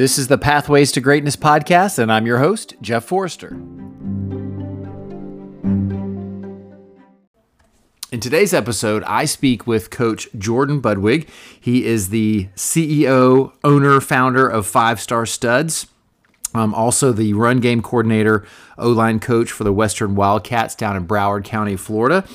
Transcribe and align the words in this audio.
This 0.00 0.16
is 0.16 0.28
the 0.28 0.38
Pathways 0.38 0.92
to 0.92 1.00
Greatness 1.02 1.36
podcast, 1.36 1.98
and 1.98 2.10
I'm 2.10 2.24
your 2.24 2.38
host, 2.38 2.72
Jeff 2.80 3.04
Forrester. 3.04 3.48
In 8.10 8.18
today's 8.18 8.54
episode, 8.54 9.04
I 9.04 9.26
speak 9.26 9.66
with 9.66 9.90
Coach 9.90 10.30
Jordan 10.38 10.80
Budwig. 10.80 11.28
He 11.60 11.84
is 11.84 12.08
the 12.08 12.48
CEO, 12.56 13.52
owner, 13.62 14.00
founder 14.00 14.48
of 14.48 14.66
Five 14.66 15.02
Star 15.02 15.26
Studs. 15.26 15.86
Um, 16.54 16.72
also, 16.72 17.12
the 17.12 17.34
run 17.34 17.60
game 17.60 17.82
coordinator, 17.82 18.46
O 18.78 18.88
line 18.88 19.20
coach 19.20 19.52
for 19.52 19.64
the 19.64 19.72
Western 19.74 20.14
Wildcats 20.14 20.74
down 20.74 20.96
in 20.96 21.06
Broward 21.06 21.44
County, 21.44 21.76
Florida. 21.76 22.26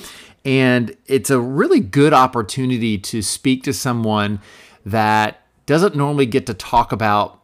And 0.44 0.96
it's 1.06 1.30
a 1.30 1.40
really 1.40 1.80
good 1.80 2.12
opportunity 2.12 2.96
to 2.96 3.22
speak 3.22 3.64
to 3.64 3.72
someone 3.72 4.38
that 4.84 5.40
doesn't 5.66 5.96
normally 5.96 6.26
get 6.26 6.46
to 6.46 6.54
talk 6.54 6.92
about 6.92 7.42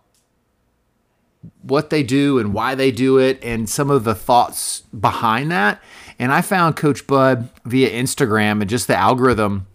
what 1.62 1.90
they 1.90 2.02
do 2.02 2.38
and 2.38 2.54
why 2.54 2.74
they 2.74 2.90
do 2.90 3.18
it 3.18 3.42
and 3.42 3.68
some 3.68 3.90
of 3.90 4.04
the 4.04 4.14
thoughts 4.14 4.82
behind 4.98 5.50
that. 5.50 5.80
And 6.18 6.32
I 6.32 6.40
found 6.40 6.76
Coach 6.76 7.06
Bud 7.06 7.48
via 7.64 7.90
Instagram 7.90 8.60
and 8.60 8.70
just 8.70 8.86
the 8.86 8.96
algorithm. 8.96 9.66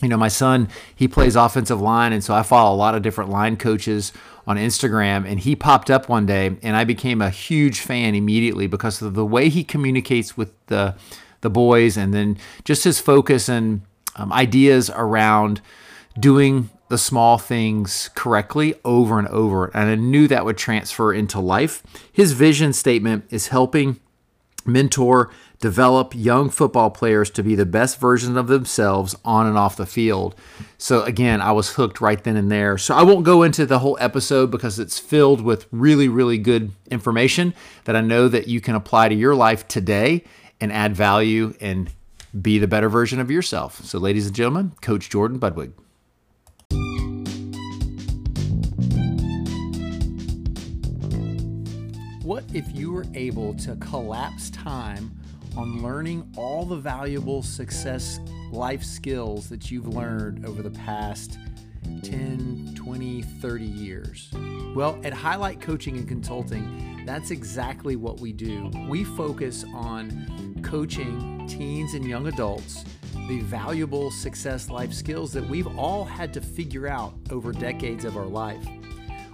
You 0.00 0.08
know, 0.08 0.16
my 0.16 0.28
son, 0.28 0.68
he 0.96 1.06
plays 1.06 1.36
offensive 1.36 1.80
line, 1.80 2.12
and 2.12 2.24
so 2.24 2.34
I 2.34 2.42
follow 2.42 2.74
a 2.74 2.76
lot 2.76 2.96
of 2.96 3.02
different 3.02 3.30
line 3.30 3.56
coaches 3.56 4.12
on 4.48 4.56
Instagram. 4.56 5.24
And 5.24 5.38
he 5.38 5.54
popped 5.54 5.90
up 5.90 6.08
one 6.08 6.26
day, 6.26 6.56
and 6.60 6.76
I 6.76 6.82
became 6.82 7.22
a 7.22 7.30
huge 7.30 7.78
fan 7.78 8.16
immediately 8.16 8.66
because 8.66 9.00
of 9.00 9.14
the 9.14 9.24
way 9.24 9.48
he 9.48 9.62
communicates 9.62 10.36
with 10.36 10.52
the 10.66 10.96
the 11.42 11.50
boys, 11.50 11.96
and 11.96 12.12
then 12.12 12.36
just 12.64 12.82
his 12.82 12.98
focus 12.98 13.48
and 13.48 13.82
um, 14.16 14.32
ideas 14.32 14.90
around 14.90 15.60
doing 16.18 16.70
the 16.92 16.98
small 16.98 17.38
things 17.38 18.10
correctly 18.14 18.74
over 18.84 19.18
and 19.18 19.26
over. 19.28 19.74
And 19.74 19.88
I 19.88 19.94
knew 19.94 20.28
that 20.28 20.44
would 20.44 20.58
transfer 20.58 21.10
into 21.10 21.40
life. 21.40 21.82
His 22.12 22.32
vision 22.32 22.74
statement 22.74 23.24
is 23.30 23.48
helping 23.48 23.98
mentor, 24.66 25.30
develop 25.58 26.14
young 26.14 26.50
football 26.50 26.90
players 26.90 27.30
to 27.30 27.42
be 27.42 27.54
the 27.54 27.64
best 27.64 27.98
version 27.98 28.36
of 28.36 28.46
themselves 28.48 29.16
on 29.24 29.46
and 29.46 29.56
off 29.56 29.74
the 29.74 29.86
field. 29.86 30.34
So, 30.76 31.02
again, 31.04 31.40
I 31.40 31.52
was 31.52 31.76
hooked 31.76 32.02
right 32.02 32.22
then 32.22 32.36
and 32.36 32.52
there. 32.52 32.76
So, 32.76 32.94
I 32.94 33.04
won't 33.04 33.24
go 33.24 33.42
into 33.42 33.64
the 33.64 33.78
whole 33.78 33.96
episode 33.98 34.50
because 34.50 34.78
it's 34.78 34.98
filled 34.98 35.40
with 35.40 35.68
really, 35.72 36.08
really 36.08 36.36
good 36.36 36.72
information 36.90 37.54
that 37.84 37.96
I 37.96 38.02
know 38.02 38.28
that 38.28 38.48
you 38.48 38.60
can 38.60 38.74
apply 38.74 39.08
to 39.08 39.14
your 39.14 39.34
life 39.34 39.66
today 39.66 40.24
and 40.60 40.70
add 40.70 40.94
value 40.94 41.54
and 41.58 41.90
be 42.38 42.58
the 42.58 42.68
better 42.68 42.90
version 42.90 43.18
of 43.18 43.30
yourself. 43.30 43.82
So, 43.82 43.98
ladies 43.98 44.26
and 44.26 44.36
gentlemen, 44.36 44.72
Coach 44.82 45.08
Jordan 45.08 45.40
Budwig. 45.40 45.72
What 52.22 52.44
if 52.54 52.74
you 52.74 52.92
were 52.92 53.04
able 53.14 53.52
to 53.54 53.76
collapse 53.76 54.48
time 54.50 55.10
on 55.56 55.82
learning 55.82 56.32
all 56.36 56.64
the 56.64 56.76
valuable 56.76 57.42
success 57.42 58.20
life 58.52 58.82
skills 58.84 59.48
that 59.48 59.70
you've 59.70 59.88
learned 59.88 60.46
over 60.46 60.62
the 60.62 60.70
past 60.70 61.38
10, 62.02 62.74
20, 62.76 63.22
30 63.22 63.64
years? 63.64 64.30
Well, 64.74 64.98
at 65.04 65.12
Hi-Lite 65.12 65.60
Coaching 65.60 65.96
and 65.98 66.06
Consulting, 66.08 67.04
that's 67.04 67.32
exactly 67.32 67.96
what 67.96 68.20
we 68.20 68.32
do. 68.32 68.70
We 68.88 69.04
focus 69.04 69.64
on 69.74 70.60
coaching 70.62 71.46
teens 71.48 71.94
and 71.94 72.06
young 72.06 72.28
adults 72.28 72.84
the 73.28 73.40
valuable 73.40 74.10
success 74.10 74.68
life 74.68 74.92
skills 74.92 75.32
that 75.32 75.48
we've 75.48 75.78
all 75.78 76.04
had 76.04 76.32
to 76.34 76.40
figure 76.40 76.88
out 76.88 77.14
over 77.30 77.52
decades 77.52 78.04
of 78.04 78.16
our 78.16 78.26
life. 78.26 78.66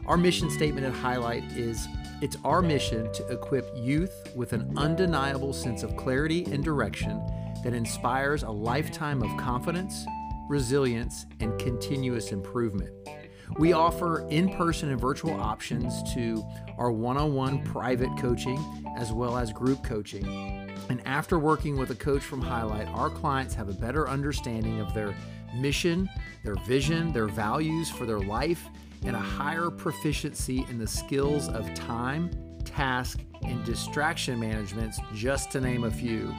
Our 0.07 0.17
mission 0.17 0.51
statement 0.51 0.87
at 0.87 0.93
Hi-Lite 0.95 1.45
is 1.53 1.89
it's 2.21 2.37
our 2.45 2.63
mission 2.63 3.13
to 3.13 3.27
equip 3.29 3.71
youth 3.77 4.13
with 4.35 4.53
an 4.53 4.73
undeniable 4.77 5.53
sense 5.53 5.83
of 5.83 5.97
clarity 5.97 6.45
and 6.51 6.65
direction 6.65 7.23
that 7.63 7.75
inspires 7.75 8.43
a 8.43 8.51
lifetime 8.51 9.23
of 9.23 9.37
confidence, 9.37 10.05
resilience, 10.49 11.27
and 11.41 11.59
continuous 11.61 12.33
improvement. 12.33 12.91
We 13.59 13.73
offer 13.73 14.29
in 14.29 14.51
person 14.51 14.91
and 14.91 15.01
virtual 15.01 15.39
options 15.41 16.03
to 16.15 16.45
our 16.77 16.91
one 16.91 17.17
on 17.17 17.35
one 17.35 17.63
private 17.65 18.11
coaching 18.19 18.59
as 18.97 19.13
well 19.13 19.37
as 19.37 19.53
group 19.53 19.83
coaching. 19.85 20.25
And 20.89 21.07
after 21.07 21.39
working 21.39 21.77
with 21.77 21.91
a 21.91 21.95
coach 21.95 22.23
from 22.23 22.41
Hi-Lite, 22.41 22.89
our 22.89 23.11
clients 23.11 23.55
have 23.55 23.69
a 23.69 23.75
better 23.75 24.09
understanding 24.09 24.81
of 24.81 24.95
their 24.95 25.15
mission, 25.55 26.09
their 26.45 26.57
vision, 26.67 27.13
their 27.13 27.29
values 27.29 27.91
for 27.91 28.07
their 28.07 28.21
life, 28.21 28.65
and 29.05 29.15
a 29.15 29.21
higher 29.21 29.71
proficiency 29.71 30.67
in 30.69 30.79
the 30.79 30.87
skills 30.87 31.49
of 31.49 31.73
time, 31.75 32.31
task, 32.65 33.21
and 33.43 33.65
distraction 33.65 34.39
management, 34.39 34.95
just 35.15 35.51
to 35.53 35.61
name 35.61 35.85
a 35.85 35.91
few. 35.91 36.35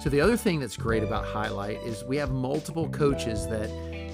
So, 0.00 0.10
the 0.10 0.20
other 0.20 0.36
thing 0.36 0.60
that's 0.60 0.76
great 0.76 1.02
about 1.02 1.24
Hi-Lite 1.24 1.80
is 1.84 2.04
we 2.04 2.16
have 2.18 2.30
multiple 2.30 2.88
coaches 2.90 3.46
that 3.46 3.70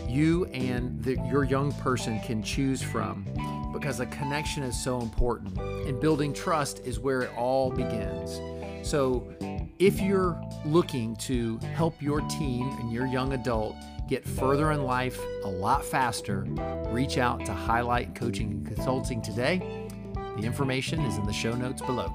you 0.08 0.44
and 0.46 1.02
the, 1.02 1.14
your 1.30 1.44
young 1.44 1.72
person 1.72 2.20
can 2.20 2.42
choose 2.42 2.82
from 2.82 3.24
because 3.72 4.00
a 4.00 4.06
connection 4.06 4.62
is 4.62 4.80
so 4.80 5.00
important. 5.00 5.58
And 5.58 6.00
building 6.00 6.32
trust 6.32 6.80
is 6.84 6.98
where 6.98 7.22
it 7.22 7.30
all 7.36 7.70
begins. 7.70 8.38
So, 8.82 9.32
if 9.78 10.00
you're 10.00 10.40
looking 10.64 11.16
to 11.16 11.58
help 11.74 12.00
your 12.02 12.20
teen 12.22 12.68
and 12.80 12.92
your 12.92 13.06
young 13.06 13.32
adult 13.32 13.76
get 14.08 14.26
further 14.26 14.72
in 14.72 14.82
life 14.82 15.18
a 15.44 15.48
lot 15.48 15.84
faster, 15.84 16.44
reach 16.88 17.16
out 17.16 17.44
to 17.46 17.52
Hi-Lite 17.52 18.14
Coaching 18.14 18.50
and 18.50 18.66
Consulting 18.66 19.22
today. 19.22 19.88
The 20.36 20.42
information 20.42 21.00
is 21.00 21.16
in 21.16 21.24
the 21.24 21.32
show 21.32 21.54
notes 21.54 21.82
below. 21.82 22.12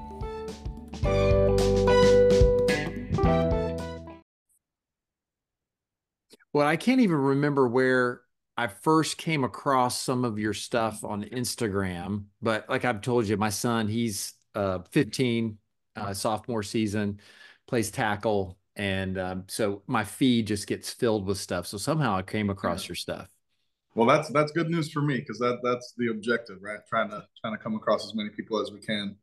Well, 6.52 6.66
I 6.66 6.76
can't 6.76 7.00
even 7.00 7.16
remember 7.16 7.68
where 7.68 8.22
I 8.56 8.68
first 8.68 9.18
came 9.18 9.44
across 9.44 10.00
some 10.00 10.24
of 10.24 10.38
your 10.38 10.54
stuff 10.54 11.04
on 11.04 11.24
Instagram, 11.24 12.24
but 12.40 12.68
like 12.70 12.84
I've 12.84 13.02
told 13.02 13.28
you, 13.28 13.36
my 13.36 13.50
son, 13.50 13.88
he's 13.88 14.32
uh, 14.54 14.78
15, 14.90 15.58
uh, 15.96 16.14
sophomore 16.14 16.62
season, 16.62 17.20
plays 17.66 17.90
tackle, 17.90 18.58
and 18.76 19.18
um, 19.18 19.44
so 19.48 19.82
my 19.86 20.04
feed 20.04 20.46
just 20.46 20.66
gets 20.66 20.92
filled 20.92 21.26
with 21.26 21.38
stuff. 21.38 21.66
So 21.66 21.78
somehow 21.78 22.16
I 22.16 22.22
came 22.22 22.50
across 22.50 22.84
yeah. 22.84 22.88
your 22.88 22.96
stuff. 22.96 23.28
Well, 23.94 24.06
that's 24.06 24.28
that's 24.28 24.52
good 24.52 24.68
news 24.68 24.92
for 24.92 25.00
me 25.00 25.18
because 25.18 25.38
that 25.38 25.60
that's 25.62 25.94
the 25.96 26.08
objective, 26.08 26.58
right? 26.60 26.80
Trying 26.88 27.08
to 27.10 27.26
trying 27.40 27.56
to 27.56 27.62
come 27.62 27.74
across 27.74 28.06
as 28.06 28.14
many 28.14 28.28
people 28.28 28.60
as 28.60 28.70
we 28.70 28.80
can, 28.80 29.16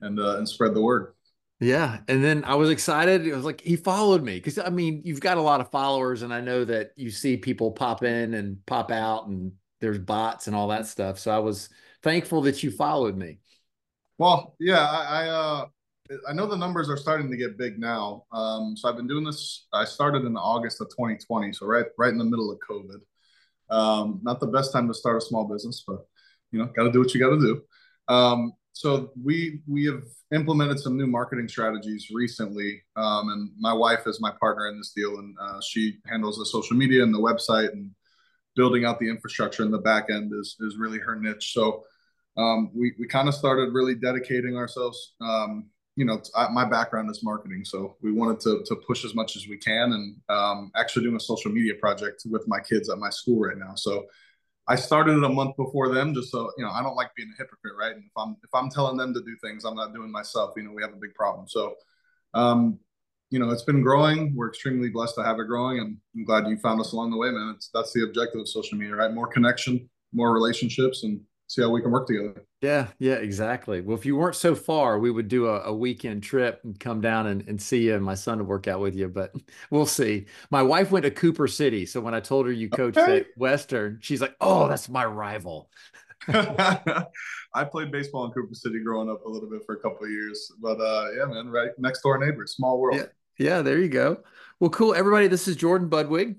and 0.00 0.18
uh, 0.18 0.38
and 0.38 0.48
spread 0.48 0.74
the 0.74 0.82
word. 0.82 1.12
Yeah, 1.60 2.00
and 2.08 2.22
then 2.22 2.44
I 2.44 2.56
was 2.56 2.68
excited. 2.68 3.26
It 3.26 3.34
was 3.34 3.44
like 3.44 3.60
he 3.60 3.76
followed 3.76 4.22
me 4.22 4.34
because 4.34 4.58
I 4.58 4.68
mean 4.68 5.02
you've 5.04 5.20
got 5.20 5.38
a 5.38 5.42
lot 5.42 5.60
of 5.60 5.70
followers, 5.70 6.22
and 6.22 6.34
I 6.34 6.40
know 6.40 6.64
that 6.64 6.90
you 6.96 7.10
see 7.10 7.36
people 7.36 7.70
pop 7.70 8.02
in 8.02 8.34
and 8.34 8.64
pop 8.66 8.90
out, 8.90 9.28
and 9.28 9.52
there's 9.80 9.98
bots 9.98 10.48
and 10.48 10.56
all 10.56 10.68
that 10.68 10.86
stuff. 10.86 11.18
So 11.18 11.30
I 11.30 11.38
was 11.38 11.68
thankful 12.02 12.42
that 12.42 12.62
you 12.62 12.70
followed 12.70 13.16
me. 13.16 13.38
Well, 14.18 14.56
yeah, 14.58 14.84
I, 14.84 15.24
I 15.24 15.28
uh, 15.28 15.66
I 16.28 16.32
know 16.32 16.46
the 16.46 16.56
numbers 16.56 16.88
are 16.88 16.96
starting 16.96 17.30
to 17.30 17.36
get 17.36 17.58
big 17.58 17.78
now. 17.78 18.24
Um, 18.32 18.76
so 18.76 18.88
I've 18.88 18.96
been 18.96 19.06
doing 19.06 19.24
this. 19.24 19.66
I 19.72 19.84
started 19.84 20.24
in 20.24 20.36
August 20.36 20.80
of 20.80 20.88
2020, 20.88 21.52
so 21.52 21.66
right 21.66 21.86
right 21.98 22.12
in 22.12 22.18
the 22.18 22.24
middle 22.24 22.50
of 22.50 22.58
COVID. 22.68 23.00
Um, 23.68 24.20
not 24.22 24.40
the 24.40 24.46
best 24.46 24.72
time 24.72 24.88
to 24.88 24.94
start 24.94 25.16
a 25.16 25.20
small 25.20 25.44
business, 25.44 25.84
but 25.86 26.06
you 26.52 26.58
know, 26.58 26.66
got 26.66 26.84
to 26.84 26.92
do 26.92 27.00
what 27.00 27.12
you 27.14 27.20
got 27.20 27.30
to 27.30 27.40
do. 27.40 27.62
Um, 28.08 28.52
so 28.72 29.10
we 29.22 29.62
we 29.66 29.86
have 29.86 30.02
implemented 30.34 30.78
some 30.78 30.96
new 30.96 31.06
marketing 31.06 31.48
strategies 31.48 32.08
recently, 32.12 32.82
um, 32.96 33.30
and 33.30 33.50
my 33.58 33.72
wife 33.72 34.06
is 34.06 34.20
my 34.20 34.32
partner 34.38 34.68
in 34.68 34.78
this 34.78 34.92
deal, 34.94 35.18
and 35.18 35.34
uh, 35.40 35.60
she 35.66 35.98
handles 36.06 36.38
the 36.38 36.46
social 36.46 36.76
media 36.76 37.02
and 37.02 37.14
the 37.14 37.18
website 37.18 37.72
and 37.72 37.90
building 38.54 38.84
out 38.84 38.98
the 38.98 39.08
infrastructure 39.08 39.62
in 39.62 39.70
the 39.70 39.78
back 39.78 40.06
end 40.10 40.32
is 40.34 40.56
is 40.60 40.76
really 40.76 40.98
her 40.98 41.16
niche. 41.16 41.52
So 41.52 41.84
um, 42.36 42.70
we 42.74 42.92
we 42.98 43.06
kind 43.06 43.28
of 43.28 43.34
started 43.34 43.72
really 43.72 43.94
dedicating 43.94 44.56
ourselves 44.56 45.14
um, 45.20 45.70
you 45.96 46.04
know, 46.04 46.20
I, 46.34 46.48
my 46.48 46.64
background 46.66 47.10
is 47.10 47.24
marketing, 47.24 47.64
so 47.64 47.96
we 48.02 48.12
wanted 48.12 48.38
to 48.40 48.62
to 48.66 48.76
push 48.86 49.04
as 49.04 49.14
much 49.14 49.34
as 49.34 49.48
we 49.48 49.56
can, 49.56 49.92
and 49.92 50.16
um, 50.28 50.70
actually 50.76 51.04
doing 51.04 51.16
a 51.16 51.20
social 51.20 51.50
media 51.50 51.74
project 51.74 52.22
with 52.30 52.46
my 52.46 52.60
kids 52.60 52.90
at 52.90 52.98
my 52.98 53.10
school 53.10 53.40
right 53.40 53.56
now. 53.56 53.74
So 53.74 54.06
I 54.68 54.76
started 54.76 55.16
it 55.16 55.24
a 55.24 55.28
month 55.28 55.56
before 55.56 55.92
them, 55.94 56.12
just 56.12 56.30
so 56.30 56.50
you 56.58 56.64
know, 56.64 56.70
I 56.70 56.82
don't 56.82 56.96
like 56.96 57.14
being 57.16 57.32
a 57.32 57.42
hypocrite, 57.42 57.74
right? 57.78 57.94
And 57.94 58.04
if 58.04 58.12
I'm 58.16 58.36
if 58.44 58.50
I'm 58.54 58.68
telling 58.68 58.98
them 58.98 59.14
to 59.14 59.20
do 59.20 59.36
things, 59.42 59.64
I'm 59.64 59.74
not 59.74 59.94
doing 59.94 60.12
myself. 60.12 60.52
You 60.56 60.64
know, 60.64 60.72
we 60.72 60.82
have 60.82 60.92
a 60.92 61.00
big 61.00 61.14
problem. 61.14 61.48
So, 61.48 61.74
um, 62.34 62.78
you 63.30 63.38
know, 63.38 63.50
it's 63.50 63.62
been 63.62 63.82
growing. 63.82 64.34
We're 64.36 64.50
extremely 64.50 64.90
blessed 64.90 65.14
to 65.16 65.24
have 65.24 65.40
it 65.40 65.46
growing, 65.46 65.78
and 65.78 65.96
I'm 66.14 66.24
glad 66.24 66.46
you 66.46 66.58
found 66.58 66.78
us 66.80 66.92
along 66.92 67.10
the 67.10 67.16
way, 67.16 67.30
man. 67.30 67.54
It's 67.56 67.70
that's 67.72 67.94
the 67.94 68.04
objective 68.04 68.42
of 68.42 68.48
social 68.48 68.76
media, 68.76 68.96
right? 68.96 69.12
More 69.12 69.28
connection, 69.28 69.88
more 70.12 70.34
relationships, 70.34 71.04
and 71.04 71.22
see 71.46 71.62
how 71.62 71.70
we 71.70 71.80
can 71.80 71.90
work 71.90 72.06
together. 72.06 72.44
Yeah, 72.60 72.88
yeah, 72.98 73.14
exactly. 73.14 73.80
Well, 73.80 73.96
if 73.96 74.04
you 74.04 74.16
weren't 74.16 74.36
so 74.36 74.54
far, 74.54 74.98
we 74.98 75.10
would 75.10 75.28
do 75.28 75.46
a, 75.46 75.62
a 75.62 75.74
weekend 75.74 76.22
trip 76.22 76.60
and 76.64 76.78
come 76.78 77.00
down 77.00 77.26
and, 77.26 77.46
and 77.48 77.60
see 77.60 77.86
you, 77.86 77.94
and 77.94 78.04
my 78.04 78.14
son 78.14 78.38
would 78.38 78.48
work 78.48 78.66
out 78.66 78.80
with 78.80 78.94
you. 78.94 79.08
But 79.08 79.32
we'll 79.70 79.86
see. 79.86 80.26
My 80.50 80.62
wife 80.62 80.90
went 80.90 81.04
to 81.04 81.10
Cooper 81.10 81.48
City, 81.48 81.86
so 81.86 82.00
when 82.00 82.14
I 82.14 82.20
told 82.20 82.46
her 82.46 82.52
you 82.52 82.68
coached 82.68 82.98
okay. 82.98 83.20
at 83.20 83.26
Western, 83.36 83.98
she's 84.00 84.20
like, 84.20 84.34
"Oh, 84.40 84.68
that's 84.68 84.88
my 84.88 85.04
rival." 85.04 85.70
I 86.28 87.64
played 87.70 87.92
baseball 87.92 88.24
in 88.24 88.32
Cooper 88.32 88.54
City 88.54 88.80
growing 88.82 89.08
up 89.08 89.24
a 89.24 89.28
little 89.28 89.48
bit 89.48 89.62
for 89.64 89.76
a 89.76 89.80
couple 89.80 90.04
of 90.04 90.10
years, 90.10 90.50
but 90.60 90.80
uh, 90.80 91.08
yeah, 91.16 91.24
man, 91.26 91.48
right 91.48 91.70
next 91.78 92.02
door 92.02 92.18
neighbors, 92.18 92.56
small 92.56 92.80
world. 92.80 92.96
Yeah, 92.96 93.06
yeah, 93.38 93.62
there 93.62 93.78
you 93.78 93.88
go. 93.88 94.22
Well, 94.58 94.70
cool, 94.70 94.94
everybody. 94.94 95.28
This 95.28 95.46
is 95.46 95.54
Jordan 95.54 95.88
Budwig, 95.88 96.36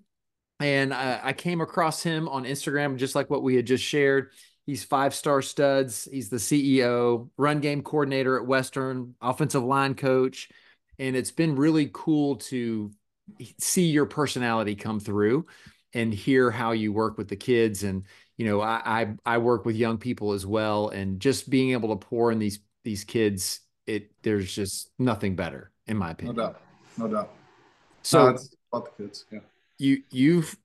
and 0.60 0.94
I, 0.94 1.20
I 1.24 1.34
came 1.34 1.62
across 1.62 2.04
him 2.04 2.28
on 2.28 2.44
Instagram, 2.44 2.98
just 2.98 3.16
like 3.16 3.30
what 3.30 3.44
we 3.44 3.56
had 3.56 3.66
just 3.68 3.84
shared. 3.84 4.32
He's 4.68 4.84
five 4.84 5.16
star 5.16 5.42
studs. 5.42 6.10
He's 6.12 6.28
the 6.28 6.38
CEO, 6.38 7.30
run 7.38 7.62
game 7.62 7.82
coordinator 7.82 8.38
at 8.38 8.46
Western, 8.46 9.16
offensive 9.22 9.64
line 9.64 9.96
coach, 9.96 10.50
and 11.00 11.16
it's 11.16 11.32
been 11.32 11.56
really 11.56 11.90
cool 11.94 12.36
to 12.36 12.92
see 13.60 13.86
your 13.86 14.06
personality 14.06 14.76
come 14.76 15.00
through 15.00 15.46
and 15.94 16.14
hear 16.14 16.52
how 16.52 16.74
you 16.74 16.92
work 16.92 17.18
with 17.18 17.30
the 17.30 17.36
kids. 17.38 17.84
And 17.84 18.04
you 18.36 18.46
know 18.46 18.60
I, 18.60 18.82
I 18.86 19.08
i 19.26 19.38
work 19.38 19.66
with 19.66 19.78
young 19.78 19.98
people 19.98 20.34
as 20.34 20.46
well. 20.46 20.90
And 20.90 21.22
just 21.22 21.50
being 21.50 21.72
able 21.72 21.98
to 21.98 22.06
pour 22.06 22.34
in 22.34 22.38
these 22.38 22.60
these 22.84 23.06
kids 23.06 23.62
it 23.86 24.12
there's 24.22 24.54
just 24.54 24.92
nothing 25.00 25.38
better 25.38 25.72
in 25.88 25.96
my 25.96 26.12
opinion. 26.12 26.36
no 26.36 26.44
doubt. 26.44 26.62
No 26.98 27.08
doubt. 27.08 27.32
So 28.02 28.26
no, 28.26 28.30
it's 28.32 28.54
about 28.74 28.98
the 28.98 29.04
kids 29.04 29.24
yeah. 29.32 29.40
you 29.78 30.04
you've 30.12 30.58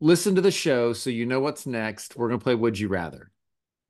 listened 0.00 0.34
to 0.36 0.42
the 0.42 0.50
show 0.50 0.92
so 0.92 1.08
you 1.08 1.24
know 1.24 1.38
what's 1.38 1.66
next. 1.66 2.16
We're 2.16 2.26
going 2.26 2.40
to 2.40 2.44
play 2.44 2.56
would 2.56 2.76
you 2.76 2.88
rather 2.88 3.30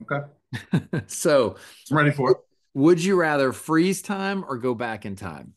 okay 0.02 1.00
so 1.06 1.56
i'm 1.90 1.96
ready 1.96 2.10
for 2.10 2.32
it 2.32 2.38
would 2.74 3.02
you 3.02 3.16
rather 3.16 3.52
freeze 3.52 4.02
time 4.02 4.44
or 4.48 4.58
go 4.58 4.74
back 4.74 5.06
in 5.06 5.16
time 5.16 5.54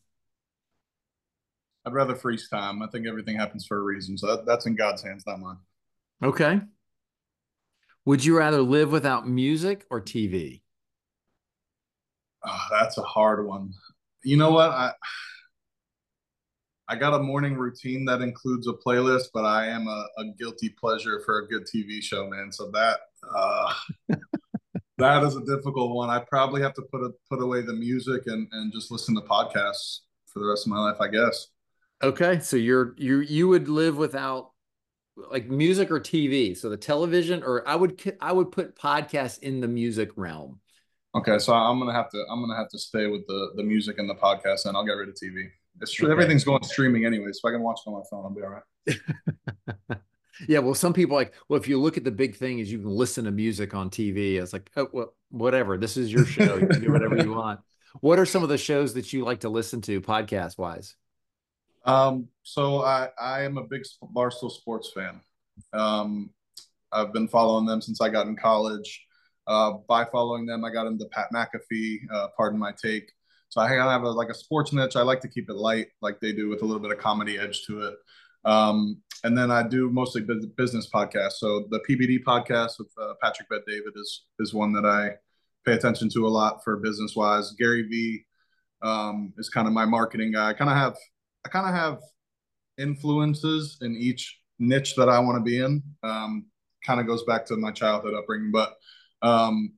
I'd 1.88 1.94
rather 1.94 2.14
freeze 2.14 2.50
time. 2.50 2.82
I 2.82 2.86
think 2.88 3.06
everything 3.06 3.36
happens 3.36 3.64
for 3.64 3.78
a 3.78 3.80
reason. 3.80 4.18
So 4.18 4.26
that, 4.26 4.44
that's 4.44 4.66
in 4.66 4.76
God's 4.76 5.02
hands, 5.02 5.24
not 5.26 5.40
mine. 5.40 5.56
Okay. 6.22 6.60
Would 8.04 8.22
you 8.22 8.36
rather 8.36 8.60
live 8.60 8.92
without 8.92 9.26
music 9.26 9.86
or 9.88 10.02
TV? 10.02 10.60
Oh, 12.44 12.66
that's 12.70 12.98
a 12.98 13.02
hard 13.02 13.46
one. 13.46 13.72
You 14.22 14.36
know 14.36 14.50
what? 14.50 14.70
I 14.70 14.92
I 16.88 16.96
got 16.96 17.14
a 17.14 17.22
morning 17.22 17.54
routine 17.54 18.04
that 18.06 18.20
includes 18.20 18.66
a 18.66 18.72
playlist, 18.72 19.28
but 19.32 19.44
I 19.44 19.66
am 19.66 19.86
a, 19.88 20.06
a 20.18 20.24
guilty 20.38 20.70
pleasure 20.70 21.22
for 21.24 21.38
a 21.38 21.48
good 21.48 21.66
TV 21.66 22.02
show, 22.02 22.28
man. 22.28 22.50
So 22.52 22.70
that 22.72 23.00
uh, 23.34 23.74
that 24.98 25.22
is 25.22 25.36
a 25.36 25.44
difficult 25.44 25.94
one. 25.94 26.10
I 26.10 26.18
probably 26.20 26.60
have 26.62 26.74
to 26.74 26.82
put 26.82 27.02
a, 27.02 27.10
put 27.30 27.40
away 27.40 27.62
the 27.62 27.72
music 27.72 28.22
and 28.26 28.48
and 28.52 28.72
just 28.72 28.90
listen 28.90 29.14
to 29.14 29.20
podcasts 29.22 30.00
for 30.26 30.40
the 30.40 30.46
rest 30.46 30.66
of 30.66 30.70
my 30.70 30.78
life, 30.78 31.00
I 31.00 31.08
guess. 31.08 31.48
Okay, 32.02 32.40
so 32.40 32.56
you're 32.56 32.94
you 32.96 33.20
you 33.20 33.48
would 33.48 33.68
live 33.68 33.96
without 33.96 34.52
like 35.30 35.48
music 35.48 35.90
or 35.90 36.00
TV. 36.00 36.56
So 36.56 36.68
the 36.68 36.76
television, 36.76 37.42
or 37.42 37.66
I 37.66 37.76
would 37.76 38.16
I 38.20 38.32
would 38.32 38.52
put 38.52 38.76
podcasts 38.76 39.38
in 39.40 39.60
the 39.60 39.68
music 39.68 40.10
realm. 40.16 40.60
Okay, 41.14 41.38
so 41.38 41.54
I'm 41.54 41.78
gonna 41.78 41.92
have 41.92 42.10
to 42.10 42.24
I'm 42.30 42.40
gonna 42.40 42.56
have 42.56 42.68
to 42.70 42.78
stay 42.78 43.06
with 43.06 43.26
the 43.26 43.52
the 43.56 43.62
music 43.62 43.98
and 43.98 44.08
the 44.08 44.14
podcast, 44.14 44.66
and 44.66 44.76
I'll 44.76 44.84
get 44.84 44.92
rid 44.92 45.08
of 45.08 45.14
TV. 45.14 45.46
It's 45.80 45.92
true. 45.92 46.06
Okay. 46.08 46.12
Everything's 46.12 46.44
going 46.44 46.62
streaming 46.64 47.04
anyway, 47.04 47.30
so 47.32 47.48
I 47.48 47.52
can 47.52 47.62
watch 47.62 47.80
it 47.86 47.90
on 47.90 47.94
my 47.94 48.02
phone. 48.10 48.24
I'll 48.24 48.30
be 48.30 48.42
all 48.42 48.60
right. 49.90 49.98
yeah, 50.46 50.60
well, 50.60 50.74
some 50.74 50.92
people 50.92 51.16
like, 51.16 51.34
well, 51.48 51.60
if 51.60 51.66
you 51.66 51.80
look 51.80 51.96
at 51.96 52.04
the 52.04 52.10
big 52.10 52.36
thing 52.36 52.58
is 52.58 52.70
you 52.70 52.78
can 52.78 52.90
listen 52.90 53.24
to 53.24 53.30
music 53.30 53.74
on 53.74 53.90
TV. 53.90 54.40
It's 54.40 54.52
like, 54.52 54.70
oh, 54.76 54.88
well, 54.92 55.14
whatever. 55.30 55.78
This 55.78 55.96
is 55.96 56.12
your 56.12 56.24
show. 56.24 56.56
You 56.56 56.66
can 56.66 56.80
do 56.80 56.92
whatever 56.92 57.16
you 57.16 57.32
want. 57.34 57.60
What 58.00 58.18
are 58.18 58.26
some 58.26 58.42
of 58.42 58.48
the 58.48 58.58
shows 58.58 58.94
that 58.94 59.12
you 59.12 59.24
like 59.24 59.40
to 59.40 59.48
listen 59.48 59.80
to 59.82 60.00
podcast 60.00 60.58
wise? 60.58 60.94
Um, 61.84 62.28
so 62.42 62.82
I, 62.82 63.08
I 63.20 63.42
am 63.42 63.56
a 63.56 63.64
big 63.64 63.82
Barstool 64.14 64.50
Sports 64.50 64.92
fan. 64.94 65.20
Um, 65.72 66.30
I've 66.92 67.12
been 67.12 67.28
following 67.28 67.66
them 67.66 67.80
since 67.80 68.00
I 68.00 68.08
got 68.08 68.26
in 68.26 68.36
college. 68.36 69.04
Uh, 69.46 69.72
by 69.88 70.04
following 70.04 70.44
them, 70.44 70.64
I 70.64 70.70
got 70.70 70.86
into 70.86 71.06
Pat 71.06 71.28
McAfee. 71.34 72.00
Uh, 72.12 72.28
pardon 72.36 72.58
my 72.58 72.72
take. 72.72 73.10
So 73.48 73.62
I 73.62 73.68
have 73.68 74.02
a, 74.02 74.10
like 74.10 74.28
a 74.28 74.34
sports 74.34 74.72
niche. 74.72 74.96
I 74.96 75.02
like 75.02 75.20
to 75.20 75.28
keep 75.28 75.48
it 75.48 75.56
light, 75.56 75.88
like 76.02 76.20
they 76.20 76.32
do, 76.32 76.48
with 76.48 76.60
a 76.60 76.66
little 76.66 76.82
bit 76.82 76.90
of 76.90 76.98
comedy 76.98 77.38
edge 77.38 77.64
to 77.66 77.82
it. 77.82 77.94
Um, 78.44 79.02
and 79.24 79.36
then 79.36 79.50
I 79.50 79.66
do 79.66 79.90
mostly 79.90 80.24
business 80.56 80.88
podcasts. 80.92 81.38
So 81.38 81.66
the 81.70 81.80
PBD 81.80 82.22
podcast 82.22 82.78
with 82.78 82.88
uh, 83.00 83.14
Patrick 83.20 83.48
Bet-David 83.48 83.92
is 83.96 84.24
is 84.38 84.54
one 84.54 84.72
that 84.72 84.86
I 84.86 85.10
pay 85.64 85.74
attention 85.74 86.08
to 86.10 86.26
a 86.26 86.28
lot 86.28 86.62
for 86.62 86.76
business 86.76 87.16
wise. 87.16 87.52
Gary 87.58 87.82
Vee 87.82 88.24
um, 88.82 89.32
is 89.38 89.48
kind 89.48 89.66
of 89.66 89.74
my 89.74 89.84
marketing 89.84 90.32
guy. 90.32 90.50
I 90.50 90.52
kind 90.52 90.70
of 90.70 90.76
have 90.76 90.96
I 91.44 91.48
kind 91.48 91.66
of 91.66 91.74
have 91.74 92.00
influences 92.78 93.78
in 93.82 93.96
each 93.96 94.38
niche 94.58 94.94
that 94.96 95.08
I 95.08 95.18
want 95.18 95.36
to 95.36 95.42
be 95.42 95.58
in. 95.62 95.82
Um, 96.02 96.46
kind 96.86 97.00
of 97.00 97.06
goes 97.06 97.24
back 97.24 97.44
to 97.46 97.56
my 97.56 97.72
childhood 97.72 98.14
upbringing, 98.14 98.52
but 98.52 98.74
um, 99.22 99.72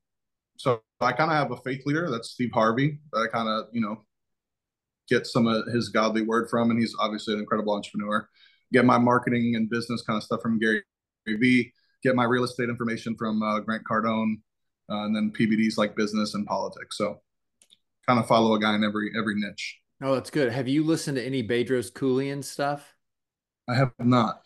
so 0.57 0.83
I 1.01 1.13
kind 1.13 1.31
of 1.31 1.37
have 1.37 1.51
a 1.51 1.57
faith 1.63 1.83
leader. 1.87 2.11
That's 2.11 2.31
Steve 2.31 2.51
Harvey. 2.53 2.99
That 3.13 3.27
I 3.29 3.35
kind 3.35 3.49
of 3.49 3.67
you 3.73 3.81
know 3.81 4.05
get 5.09 5.27
some 5.27 5.47
of 5.47 5.67
his 5.67 5.89
godly 5.89 6.23
word 6.23 6.49
from, 6.51 6.71
and 6.71 6.79
he's 6.79 6.95
obviously 7.01 7.35
an 7.35 7.41
incredible 7.41 7.75
entrepreneur. 7.75 8.29
Get 8.73 8.85
my 8.85 8.99
marketing 8.99 9.55
and 9.57 9.69
business 9.69 10.03
kind 10.03 10.17
of 10.17 10.23
stuff 10.23 10.41
from 10.43 10.59
Gary 10.59 10.83
Vee. 11.27 11.73
Get 12.03 12.15
my 12.15 12.25
real 12.25 12.45
estate 12.45 12.69
information 12.69 13.17
from 13.17 13.43
uh, 13.43 13.61
Grant 13.61 13.85
Cardone, 13.85 14.37
uh, 14.91 15.05
and 15.05 15.15
then 15.15 15.33
PBD's 15.37 15.77
like 15.77 15.97
business 15.97 16.35
and 16.35 16.47
politics. 16.47 16.97
So 16.97 17.21
kind 18.07 18.19
of 18.19 18.27
follow 18.27 18.55
a 18.55 18.61
guy 18.61 18.75
in 18.75 18.85
every 18.85 19.11
every 19.19 19.35
niche. 19.37 19.79
Oh, 20.03 20.15
that's 20.15 20.31
good. 20.31 20.51
Have 20.51 20.67
you 20.67 20.83
listened 20.85 21.17
to 21.17 21.25
any 21.25 21.47
Bedros 21.47 21.93
Keuilian 21.93 22.43
stuff? 22.43 22.95
I 23.69 23.75
have 23.75 23.93
not. 23.99 24.43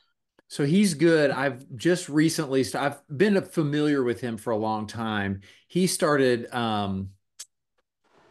So 0.49 0.65
he's 0.65 0.95
good. 0.95 1.31
I've 1.31 1.65
just 1.77 2.09
recently, 2.09 2.65
I've 2.75 3.01
been 3.09 3.41
familiar 3.43 4.03
with 4.03 4.21
him 4.21 4.37
for 4.37 4.51
a 4.51 4.57
long 4.57 4.87
time. 4.87 5.41
He 5.69 5.87
started, 5.87 6.53
um, 6.55 7.11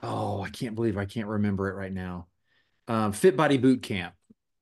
oh, 0.02 0.42
I 0.42 0.50
can't 0.50 0.76
believe 0.76 0.98
I 0.98 1.06
can't 1.06 1.28
remember 1.28 1.70
it 1.70 1.76
right 1.76 1.92
now. 1.92 2.28
Um, 2.88 3.14
Fit 3.14 3.36
Body 3.36 3.58
Boot 3.58 3.82
Camp. 3.82 4.14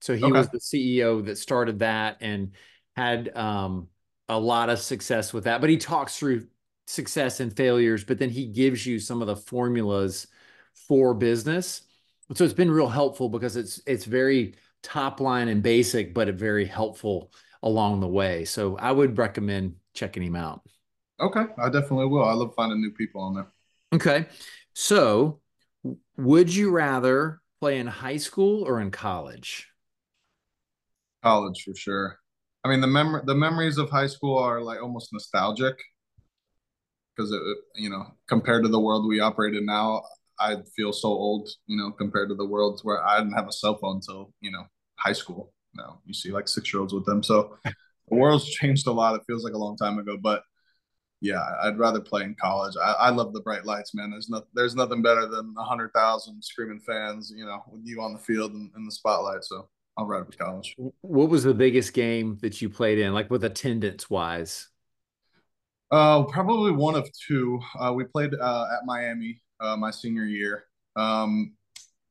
So 0.01 0.15
he 0.15 0.23
okay. 0.25 0.31
was 0.31 0.49
the 0.49 0.59
CEO 0.59 1.21
that 1.21 1.37
started 1.37 1.79
that 1.79 2.17
and 2.21 2.51
had 2.95 3.35
um, 3.35 3.87
a 4.27 4.39
lot 4.39 4.69
of 4.69 4.79
success 4.79 5.33
with 5.33 5.45
that. 5.45 5.61
But 5.61 5.69
he 5.69 5.77
talks 5.77 6.17
through 6.17 6.47
success 6.87 7.39
and 7.39 7.55
failures, 7.55 8.03
but 8.03 8.19
then 8.19 8.29
he 8.29 8.47
gives 8.47 8.85
you 8.85 8.99
some 8.99 9.21
of 9.21 9.27
the 9.27 9.35
formulas 9.35 10.27
for 10.87 11.13
business 11.13 11.83
so 12.33 12.43
it's 12.45 12.53
been 12.53 12.71
real 12.71 12.87
helpful 12.87 13.29
because 13.29 13.57
it's 13.57 13.81
it's 13.85 14.05
very 14.05 14.55
top 14.83 15.19
line 15.19 15.47
and 15.47 15.61
basic, 15.61 16.13
but 16.13 16.33
very 16.35 16.65
helpful 16.65 17.31
along 17.61 17.99
the 17.99 18.07
way. 18.07 18.45
So 18.45 18.77
I 18.77 18.91
would 18.91 19.17
recommend 19.17 19.75
checking 19.93 20.23
him 20.23 20.35
out. 20.35 20.61
Okay, 21.19 21.45
I 21.57 21.69
definitely 21.69 22.07
will. 22.07 22.25
I 22.25 22.33
love 22.33 22.53
finding 22.55 22.81
new 22.81 22.91
people 22.91 23.21
on 23.21 23.35
there. 23.35 23.47
Okay, 23.93 24.27
so 24.73 25.41
would 26.17 26.53
you 26.53 26.71
rather 26.71 27.41
play 27.59 27.77
in 27.77 27.87
high 27.87 28.17
school 28.17 28.63
or 28.63 28.79
in 28.79 28.91
college? 28.91 29.70
College 31.23 31.63
for 31.63 31.75
sure. 31.75 32.17
I 32.63 32.69
mean, 32.69 32.81
the 32.81 32.87
mem 32.87 33.21
the 33.25 33.35
memories 33.35 33.77
of 33.77 33.89
high 33.89 34.07
school 34.07 34.37
are 34.37 34.61
like 34.61 34.81
almost 34.81 35.13
nostalgic 35.13 35.77
because 37.15 37.31
it, 37.31 37.41
you 37.75 37.89
know, 37.89 38.05
compared 38.27 38.63
to 38.63 38.69
the 38.69 38.79
world 38.79 39.07
we 39.07 39.19
operate 39.19 39.55
in 39.55 39.65
now, 39.65 40.03
I 40.39 40.57
feel 40.75 40.93
so 40.93 41.09
old, 41.09 41.49
you 41.67 41.77
know, 41.77 41.91
compared 41.91 42.29
to 42.29 42.35
the 42.35 42.45
worlds 42.45 42.83
where 42.83 43.05
I 43.05 43.19
didn't 43.19 43.33
have 43.33 43.47
a 43.47 43.51
cell 43.51 43.77
phone 43.77 43.97
until, 43.97 44.33
you 44.41 44.51
know, 44.51 44.63
high 44.95 45.13
school. 45.13 45.53
Now 45.73 45.99
you 46.05 46.13
see 46.13 46.31
like 46.31 46.47
six 46.47 46.73
year 46.73 46.81
olds 46.81 46.93
with 46.93 47.05
them. 47.05 47.23
So 47.23 47.57
the 47.63 48.15
world's 48.15 48.49
changed 48.49 48.87
a 48.87 48.91
lot. 48.91 49.15
It 49.15 49.21
feels 49.27 49.43
like 49.43 49.53
a 49.53 49.57
long 49.57 49.77
time 49.77 49.99
ago, 49.99 50.17
but 50.21 50.43
yeah, 51.21 51.43
I'd 51.61 51.77
rather 51.77 52.01
play 52.01 52.23
in 52.23 52.35
college. 52.35 52.73
I, 52.81 52.93
I 52.93 53.09
love 53.11 53.31
the 53.33 53.41
bright 53.41 53.63
lights, 53.63 53.93
man. 53.93 54.09
There's 54.09 54.27
no, 54.27 54.43
there's 54.55 54.75
nothing 54.75 55.03
better 55.03 55.27
than 55.27 55.53
a 55.57 55.63
hundred 55.63 55.93
thousand 55.93 56.43
screaming 56.43 56.79
fans, 56.79 57.31
you 57.35 57.45
know, 57.45 57.61
with 57.71 57.81
you 57.85 58.01
on 58.01 58.13
the 58.13 58.19
field 58.19 58.53
and 58.53 58.71
in 58.75 58.85
the 58.85 58.91
spotlight. 58.91 59.43
So 59.43 59.69
I'll 59.97 60.07
ride 60.07 60.25
with 60.25 60.37
college. 60.37 60.75
What 61.01 61.29
was 61.29 61.43
the 61.43 61.53
biggest 61.53 61.93
game 61.93 62.37
that 62.41 62.61
you 62.61 62.69
played 62.69 62.99
in, 62.99 63.13
like 63.13 63.29
with 63.29 63.43
attendance 63.43 64.09
wise? 64.09 64.69
Uh, 65.91 66.23
probably 66.23 66.71
one 66.71 66.95
of 66.95 67.09
two. 67.27 67.59
Uh, 67.77 67.91
we 67.93 68.05
played 68.05 68.33
uh, 68.33 68.65
at 68.73 68.85
Miami 68.85 69.41
uh, 69.61 69.77
my 69.77 69.91
senior 69.91 70.23
year. 70.23 70.65
Um, 70.95 71.53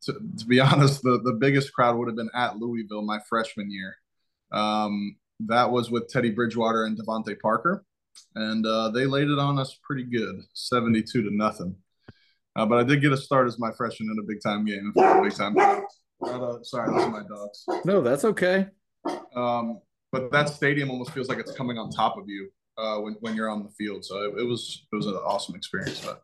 to, 0.02 0.14
to, 0.38 0.46
be 0.46 0.60
honest, 0.60 1.02
the, 1.02 1.20
the 1.24 1.32
biggest 1.32 1.72
crowd 1.72 1.96
would 1.96 2.08
have 2.08 2.16
been 2.16 2.30
at 2.34 2.56
Louisville 2.56 3.02
my 3.02 3.18
freshman 3.28 3.70
year. 3.70 3.96
Um, 4.52 5.16
that 5.46 5.70
was 5.70 5.90
with 5.90 6.08
Teddy 6.08 6.30
Bridgewater 6.30 6.84
and 6.84 6.98
DeVante 6.98 7.38
Parker, 7.40 7.84
and 8.34 8.66
uh, 8.66 8.90
they 8.90 9.06
laid 9.06 9.28
it 9.28 9.38
on 9.38 9.58
us 9.58 9.78
pretty 9.82 10.04
good, 10.04 10.42
seventy-two 10.52 11.22
to 11.22 11.34
nothing. 11.34 11.76
Uh, 12.56 12.66
but 12.66 12.78
I 12.78 12.82
did 12.82 13.00
get 13.00 13.12
a 13.12 13.16
start 13.16 13.46
as 13.46 13.58
my 13.58 13.70
freshman 13.72 14.10
in 14.10 14.18
a 14.18 14.26
big 14.26 14.42
time 14.42 14.66
game. 14.66 14.92
Big 15.22 15.34
time. 15.34 15.56
Uh, 16.22 16.62
sorry, 16.62 16.90
those 16.90 17.02
are 17.02 17.10
my 17.10 17.22
dogs. 17.22 17.64
No, 17.84 18.00
that's 18.00 18.24
okay. 18.24 18.66
Um, 19.34 19.80
but 20.12 20.30
that 20.32 20.48
stadium 20.48 20.90
almost 20.90 21.12
feels 21.12 21.28
like 21.28 21.38
it's 21.38 21.52
coming 21.52 21.78
on 21.78 21.90
top 21.90 22.18
of 22.18 22.28
you 22.28 22.50
uh, 22.76 22.98
when 22.98 23.14
when 23.20 23.36
you're 23.36 23.48
on 23.48 23.62
the 23.62 23.70
field. 23.70 24.04
So 24.04 24.22
it, 24.22 24.40
it 24.40 24.44
was 24.44 24.86
it 24.92 24.96
was 24.96 25.06
an 25.06 25.14
awesome 25.14 25.54
experience. 25.54 26.04
But 26.04 26.22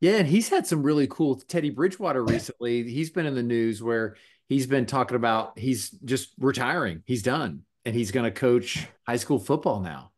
yeah, 0.00 0.16
and 0.16 0.26
he's 0.26 0.48
had 0.48 0.66
some 0.66 0.82
really 0.82 1.06
cool 1.06 1.36
Teddy 1.36 1.70
Bridgewater 1.70 2.24
recently. 2.24 2.82
He's 2.84 3.10
been 3.10 3.26
in 3.26 3.34
the 3.34 3.42
news 3.42 3.82
where 3.82 4.16
he's 4.48 4.66
been 4.66 4.86
talking 4.86 5.16
about 5.16 5.58
he's 5.58 5.90
just 5.90 6.30
retiring. 6.38 7.02
He's 7.06 7.22
done 7.22 7.62
and 7.84 7.94
he's 7.94 8.10
going 8.10 8.24
to 8.24 8.30
coach 8.30 8.86
high 9.06 9.16
school 9.16 9.38
football 9.38 9.80
now. 9.80 10.10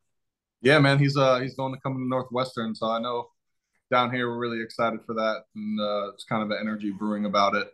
Yeah, 0.62 0.78
man, 0.80 0.98
he's 0.98 1.16
uh 1.16 1.38
he's 1.40 1.54
going 1.54 1.74
to 1.74 1.80
come 1.80 1.94
to 1.94 2.08
Northwestern, 2.08 2.74
so 2.74 2.88
I 2.88 2.98
know 2.98 3.28
down 3.90 4.12
here 4.12 4.28
we're 4.28 4.38
really 4.38 4.62
excited 4.62 5.00
for 5.06 5.14
that, 5.14 5.44
and 5.54 5.80
uh, 5.80 6.10
it's 6.12 6.24
kind 6.24 6.42
of 6.42 6.50
an 6.50 6.58
energy 6.60 6.90
brewing 6.90 7.24
about 7.24 7.54
it. 7.54 7.68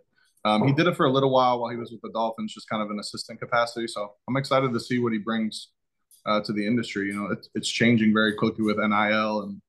Um, 0.45 0.67
he 0.67 0.75
did 0.75 0.87
it 0.87 0.97
for 0.97 1.07
a 1.07 1.11
little 1.11 1.31
while 1.31 1.59
while 1.59 1.71
he 1.71 1.77
was 1.77 1.91
with 1.91 2.03
the 2.03 2.11
Dolphins, 2.11 2.53
just 2.53 2.69
kind 2.69 2.83
of 2.83 2.91
an 2.91 2.99
assistant 2.99 3.41
capacity. 3.41 3.87
So 3.87 4.13
I'm 4.29 4.37
excited 4.37 4.73
to 4.73 4.81
see 4.81 4.99
what 4.99 5.13
he 5.13 5.19
brings 5.19 5.69
uh, 6.27 6.41
to 6.43 6.53
the 6.53 6.67
industry. 6.67 7.07
You 7.07 7.15
know, 7.15 7.31
it's, 7.31 7.49
it's 7.55 7.69
changing 7.69 8.13
very 8.13 8.35
quickly 8.35 8.65
with 8.65 8.77
NIL 8.77 9.43
and 9.43 9.63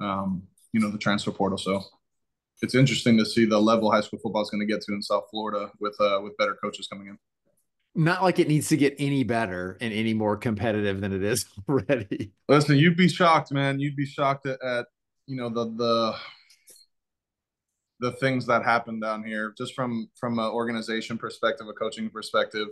um, 0.00 0.42
you 0.72 0.80
know 0.80 0.90
the 0.90 0.98
transfer 0.98 1.30
portal. 1.30 1.58
So 1.58 1.82
it's 2.62 2.74
interesting 2.74 3.18
to 3.18 3.26
see 3.26 3.44
the 3.44 3.60
level 3.60 3.90
high 3.90 4.00
school 4.00 4.18
football 4.22 4.42
is 4.42 4.50
going 4.50 4.66
to 4.66 4.72
get 4.72 4.82
to 4.82 4.94
in 4.94 5.02
South 5.02 5.24
Florida 5.30 5.70
with 5.80 5.96
uh, 6.00 6.20
with 6.22 6.36
better 6.38 6.56
coaches 6.62 6.86
coming 6.86 7.08
in. 7.08 7.18
Not 7.94 8.22
like 8.22 8.38
it 8.38 8.48
needs 8.48 8.68
to 8.68 8.76
get 8.76 8.94
any 8.98 9.24
better 9.24 9.78
and 9.80 9.92
any 9.92 10.12
more 10.12 10.36
competitive 10.36 11.00
than 11.00 11.12
it 11.12 11.22
is 11.22 11.46
already. 11.68 12.32
Listen, 12.48 12.76
you'd 12.76 12.96
be 12.96 13.08
shocked, 13.08 13.52
man. 13.52 13.80
You'd 13.80 13.96
be 13.96 14.06
shocked 14.06 14.46
at, 14.46 14.62
at 14.62 14.86
you 15.26 15.36
know 15.36 15.48
the 15.48 15.64
the 15.76 16.14
the 18.00 18.12
things 18.12 18.46
that 18.46 18.64
happen 18.64 19.00
down 19.00 19.24
here, 19.24 19.54
just 19.56 19.74
from 19.74 20.08
from 20.18 20.38
an 20.38 20.46
organization 20.46 21.18
perspective, 21.18 21.66
a 21.68 21.72
coaching 21.72 22.10
perspective. 22.10 22.68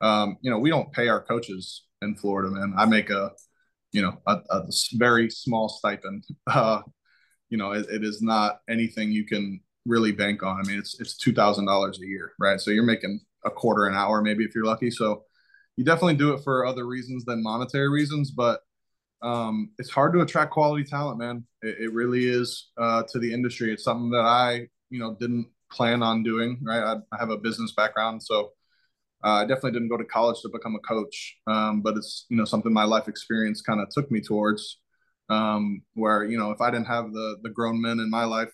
Um, 0.00 0.36
you 0.42 0.50
know, 0.50 0.58
we 0.58 0.70
don't 0.70 0.92
pay 0.92 1.08
our 1.08 1.20
coaches 1.20 1.84
in 2.02 2.14
Florida, 2.16 2.50
man. 2.50 2.74
I 2.76 2.86
make 2.86 3.10
a, 3.10 3.32
you 3.92 4.02
know, 4.02 4.20
a, 4.26 4.38
a 4.50 4.66
very 4.94 5.30
small 5.30 5.68
stipend. 5.68 6.24
Uh, 6.46 6.82
you 7.50 7.56
know, 7.56 7.72
it, 7.72 7.86
it 7.90 8.04
is 8.04 8.20
not 8.20 8.60
anything 8.68 9.10
you 9.10 9.24
can 9.24 9.60
really 9.86 10.12
bank 10.12 10.42
on. 10.42 10.60
I 10.60 10.68
mean, 10.68 10.78
it's 10.78 11.00
it's 11.00 11.16
two 11.16 11.32
thousand 11.32 11.66
dollars 11.66 11.98
a 12.00 12.06
year, 12.06 12.32
right? 12.38 12.60
So 12.60 12.70
you're 12.70 12.84
making 12.84 13.20
a 13.44 13.50
quarter 13.50 13.86
an 13.86 13.94
hour, 13.94 14.20
maybe 14.22 14.44
if 14.44 14.54
you're 14.54 14.64
lucky. 14.64 14.90
So 14.90 15.24
you 15.76 15.84
definitely 15.84 16.16
do 16.16 16.34
it 16.34 16.42
for 16.42 16.66
other 16.66 16.86
reasons 16.86 17.24
than 17.24 17.42
monetary 17.42 17.88
reasons, 17.88 18.30
but 18.30 18.60
um, 19.22 19.70
it's 19.78 19.90
hard 19.90 20.12
to 20.12 20.20
attract 20.20 20.52
quality 20.52 20.84
talent, 20.84 21.18
man. 21.18 21.44
It, 21.62 21.76
it 21.80 21.92
really 21.92 22.26
is 22.26 22.70
uh, 22.78 23.02
to 23.08 23.18
the 23.18 23.32
industry. 23.32 23.72
It's 23.72 23.84
something 23.84 24.10
that 24.10 24.24
I, 24.24 24.68
you 24.90 25.00
know, 25.00 25.16
didn't 25.18 25.48
plan 25.70 26.02
on 26.02 26.22
doing. 26.22 26.58
Right, 26.62 26.82
I, 26.82 26.96
I 27.12 27.18
have 27.18 27.30
a 27.30 27.38
business 27.38 27.72
background, 27.72 28.22
so 28.22 28.52
uh, 29.24 29.42
I 29.42 29.42
definitely 29.42 29.72
didn't 29.72 29.88
go 29.88 29.96
to 29.96 30.04
college 30.04 30.40
to 30.42 30.48
become 30.48 30.76
a 30.76 30.86
coach. 30.86 31.36
Um, 31.46 31.82
but 31.82 31.96
it's 31.96 32.26
you 32.28 32.36
know 32.36 32.44
something 32.44 32.72
my 32.72 32.84
life 32.84 33.08
experience 33.08 33.60
kind 33.60 33.80
of 33.80 33.88
took 33.90 34.10
me 34.10 34.20
towards. 34.20 34.78
Um, 35.30 35.82
where 35.94 36.24
you 36.24 36.38
know 36.38 36.52
if 36.52 36.60
I 36.60 36.70
didn't 36.70 36.86
have 36.86 37.12
the 37.12 37.36
the 37.42 37.50
grown 37.50 37.80
men 37.82 38.00
in 38.00 38.08
my 38.08 38.24
life 38.24 38.50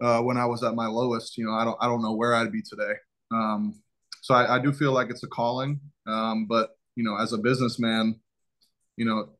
uh, 0.00 0.20
when 0.22 0.36
I 0.38 0.46
was 0.46 0.62
at 0.62 0.74
my 0.74 0.86
lowest, 0.86 1.36
you 1.36 1.44
know 1.44 1.52
I 1.52 1.64
don't 1.64 1.76
I 1.80 1.86
don't 1.86 2.02
know 2.02 2.14
where 2.14 2.34
I'd 2.34 2.52
be 2.52 2.62
today. 2.62 2.94
Um, 3.32 3.82
so 4.22 4.34
I, 4.34 4.56
I, 4.56 4.58
do 4.58 4.72
feel 4.72 4.92
like 4.92 5.10
it's 5.10 5.22
a 5.22 5.28
calling. 5.28 5.80
Um, 6.06 6.46
but 6.46 6.70
you 6.96 7.04
know 7.04 7.16
as 7.16 7.32
a 7.32 7.38
businessman, 7.38 8.20
you 8.96 9.04
know 9.04 9.30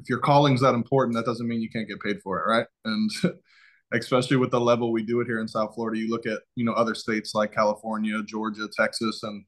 if 0.00 0.08
your 0.08 0.18
calling's 0.18 0.60
that 0.60 0.74
important, 0.74 1.16
that 1.16 1.24
doesn't 1.24 1.48
mean 1.48 1.60
you 1.60 1.70
can't 1.70 1.88
get 1.88 2.00
paid 2.00 2.20
for 2.22 2.38
it, 2.38 2.48
right? 2.48 2.66
And 2.84 3.10
especially 3.92 4.36
with 4.36 4.50
the 4.50 4.60
level 4.60 4.92
we 4.92 5.02
do 5.02 5.20
it 5.20 5.26
here 5.26 5.40
in 5.40 5.48
South 5.48 5.74
Florida, 5.74 5.98
you 5.98 6.10
look 6.10 6.26
at 6.26 6.40
you 6.54 6.64
know 6.64 6.72
other 6.72 6.94
states 6.94 7.34
like 7.34 7.52
California, 7.52 8.22
Georgia, 8.24 8.68
Texas, 8.74 9.22
and 9.22 9.44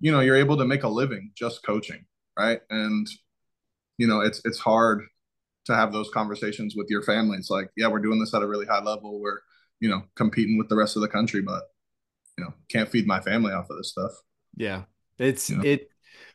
you 0.00 0.12
know 0.12 0.20
you're 0.20 0.36
able 0.36 0.56
to 0.56 0.64
make 0.64 0.84
a 0.84 0.88
living 0.88 1.32
just 1.34 1.64
coaching, 1.64 2.04
right? 2.38 2.60
And 2.70 3.06
you 3.98 4.06
know 4.06 4.20
it's 4.20 4.40
it's 4.44 4.58
hard 4.58 5.02
to 5.66 5.74
have 5.74 5.92
those 5.92 6.10
conversations 6.10 6.74
with 6.76 6.88
your 6.90 7.02
family. 7.02 7.36
It's 7.36 7.50
like, 7.50 7.70
yeah, 7.76 7.86
we're 7.86 8.00
doing 8.00 8.18
this 8.18 8.34
at 8.34 8.42
a 8.42 8.48
really 8.48 8.66
high 8.66 8.82
level. 8.82 9.20
We're 9.20 9.40
you 9.80 9.88
know 9.88 10.02
competing 10.16 10.58
with 10.58 10.68
the 10.68 10.76
rest 10.76 10.96
of 10.96 11.02
the 11.02 11.08
country, 11.08 11.42
but 11.42 11.62
you 12.38 12.44
know 12.44 12.54
can't 12.70 12.88
feed 12.88 13.06
my 13.06 13.20
family 13.20 13.52
off 13.52 13.70
of 13.70 13.76
this 13.76 13.90
stuff. 13.90 14.12
Yeah, 14.56 14.84
it's 15.18 15.50
you 15.50 15.56
know? 15.56 15.64
it. 15.64 15.88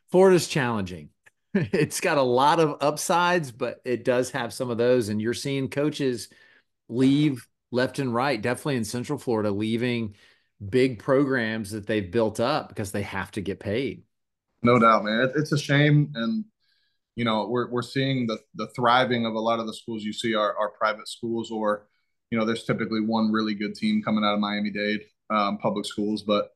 Florida's 0.10 0.48
challenging 0.48 1.10
it's 1.54 2.02
got 2.02 2.18
a 2.18 2.24
lot 2.24 2.60
of 2.60 2.78
upsides, 2.82 3.52
but 3.52 3.82
it 3.86 4.04
does 4.04 4.32
have 4.32 4.54
some 4.54 4.70
of 4.70 4.78
those. 4.78 5.10
And 5.10 5.22
you're 5.22 5.34
seeing 5.34 5.70
coaches 5.70 6.30
leave 6.90 7.48
left 7.72 8.00
and 8.00 8.14
right, 8.14 8.42
definitely 8.42 8.78
in 8.78 8.86
Central 8.86 9.20
Florida, 9.20 9.52
leaving 9.52 10.16
big 10.70 11.00
programs 11.00 11.72
that 11.72 11.88
they've 11.88 12.12
built 12.12 12.40
up 12.40 12.70
because 12.70 12.92
they 12.92 13.04
have 13.04 13.32
to 13.32 13.42
get 13.42 13.60
paid. 13.60 14.04
No 14.64 14.80
doubt, 14.80 15.04
man. 15.04 15.32
It's 15.36 15.52
a 15.52 15.58
shame. 15.58 16.12
And, 16.16 16.46
you 17.16 17.26
know, 17.26 17.48
we're, 17.48 17.70
we're 17.70 17.82
seeing 17.82 18.28
the, 18.28 18.40
the 18.56 18.68
thriving 18.76 19.26
of 19.26 19.34
a 19.34 19.40
lot 19.40 19.60
of 19.60 19.68
the 19.68 19.74
schools 19.74 20.04
you 20.04 20.14
see 20.14 20.34
are, 20.34 20.56
are 20.58 20.72
private 20.72 21.08
schools, 21.08 21.52
or, 21.52 21.88
you 22.32 22.38
know, 22.38 22.46
there's 22.46 22.64
typically 22.64 23.02
one 23.02 23.32
really 23.32 23.54
good 23.54 23.76
team 23.76 24.02
coming 24.04 24.24
out 24.24 24.34
of 24.34 24.40
Miami 24.40 24.72
Dade 24.72 25.02
um, 25.30 25.58
public 25.60 25.86
schools. 25.86 26.24
But, 26.24 26.52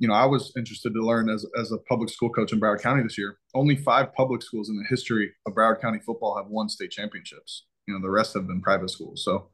you 0.00 0.08
know, 0.08 0.14
I 0.14 0.24
was 0.24 0.50
interested 0.56 0.94
to 0.94 1.04
learn 1.04 1.28
as, 1.28 1.44
as 1.58 1.72
a 1.72 1.78
public 1.78 2.08
school 2.08 2.30
coach 2.30 2.54
in 2.54 2.58
Broward 2.58 2.80
County 2.80 3.02
this 3.02 3.18
year. 3.18 3.36
Only 3.54 3.76
five 3.76 4.14
public 4.14 4.42
schools 4.42 4.70
in 4.70 4.78
the 4.78 4.86
history 4.88 5.30
of 5.46 5.52
Broward 5.52 5.82
County 5.82 5.98
football 5.98 6.38
have 6.38 6.46
won 6.46 6.70
state 6.70 6.90
championships. 6.90 7.66
You 7.86 7.92
know, 7.92 8.00
the 8.00 8.08
rest 8.08 8.32
have 8.32 8.46
been 8.46 8.62
private 8.62 8.88
schools. 8.88 9.22
So, 9.22 9.50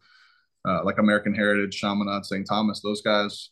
uh, 0.67 0.85
like 0.85 0.99
American 0.99 1.35
Heritage, 1.35 1.77
Chaminade, 1.77 2.25
St. 2.25 2.47
Thomas, 2.49 2.81
those 2.81 3.03
guys, 3.03 3.51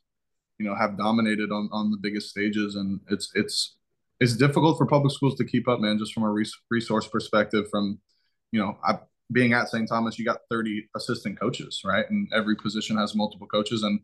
you 0.59 0.67
know, 0.67 0.77
have 0.77 0.97
dominated 0.97 1.51
on, 1.51 1.69
on 1.73 1.91
the 1.91 1.97
biggest 1.97 2.31
stages, 2.31 2.77
and 2.77 3.01
it's 3.11 3.29
it's 3.35 3.77
it's 4.21 4.37
difficult 4.37 4.79
for 4.79 4.87
public 4.87 5.13
schools 5.13 5.35
to 5.37 5.45
keep 5.45 5.67
up, 5.67 5.81
man. 5.81 5.99
Just 5.99 6.15
from 6.15 6.23
a 6.23 6.31
res- 6.31 6.57
resource 6.71 7.09
perspective, 7.09 7.67
from 7.73 7.99
you 8.53 8.61
know, 8.61 8.79
I, 8.85 8.99
being 9.33 9.53
at 9.53 9.69
St. 9.69 9.89
Thomas, 9.89 10.17
you 10.17 10.25
got 10.25 10.43
30 10.49 10.89
assistant 10.95 11.41
coaches, 11.41 11.81
right? 11.85 12.09
And 12.09 12.29
every 12.33 12.55
position 12.55 12.97
has 12.99 13.17
multiple 13.17 13.49
coaches, 13.49 13.83
and 13.83 13.99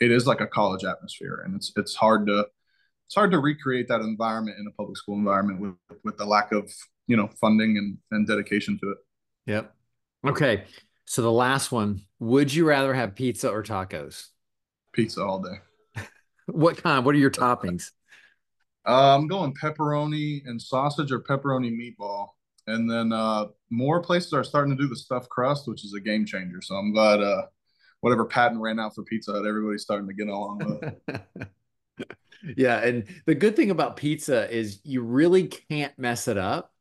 it 0.00 0.10
is 0.10 0.26
like 0.26 0.40
a 0.40 0.46
college 0.46 0.84
atmosphere, 0.84 1.42
and 1.44 1.54
it's 1.54 1.72
it's 1.76 1.94
hard 1.94 2.26
to 2.26 2.46
it's 3.06 3.14
hard 3.14 3.30
to 3.30 3.38
recreate 3.38 3.88
that 3.88 4.00
environment 4.00 4.58
in 4.58 4.66
a 4.66 4.70
public 4.72 4.96
school 4.96 5.16
environment 5.16 5.60
with 5.60 5.98
with 6.04 6.16
the 6.16 6.26
lack 6.26 6.52
of 6.52 6.70
you 7.06 7.16
know 7.16 7.28
funding 7.40 7.78
and 7.78 7.98
and 8.10 8.26
dedication 8.26 8.78
to 8.82 8.90
it. 8.90 8.98
Yep. 9.46 9.74
Okay. 10.26 10.64
So 11.04 11.22
the 11.22 11.32
last 11.32 11.72
one: 11.72 12.02
Would 12.18 12.52
you 12.52 12.66
rather 12.66 12.94
have 12.94 13.14
pizza 13.14 13.50
or 13.50 13.62
tacos? 13.62 14.28
Pizza 14.92 15.22
all 15.22 15.40
day. 15.40 16.02
what 16.46 16.82
kind? 16.82 17.04
What 17.04 17.14
are 17.14 17.18
your 17.18 17.30
toppings? 17.30 17.90
Uh, 18.86 19.14
I'm 19.16 19.28
going 19.28 19.54
pepperoni 19.54 20.42
and 20.46 20.60
sausage 20.60 21.12
or 21.12 21.20
pepperoni 21.20 21.70
meatball. 21.70 22.28
And 22.68 22.90
then 22.90 23.12
uh, 23.12 23.46
more 23.70 24.02
places 24.02 24.32
are 24.32 24.42
starting 24.42 24.76
to 24.76 24.82
do 24.82 24.88
the 24.88 24.96
stuffed 24.96 25.28
crust, 25.28 25.68
which 25.68 25.84
is 25.84 25.94
a 25.94 26.00
game 26.00 26.26
changer. 26.26 26.60
So 26.60 26.74
I'm 26.74 26.92
glad 26.92 27.20
uh, 27.20 27.42
whatever 28.06 28.24
patent 28.24 28.60
ran 28.60 28.78
out 28.78 28.94
for 28.94 29.02
Pizza 29.02 29.32
Hut, 29.32 29.44
everybody's 29.44 29.82
starting 29.82 30.06
to 30.06 30.14
get 30.14 30.28
along 30.28 30.58
with. 31.08 31.18
yeah, 32.56 32.78
and 32.78 33.04
the 33.24 33.34
good 33.34 33.56
thing 33.56 33.72
about 33.72 33.96
pizza 33.96 34.48
is 34.48 34.78
you 34.84 35.02
really 35.02 35.48
can't 35.48 35.92
mess 35.98 36.28
it 36.28 36.38
up. 36.38 36.72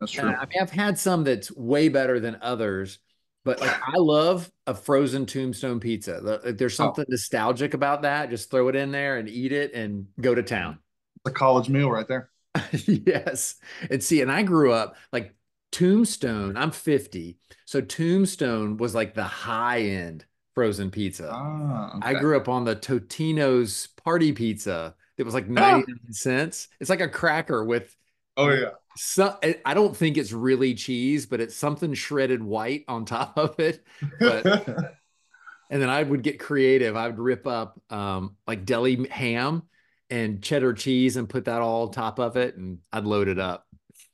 That's 0.00 0.12
uh, 0.18 0.20
true. 0.20 0.28
I 0.28 0.44
mean, 0.44 0.48
I've 0.60 0.70
had 0.70 0.98
some 0.98 1.24
that's 1.24 1.50
way 1.50 1.88
better 1.88 2.20
than 2.20 2.36
others, 2.42 2.98
but 3.42 3.58
like 3.58 3.70
I 3.82 3.94
love 3.96 4.52
a 4.66 4.74
frozen 4.74 5.24
tombstone 5.24 5.80
pizza. 5.80 6.42
There's 6.44 6.74
oh. 6.74 6.84
something 6.84 7.06
oh. 7.08 7.12
nostalgic 7.12 7.72
about 7.72 8.02
that. 8.02 8.28
Just 8.28 8.50
throw 8.50 8.68
it 8.68 8.76
in 8.76 8.92
there 8.92 9.16
and 9.16 9.30
eat 9.30 9.52
it 9.52 9.72
and 9.72 10.08
go 10.20 10.34
to 10.34 10.42
town. 10.42 10.78
It's 11.24 11.30
a 11.30 11.34
college 11.34 11.70
meal 11.70 11.90
right 11.90 12.06
there. 12.06 12.28
yes. 12.84 13.54
And 13.90 14.04
see, 14.04 14.20
and 14.20 14.30
I 14.30 14.42
grew 14.42 14.74
up 14.74 14.96
like 15.10 15.34
Tombstone, 15.72 16.58
I'm 16.58 16.70
50. 16.70 17.38
So 17.64 17.80
Tombstone 17.80 18.76
was 18.76 18.94
like 18.94 19.14
the 19.14 19.24
high 19.24 19.80
end 19.80 20.26
frozen 20.56 20.90
pizza. 20.90 21.30
Ah, 21.30 21.98
okay. 21.98 22.16
I 22.16 22.18
grew 22.18 22.36
up 22.36 22.48
on 22.48 22.64
the 22.64 22.74
Totino's 22.74 23.88
party 24.02 24.32
pizza. 24.32 24.96
It 25.18 25.22
was 25.22 25.34
like 25.34 25.48
99 25.48 25.84
oh. 25.88 26.06
cents. 26.10 26.68
It's 26.80 26.90
like 26.90 27.00
a 27.00 27.08
cracker 27.08 27.62
with 27.62 27.94
Oh 28.36 28.48
yeah. 28.48 28.70
So 28.96 29.38
I 29.64 29.74
don't 29.74 29.96
think 29.96 30.16
it's 30.16 30.32
really 30.32 30.74
cheese, 30.74 31.26
but 31.26 31.40
it's 31.40 31.54
something 31.54 31.92
shredded 31.92 32.42
white 32.42 32.84
on 32.88 33.04
top 33.04 33.36
of 33.38 33.60
it. 33.60 33.84
But 34.18 34.46
and 35.70 35.82
then 35.82 35.90
I 35.90 36.02
would 36.02 36.22
get 36.22 36.40
creative. 36.40 36.96
I 36.96 37.06
would 37.06 37.18
rip 37.18 37.46
up 37.46 37.78
um, 37.90 38.36
like 38.46 38.64
deli 38.64 39.06
ham 39.10 39.64
and 40.08 40.42
cheddar 40.42 40.72
cheese 40.72 41.16
and 41.16 41.28
put 41.28 41.44
that 41.44 41.60
all 41.60 41.86
on 41.86 41.92
top 41.92 42.18
of 42.18 42.36
it, 42.36 42.56
and 42.56 42.78
I'd 42.90 43.04
load 43.04 43.28
it 43.28 43.38
up. 43.38 43.66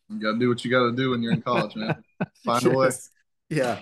You 0.09 0.19
gotta 0.19 0.39
do 0.39 0.49
what 0.49 0.65
you 0.65 0.71
gotta 0.71 0.93
do 0.93 1.11
when 1.11 1.23
you're 1.23 1.33
in 1.33 1.43
college, 1.43 1.77
man. 1.77 2.03
Find 2.45 2.63
yes. 2.65 2.73
a 2.73 2.77
way. 2.77 2.91
Yeah. 3.51 3.79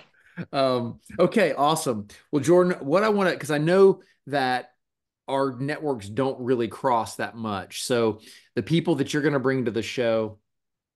Um, 0.51 0.99
okay, 1.19 1.53
awesome. 1.53 2.07
Well, 2.31 2.43
Jordan, 2.43 2.77
what 2.81 3.03
I 3.03 3.09
want 3.09 3.29
to, 3.29 3.35
because 3.35 3.51
I 3.51 3.57
know 3.57 4.01
that 4.27 4.71
our 5.27 5.57
networks 5.59 6.09
don't 6.09 6.39
really 6.39 6.67
cross 6.67 7.15
that 7.15 7.35
much. 7.35 7.83
So 7.83 8.19
the 8.55 8.63
people 8.63 8.95
that 8.95 9.13
you're 9.13 9.21
going 9.21 9.33
to 9.33 9.39
bring 9.39 9.65
to 9.65 9.71
the 9.71 9.81
show, 9.81 10.39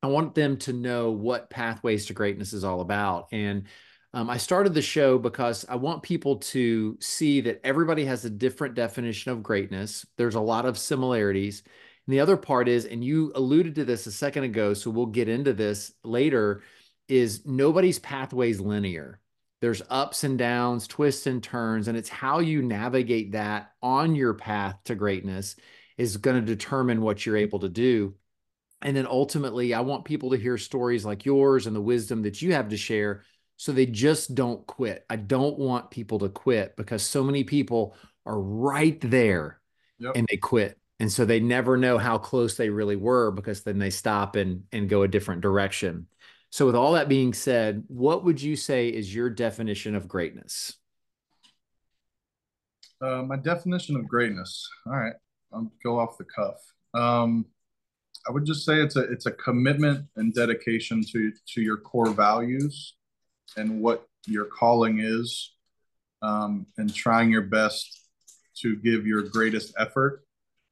I 0.03 0.07
want 0.07 0.35
them 0.35 0.57
to 0.57 0.73
know 0.73 1.11
what 1.11 1.49
Pathways 1.49 2.07
to 2.07 2.13
Greatness 2.13 2.53
is 2.53 2.63
all 2.63 2.81
about. 2.81 3.27
And 3.31 3.67
um, 4.13 4.29
I 4.29 4.37
started 4.37 4.73
the 4.73 4.81
show 4.81 5.17
because 5.17 5.65
I 5.67 5.75
want 5.75 6.03
people 6.03 6.37
to 6.37 6.97
see 7.01 7.41
that 7.41 7.61
everybody 7.63 8.05
has 8.05 8.23
a 8.23 8.29
different 8.29 8.75
definition 8.75 9.31
of 9.31 9.43
greatness. 9.43 10.05
There's 10.17 10.35
a 10.35 10.41
lot 10.41 10.65
of 10.65 10.77
similarities. 10.77 11.63
And 12.07 12.13
the 12.13 12.19
other 12.19 12.37
part 12.37 12.67
is, 12.67 12.85
and 12.85 13.03
you 13.03 13.31
alluded 13.35 13.75
to 13.75 13.85
this 13.85 14.05
a 14.05 14.11
second 14.11 14.43
ago, 14.43 14.73
so 14.73 14.89
we'll 14.89 15.07
get 15.07 15.27
into 15.27 15.53
this 15.53 15.91
later, 16.03 16.61
is 17.07 17.45
nobody's 17.45 17.99
pathway 17.99 18.49
is 18.49 18.61
linear 18.61 19.19
there's 19.65 19.81
ups 19.89 20.23
and 20.23 20.37
downs, 20.37 20.85
twists 20.85 21.25
and 21.25 21.41
turns, 21.41 21.87
and 21.87 21.97
it's 21.97 22.07
how 22.07 22.37
you 22.37 22.61
navigate 22.61 23.31
that 23.31 23.71
on 23.81 24.13
your 24.13 24.35
path 24.35 24.77
to 24.83 24.93
greatness 24.93 25.55
is 25.97 26.17
going 26.17 26.35
to 26.39 26.45
determine 26.45 27.01
what 27.01 27.25
you're 27.25 27.35
able 27.35 27.57
to 27.57 27.67
do. 27.67 28.13
And 28.83 28.95
then 28.95 29.07
ultimately, 29.07 29.73
I 29.73 29.79
want 29.79 30.05
people 30.05 30.29
to 30.29 30.37
hear 30.37 30.59
stories 30.59 31.03
like 31.03 31.25
yours 31.25 31.65
and 31.65 31.75
the 31.75 31.81
wisdom 31.81 32.21
that 32.21 32.43
you 32.43 32.53
have 32.53 32.69
to 32.69 32.77
share 32.77 33.23
so 33.57 33.71
they 33.71 33.87
just 33.87 34.35
don't 34.35 34.67
quit. 34.67 35.03
I 35.09 35.15
don't 35.15 35.57
want 35.57 35.89
people 35.89 36.19
to 36.19 36.29
quit 36.29 36.75
because 36.77 37.01
so 37.01 37.23
many 37.23 37.43
people 37.43 37.95
are 38.23 38.39
right 38.39 39.01
there 39.01 39.59
yep. 39.97 40.11
and 40.15 40.27
they 40.29 40.37
quit. 40.37 40.77
And 40.99 41.11
so 41.11 41.25
they 41.25 41.39
never 41.39 41.75
know 41.75 41.97
how 41.97 42.19
close 42.19 42.55
they 42.55 42.69
really 42.69 42.97
were 42.97 43.31
because 43.31 43.63
then 43.63 43.79
they 43.79 43.89
stop 43.89 44.35
and, 44.35 44.65
and 44.71 44.87
go 44.87 45.01
a 45.01 45.07
different 45.07 45.41
direction. 45.41 46.05
So, 46.51 46.65
with 46.65 46.75
all 46.75 46.93
that 46.93 47.09
being 47.09 47.33
said, 47.33 47.83
what 47.87 48.23
would 48.23 48.41
you 48.41 48.55
say 48.55 48.87
is 48.89 49.13
your 49.13 49.29
definition 49.29 49.95
of 49.95 50.07
greatness? 50.07 50.73
Uh, 53.01 53.23
my 53.23 53.35
definition 53.35 53.95
of 53.97 54.07
greatness. 54.07 54.67
All 54.87 54.93
right, 54.93 55.15
I'll 55.53 55.71
go 55.83 55.99
off 55.99 56.17
the 56.17 56.25
cuff. 56.25 56.55
Um, 56.93 57.45
I 58.27 58.31
would 58.31 58.45
just 58.45 58.65
say 58.65 58.81
it's 58.81 58.95
a 58.95 59.01
it's 59.01 59.25
a 59.25 59.31
commitment 59.31 60.07
and 60.15 60.33
dedication 60.33 61.03
to 61.11 61.31
to 61.53 61.61
your 61.61 61.77
core 61.77 62.09
values 62.09 62.95
and 63.57 63.81
what 63.81 64.07
your 64.25 64.45
calling 64.45 64.99
is, 64.99 65.53
um, 66.21 66.65
and 66.77 66.93
trying 66.93 67.29
your 67.29 67.43
best 67.43 68.01
to 68.61 68.75
give 68.77 69.05
your 69.05 69.23
greatest 69.23 69.73
effort 69.77 70.25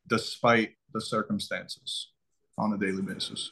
despite 0.08 0.72
the 0.94 1.02
circumstances 1.02 2.10
on 2.58 2.74
a 2.74 2.78
daily 2.78 3.02
basis. 3.02 3.52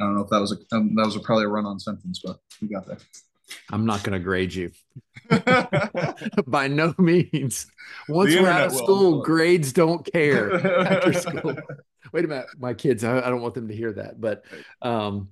I 0.00 0.04
don't 0.04 0.14
know 0.14 0.22
if 0.22 0.30
that 0.30 0.40
was 0.40 0.52
a 0.52 0.76
um, 0.76 0.94
that 0.94 1.04
was 1.04 1.16
a, 1.16 1.20
probably 1.20 1.44
a 1.44 1.48
run-on 1.48 1.78
sentence, 1.78 2.20
but 2.24 2.38
we 2.60 2.68
got 2.68 2.86
there. 2.86 2.98
I'm 3.70 3.84
not 3.84 4.02
going 4.02 4.14
to 4.14 4.18
grade 4.18 4.54
you. 4.54 4.70
By 6.46 6.68
no 6.68 6.94
means. 6.98 7.66
Once 8.08 8.34
we're 8.34 8.48
out 8.48 8.66
of 8.66 8.72
school, 8.72 9.12
will. 9.12 9.22
grades 9.22 9.72
don't 9.72 10.10
care 10.10 10.54
after 10.86 11.12
school. 11.12 11.56
Wait 12.12 12.24
a 12.24 12.28
minute, 12.28 12.46
my 12.58 12.74
kids. 12.74 13.04
I, 13.04 13.18
I, 13.18 13.30
don't 13.30 13.42
want 13.42 13.54
them 13.54 13.68
to 13.68 13.74
hear 13.74 13.92
that, 13.94 14.20
but, 14.20 14.44
um, 14.82 15.28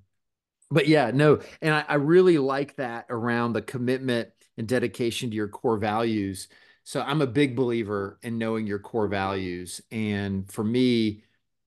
but 0.71 0.89
yeah, 0.89 1.11
no. 1.13 1.41
And 1.61 1.75
I, 1.75 1.85
I 1.89 1.95
really 1.95 2.39
like 2.39 2.77
that 2.77 3.07
around 3.11 3.53
the 3.53 3.63
commitment 3.63 4.31
and 4.57 4.67
dedication 4.69 5.31
to 5.31 5.37
your 5.37 5.49
core 5.49 5.79
values. 5.79 6.49
So 6.85 7.03
I'm 7.03 7.23
a 7.23 7.27
big 7.27 7.55
believer 7.55 8.19
in 8.23 8.39
knowing 8.39 8.67
your 8.67 8.79
core 8.79 9.09
values, 9.09 9.81
and 9.91 10.51
for 10.51 10.65
me, 10.65 11.23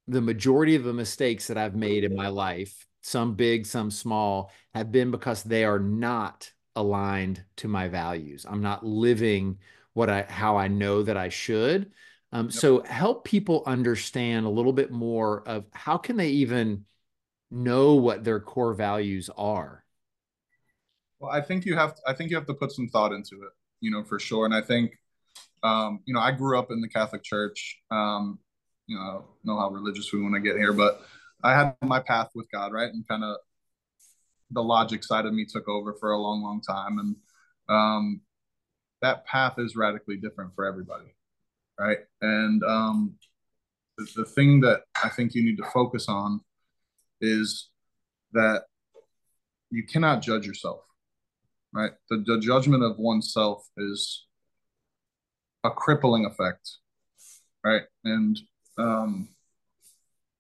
the 0.08 0.22
majority 0.22 0.76
of 0.76 0.84
the 0.84 0.94
mistakes 0.94 1.48
that 1.48 1.58
I've 1.58 1.76
made 1.76 2.04
in 2.04 2.16
my 2.16 2.28
life, 2.28 2.86
some 3.02 3.36
big, 3.36 3.66
some 3.66 3.92
small, 3.92 4.52
have 4.74 4.92
been 4.92 5.12
because 5.12 5.44
they 5.44 5.64
are 5.64 5.80
not 5.80 6.52
aligned 6.76 7.44
to 7.58 7.68
my 7.68 7.88
values. 7.88 8.46
I'm 8.48 8.62
not 8.62 8.86
living 8.86 9.60
what 9.94 10.10
I 10.10 10.24
how 10.24 10.58
I 10.58 10.68
know 10.68 11.04
that 11.04 11.18
I 11.18 11.30
should. 11.30 11.92
Um, 12.32 12.48
yep. 12.48 12.54
So 12.54 12.84
help 12.84 13.26
people 13.26 13.64
understand 13.66 14.46
a 14.46 14.50
little 14.50 14.74
bit 14.74 14.92
more 14.92 15.48
of 15.48 15.66
how 15.72 15.98
can 15.98 16.18
they 16.18 16.30
even 16.30 16.86
know 17.52 17.94
what 17.94 18.24
their 18.24 18.40
core 18.40 18.74
values 18.74 19.30
are. 19.38 19.86
Well, 21.20 21.32
I 21.32 21.42
think 21.42 21.66
you 21.66 21.76
have 21.78 21.96
to, 21.96 22.02
I 22.08 22.14
think 22.14 22.32
you 22.32 22.36
have 22.36 22.48
to 22.48 22.56
put 22.56 22.72
some 22.72 22.90
thought 22.90 23.14
into 23.14 23.44
it, 23.44 23.52
you 23.80 23.92
know, 23.92 24.04
for 24.04 24.20
sure. 24.20 24.46
And 24.46 24.54
I 24.54 24.62
think 24.62 24.98
um, 25.64 26.02
you 26.06 26.14
know, 26.14 26.20
I 26.20 26.32
grew 26.32 26.60
up 26.60 26.72
in 26.72 26.82
the 26.82 26.90
Catholic 26.90 27.24
Church. 27.24 27.80
Um, 27.90 28.40
you 28.88 28.98
know, 28.98 29.26
know 29.44 29.58
how 29.58 29.70
religious 29.70 30.12
we 30.12 30.22
want 30.22 30.36
to 30.36 30.42
get 30.42 30.58
here, 30.58 30.74
but 30.74 31.02
I 31.44 31.54
had 31.54 31.76
my 31.82 32.00
path 32.00 32.30
with 32.36 32.52
God, 32.52 32.72
right? 32.72 32.92
And 32.92 33.08
kind 33.08 33.24
of 33.24 33.38
the 34.52 34.64
logic 34.64 35.04
side 35.04 35.26
of 35.26 35.34
me 35.34 35.46
took 35.46 35.68
over 35.68 35.94
for 35.94 36.12
a 36.12 36.18
long, 36.18 36.42
long 36.44 36.62
time. 36.62 37.00
And 37.00 37.16
um, 37.70 38.22
that 39.02 39.26
path 39.26 39.56
is 39.58 39.76
radically 39.76 40.18
different 40.18 40.52
for 40.56 40.66
everybody, 40.66 41.16
right? 41.80 42.00
And 42.22 42.64
um, 42.64 43.16
the, 43.98 44.08
the 44.18 44.26
thing 44.26 44.62
that 44.62 44.82
I 45.04 45.10
think 45.10 45.34
you 45.34 45.44
need 45.44 45.58
to 45.58 45.70
focus 45.72 46.08
on 46.08 46.42
is 47.20 47.70
that 48.34 48.64
you 49.70 49.84
cannot 49.86 50.22
judge 50.22 50.46
yourself, 50.46 50.82
right? 51.74 51.92
The, 52.10 52.24
the 52.26 52.40
judgment 52.40 52.84
of 52.84 52.98
oneself 52.98 53.68
is 53.78 54.26
a 55.64 55.72
crippling 55.72 56.26
effect, 56.26 56.78
right? 57.64 57.84
And 58.04 58.40
um, 58.78 59.30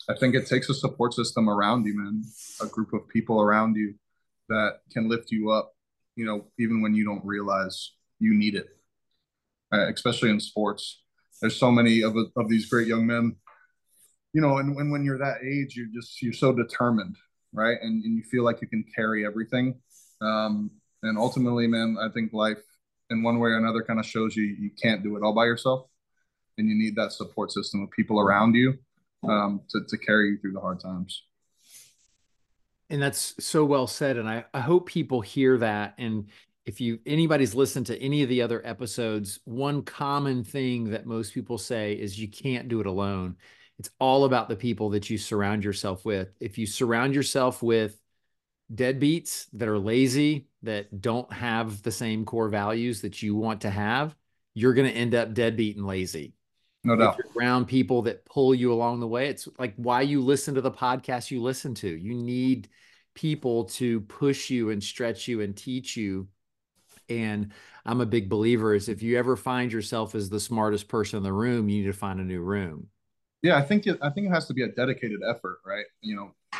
I 0.09 0.15
think 0.15 0.35
it 0.35 0.47
takes 0.47 0.69
a 0.69 0.73
support 0.73 1.13
system 1.13 1.49
around 1.49 1.85
you, 1.85 1.97
man, 1.97 2.23
a 2.61 2.65
group 2.65 2.93
of 2.93 3.07
people 3.07 3.39
around 3.39 3.75
you 3.75 3.95
that 4.49 4.79
can 4.91 5.07
lift 5.07 5.31
you 5.31 5.51
up, 5.51 5.73
you 6.15 6.25
know, 6.25 6.45
even 6.59 6.81
when 6.81 6.93
you 6.93 7.05
don't 7.05 7.23
realize 7.25 7.93
you 8.19 8.33
need 8.33 8.55
it, 8.55 8.67
uh, 9.73 9.87
especially 9.93 10.29
in 10.29 10.39
sports. 10.39 11.01
There's 11.41 11.55
so 11.55 11.71
many 11.71 12.01
of, 12.01 12.15
of 12.35 12.49
these 12.49 12.69
great 12.69 12.87
young 12.87 13.07
men, 13.07 13.37
you 14.33 14.41
know, 14.41 14.57
and 14.57 14.75
when, 14.75 14.91
when 14.91 15.05
you're 15.05 15.19
that 15.19 15.43
age, 15.43 15.75
you're 15.75 15.87
just, 15.93 16.21
you're 16.21 16.33
so 16.33 16.51
determined, 16.51 17.15
right? 17.53 17.77
And, 17.81 18.03
and 18.03 18.17
you 18.17 18.23
feel 18.23 18.43
like 18.43 18.61
you 18.61 18.67
can 18.67 18.83
carry 18.95 19.25
everything. 19.25 19.79
Um, 20.21 20.71
and 21.01 21.17
ultimately, 21.17 21.67
man, 21.67 21.97
I 21.99 22.09
think 22.09 22.33
life 22.33 22.61
in 23.09 23.23
one 23.23 23.39
way 23.39 23.51
or 23.51 23.57
another 23.57 23.83
kind 23.83 23.99
of 23.99 24.05
shows 24.05 24.35
you 24.35 24.43
you 24.43 24.71
can't 24.81 25.03
do 25.03 25.15
it 25.15 25.23
all 25.23 25.33
by 25.33 25.45
yourself 25.45 25.87
and 26.57 26.67
you 26.67 26.75
need 26.75 26.95
that 26.95 27.11
support 27.11 27.51
system 27.51 27.81
of 27.81 27.91
people 27.91 28.19
around 28.19 28.55
you 28.55 28.77
um, 29.27 29.61
to, 29.69 29.81
to 29.87 29.97
carry 29.97 30.29
you 30.29 30.37
through 30.37 30.53
the 30.53 30.59
hard 30.59 30.79
times. 30.79 31.23
And 32.89 33.01
that's 33.01 33.35
so 33.43 33.65
well 33.65 33.87
said 33.87 34.17
and 34.17 34.29
I, 34.29 34.45
I 34.53 34.59
hope 34.59 34.87
people 34.87 35.21
hear 35.21 35.57
that. 35.57 35.95
And 35.97 36.27
if 36.65 36.79
you 36.79 36.99
anybody's 37.05 37.55
listened 37.55 37.87
to 37.87 38.01
any 38.01 38.21
of 38.23 38.29
the 38.29 38.41
other 38.41 38.61
episodes 38.65 39.39
one 39.45 39.81
common 39.81 40.43
thing 40.43 40.91
that 40.91 41.05
most 41.05 41.33
people 41.33 41.57
say 41.57 41.93
is 41.93 42.19
you 42.19 42.27
can't 42.27 42.67
do 42.67 42.79
it 42.79 42.85
alone. 42.85 43.37
It's 43.79 43.89
all 43.99 44.25
about 44.25 44.49
the 44.49 44.55
people 44.55 44.89
that 44.91 45.09
you 45.09 45.17
surround 45.17 45.63
yourself 45.63 46.05
with. 46.05 46.29
If 46.39 46.57
you 46.57 46.67
surround 46.67 47.15
yourself 47.15 47.63
with 47.63 47.99
deadbeats 48.73 49.47
that 49.53 49.67
are 49.67 49.79
lazy 49.79 50.47
that 50.63 51.01
don't 51.01 51.31
have 51.31 51.81
the 51.83 51.91
same 51.91 52.25
core 52.25 52.49
values 52.49 53.01
that 53.01 53.21
you 53.21 53.35
want 53.35 53.61
to 53.61 53.69
have 53.69 54.15
you're 54.53 54.73
going 54.73 54.89
to 54.89 54.97
end 54.97 55.15
up 55.15 55.33
deadbeat 55.33 55.77
and 55.77 55.85
lazy 55.85 56.33
no 56.83 56.95
doubt. 56.95 57.19
around 57.37 57.65
people 57.65 58.01
that 58.03 58.25
pull 58.25 58.53
you 58.53 58.73
along 58.73 58.99
the 58.99 59.07
way. 59.07 59.29
It's 59.29 59.47
like 59.57 59.73
why 59.77 60.01
you 60.01 60.21
listen 60.21 60.55
to 60.55 60.61
the 60.61 60.71
podcast 60.71 61.31
you 61.31 61.41
listen 61.41 61.73
to. 61.75 61.87
You 61.87 62.13
need 62.13 62.69
people 63.15 63.65
to 63.65 64.01
push 64.01 64.49
you 64.49 64.69
and 64.69 64.83
stretch 64.83 65.27
you 65.27 65.41
and 65.41 65.55
teach 65.55 65.95
you. 65.95 66.27
And 67.09 67.51
I'm 67.85 68.01
a 68.01 68.05
big 68.05 68.29
believer 68.29 68.73
is 68.73 68.89
if 68.89 69.01
you 69.01 69.17
ever 69.17 69.35
find 69.35 69.71
yourself 69.71 70.15
as 70.15 70.29
the 70.29 70.39
smartest 70.39 70.87
person 70.87 71.17
in 71.17 71.23
the 71.23 71.33
room, 71.33 71.69
you 71.69 71.81
need 71.81 71.87
to 71.87 71.93
find 71.93 72.19
a 72.19 72.23
new 72.23 72.41
room. 72.41 72.87
Yeah, 73.41 73.57
I 73.57 73.61
think 73.61 73.87
it, 73.87 73.97
I 74.01 74.09
think 74.09 74.27
it 74.27 74.29
has 74.31 74.47
to 74.47 74.53
be 74.53 74.63
a 74.63 74.69
dedicated 74.69 75.19
effort, 75.27 75.59
right? 75.65 75.85
You 76.01 76.15
know, 76.15 76.59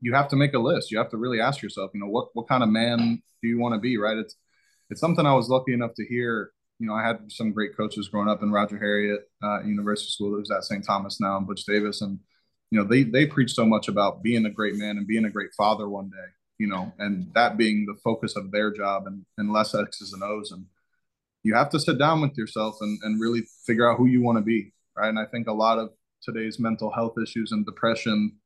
you 0.00 0.14
have 0.14 0.28
to 0.28 0.36
make 0.36 0.54
a 0.54 0.58
list. 0.58 0.92
You 0.92 0.98
have 0.98 1.10
to 1.10 1.16
really 1.16 1.40
ask 1.40 1.60
yourself, 1.60 1.90
you 1.92 2.00
know, 2.00 2.06
what 2.06 2.28
what 2.34 2.48
kind 2.48 2.62
of 2.62 2.68
man 2.68 3.20
do 3.42 3.48
you 3.48 3.58
want 3.58 3.74
to 3.74 3.80
be, 3.80 3.98
right? 3.98 4.16
It's 4.16 4.36
it's 4.90 5.00
something 5.00 5.26
I 5.26 5.34
was 5.34 5.48
lucky 5.48 5.72
enough 5.72 5.94
to 5.94 6.06
hear 6.06 6.52
you 6.78 6.86
know, 6.86 6.94
I 6.94 7.04
had 7.04 7.30
some 7.30 7.52
great 7.52 7.76
coaches 7.76 8.08
growing 8.08 8.28
up 8.28 8.42
in 8.42 8.52
Roger 8.52 8.78
Harriott 8.78 9.28
uh, 9.42 9.62
University 9.62 10.10
School 10.10 10.32
that 10.32 10.38
was 10.38 10.50
at 10.50 10.64
St. 10.64 10.84
Thomas 10.84 11.20
now 11.20 11.36
and 11.36 11.46
Butch 11.46 11.64
Davis. 11.64 12.02
And, 12.02 12.20
you 12.70 12.78
know, 12.78 12.86
they, 12.86 13.02
they 13.02 13.26
preach 13.26 13.52
so 13.52 13.66
much 13.66 13.88
about 13.88 14.22
being 14.22 14.46
a 14.46 14.50
great 14.50 14.76
man 14.76 14.96
and 14.96 15.06
being 15.06 15.24
a 15.24 15.30
great 15.30 15.50
father 15.56 15.88
one 15.88 16.10
day, 16.10 16.30
you 16.58 16.68
know, 16.68 16.92
and 16.98 17.32
that 17.34 17.56
being 17.56 17.84
the 17.84 17.98
focus 18.04 18.36
of 18.36 18.52
their 18.52 18.70
job 18.70 19.06
and, 19.06 19.24
and 19.38 19.52
less 19.52 19.74
X's 19.74 20.12
and 20.12 20.22
O's. 20.22 20.52
And 20.52 20.66
you 21.42 21.54
have 21.54 21.70
to 21.70 21.80
sit 21.80 21.98
down 21.98 22.20
with 22.20 22.38
yourself 22.38 22.76
and, 22.80 22.98
and 23.02 23.20
really 23.20 23.42
figure 23.66 23.90
out 23.90 23.98
who 23.98 24.06
you 24.06 24.22
want 24.22 24.38
to 24.38 24.42
be. 24.42 24.72
Right. 24.96 25.08
And 25.08 25.18
I 25.18 25.24
think 25.26 25.48
a 25.48 25.52
lot 25.52 25.78
of 25.78 25.90
today's 26.22 26.60
mental 26.60 26.92
health 26.92 27.14
issues 27.20 27.50
and 27.50 27.66
depression, 27.66 28.36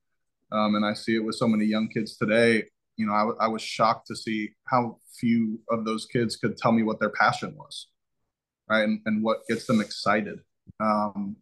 um, 0.52 0.74
and 0.74 0.84
I 0.86 0.94
see 0.94 1.16
it 1.16 1.24
with 1.24 1.34
so 1.34 1.48
many 1.48 1.66
young 1.66 1.88
kids 1.88 2.16
today, 2.16 2.64
you 2.96 3.06
know, 3.06 3.12
I, 3.12 3.44
I 3.44 3.48
was 3.48 3.62
shocked 3.62 4.06
to 4.08 4.16
see 4.16 4.50
how 4.68 4.98
few 5.18 5.60
of 5.70 5.84
those 5.84 6.06
kids 6.06 6.36
could 6.36 6.56
tell 6.56 6.72
me 6.72 6.82
what 6.82 7.00
their 7.00 7.10
passion 7.10 7.54
was 7.58 7.88
right? 8.72 8.84
And, 8.84 9.00
and 9.04 9.22
what 9.22 9.46
gets 9.48 9.66
them 9.66 9.80
excited. 9.80 10.40
Um, 10.80 11.36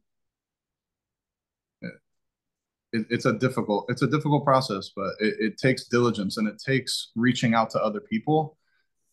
it, 2.93 3.07
it's 3.09 3.25
a 3.25 3.33
difficult 3.33 3.87
it's 3.89 4.03
a 4.03 4.09
difficult 4.09 4.45
process, 4.45 4.91
but 4.95 5.11
it, 5.21 5.35
it, 5.39 5.59
takes 5.59 5.85
diligence 5.85 6.39
and 6.39 6.49
it 6.49 6.61
takes 6.65 7.13
reaching 7.15 7.55
out 7.55 7.71
to 7.71 7.79
other 7.79 8.01
people. 8.01 8.59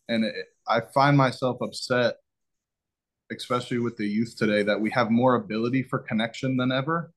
And 0.09 0.25
it, 0.25 0.33
I 0.67 0.81
find 0.95 1.15
myself 1.15 1.57
upset, 1.61 2.15
especially 3.31 3.77
with 3.77 3.97
the 3.97 4.07
youth 4.07 4.35
today, 4.35 4.63
that 4.63 4.81
we 4.81 4.89
have 4.91 5.11
more 5.11 5.35
ability 5.35 5.83
for 5.83 5.99
connection 5.99 6.57
than 6.57 6.71
ever, 6.71 7.11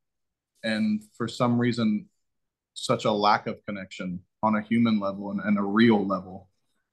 and 0.62 1.02
for 1.16 1.28
some 1.28 1.58
reason, 1.58 2.10
such 2.74 3.06
a 3.06 3.12
lack 3.12 3.46
of 3.46 3.64
connection 3.66 4.20
on 4.42 4.56
a 4.56 4.62
human 4.62 5.00
level 5.00 5.30
and, 5.30 5.40
and 5.40 5.58
a 5.58 5.62
real 5.62 6.06
level, 6.06 6.48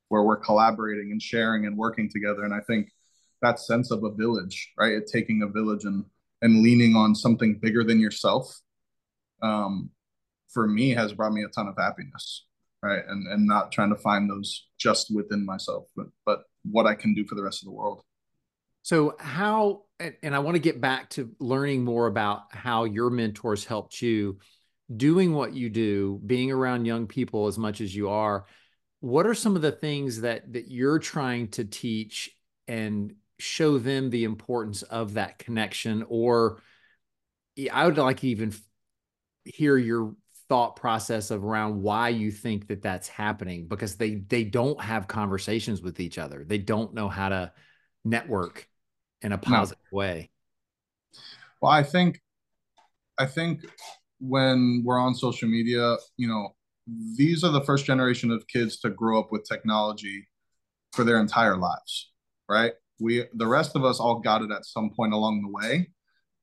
where 0.07 0.23
we're 0.23 0.37
collaborating 0.37 1.11
and 1.11 1.21
sharing 1.21 1.65
and 1.65 1.75
working 1.77 2.09
together. 2.09 2.45
And 2.45 2.53
I 2.53 2.61
think 2.61 2.89
that 3.41 3.59
sense 3.59 3.91
of 3.91 4.03
a 4.03 4.11
village, 4.11 4.71
right? 4.77 4.93
It 4.93 5.09
taking 5.11 5.41
a 5.41 5.47
village 5.47 5.83
and 5.83 6.05
and 6.41 6.61
leaning 6.61 6.95
on 6.95 7.15
something 7.15 7.59
bigger 7.59 7.83
than 7.83 7.99
yourself, 7.99 8.59
um, 9.41 9.89
for 10.49 10.67
me 10.67 10.91
has 10.91 11.13
brought 11.13 11.33
me 11.33 11.43
a 11.43 11.47
ton 11.47 11.67
of 11.67 11.75
happiness, 11.77 12.45
right? 12.81 13.03
And 13.07 13.27
and 13.27 13.47
not 13.47 13.71
trying 13.71 13.89
to 13.89 13.95
find 13.95 14.29
those 14.29 14.67
just 14.77 15.13
within 15.13 15.45
myself, 15.45 15.85
but 15.95 16.07
but 16.25 16.43
what 16.63 16.85
I 16.85 16.95
can 16.95 17.13
do 17.13 17.25
for 17.25 17.35
the 17.35 17.43
rest 17.43 17.63
of 17.63 17.65
the 17.65 17.73
world. 17.73 18.01
So 18.83 19.15
how 19.19 19.83
and 19.99 20.35
I 20.35 20.39
want 20.39 20.55
to 20.55 20.61
get 20.61 20.79
back 20.79 21.09
to 21.11 21.31
learning 21.39 21.83
more 21.83 22.07
about 22.07 22.43
how 22.51 22.85
your 22.85 23.09
mentors 23.09 23.65
helped 23.65 24.01
you 24.01 24.39
doing 24.95 25.33
what 25.33 25.53
you 25.53 25.69
do, 25.69 26.21
being 26.25 26.51
around 26.51 26.85
young 26.85 27.07
people 27.07 27.47
as 27.47 27.57
much 27.57 27.81
as 27.81 27.93
you 27.93 28.09
are. 28.09 28.45
What 28.99 29.27
are 29.27 29.33
some 29.33 29.55
of 29.55 29.61
the 29.61 29.71
things 29.71 30.21
that 30.21 30.53
that 30.53 30.71
you're 30.71 30.99
trying 30.99 31.49
to 31.49 31.65
teach 31.65 32.31
and 32.67 33.13
show 33.39 33.77
them 33.77 34.09
the 34.09 34.23
importance 34.23 34.81
of 34.83 35.13
that 35.13 35.37
connection 35.37 36.05
or 36.09 36.61
I 37.71 37.85
would 37.85 37.97
like 37.97 38.19
to 38.19 38.27
even 38.27 38.53
hear 39.43 39.77
your 39.77 40.15
thought 40.49 40.75
process 40.75 41.31
of 41.31 41.43
around 41.43 41.81
why 41.81 42.09
you 42.09 42.31
think 42.31 42.67
that 42.67 42.81
that's 42.81 43.07
happening 43.07 43.67
because 43.67 43.95
they 43.95 44.15
they 44.15 44.43
don't 44.43 44.79
have 44.81 45.07
conversations 45.07 45.81
with 45.81 45.99
each 45.99 46.17
other. 46.17 46.43
They 46.45 46.57
don't 46.57 46.93
know 46.93 47.09
how 47.09 47.29
to 47.29 47.51
network 48.05 48.67
in 49.21 49.31
a 49.31 49.37
positive 49.37 49.83
no. 49.91 49.97
way. 49.97 50.29
Well, 51.61 51.71
I 51.71 51.83
think 51.83 52.21
I 53.17 53.25
think 53.25 53.65
when 54.19 54.83
we're 54.85 54.99
on 54.99 55.15
social 55.15 55.49
media, 55.49 55.97
you 56.17 56.27
know, 56.27 56.55
these 57.17 57.43
are 57.43 57.51
the 57.51 57.61
first 57.61 57.85
generation 57.85 58.31
of 58.31 58.47
kids 58.47 58.79
to 58.79 58.89
grow 58.89 59.19
up 59.19 59.31
with 59.31 59.47
technology 59.47 60.27
for 60.93 61.03
their 61.03 61.19
entire 61.19 61.57
lives, 61.57 62.11
right? 62.47 62.73
We 62.99 63.25
the 63.33 63.47
rest 63.47 63.75
of 63.75 63.83
us 63.83 63.99
all 63.99 64.19
got 64.19 64.41
it 64.41 64.51
at 64.51 64.65
some 64.65 64.91
point 64.95 65.13
along 65.13 65.41
the 65.41 65.49
way. 65.49 65.89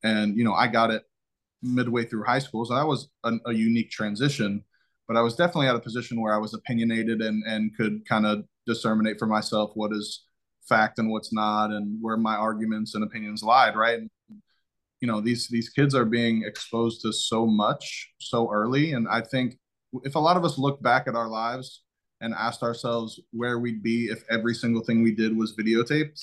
And 0.02 0.36
you 0.36 0.44
know, 0.44 0.54
I 0.54 0.68
got 0.68 0.90
it 0.90 1.02
midway 1.62 2.04
through 2.04 2.24
high 2.24 2.38
school. 2.38 2.64
So 2.64 2.74
that 2.74 2.86
was 2.86 3.08
a, 3.24 3.32
a 3.46 3.52
unique 3.52 3.90
transition. 3.90 4.62
But 5.08 5.16
I 5.16 5.22
was 5.22 5.36
definitely 5.36 5.68
at 5.68 5.76
a 5.76 5.80
position 5.80 6.20
where 6.20 6.34
I 6.34 6.38
was 6.38 6.54
opinionated 6.54 7.20
and 7.20 7.42
and 7.46 7.76
could 7.76 8.06
kind 8.08 8.26
of 8.26 8.44
disseminate 8.66 9.18
for 9.18 9.26
myself 9.26 9.72
what 9.74 9.92
is 9.92 10.24
fact 10.68 10.98
and 10.98 11.10
what's 11.10 11.32
not, 11.32 11.70
and 11.70 11.98
where 12.00 12.16
my 12.16 12.36
arguments 12.36 12.94
and 12.94 13.04
opinions 13.04 13.42
lied. 13.42 13.76
Right. 13.76 13.98
And, 13.98 14.10
you 15.04 15.08
know 15.12 15.20
these 15.20 15.48
these 15.48 15.68
kids 15.68 15.94
are 15.94 16.06
being 16.06 16.44
exposed 16.44 17.02
to 17.02 17.12
so 17.12 17.44
much 17.44 18.10
so 18.20 18.50
early, 18.50 18.94
and 18.94 19.06
I 19.06 19.20
think 19.20 19.58
if 20.02 20.14
a 20.14 20.18
lot 20.18 20.38
of 20.38 20.46
us 20.46 20.56
look 20.56 20.80
back 20.82 21.06
at 21.06 21.14
our 21.14 21.28
lives 21.28 21.83
and 22.20 22.34
asked 22.34 22.62
ourselves 22.62 23.20
where 23.32 23.58
we'd 23.58 23.82
be 23.82 24.06
if 24.06 24.24
every 24.30 24.54
single 24.54 24.82
thing 24.82 25.02
we 25.02 25.14
did 25.14 25.36
was 25.36 25.56
videotaped, 25.56 26.20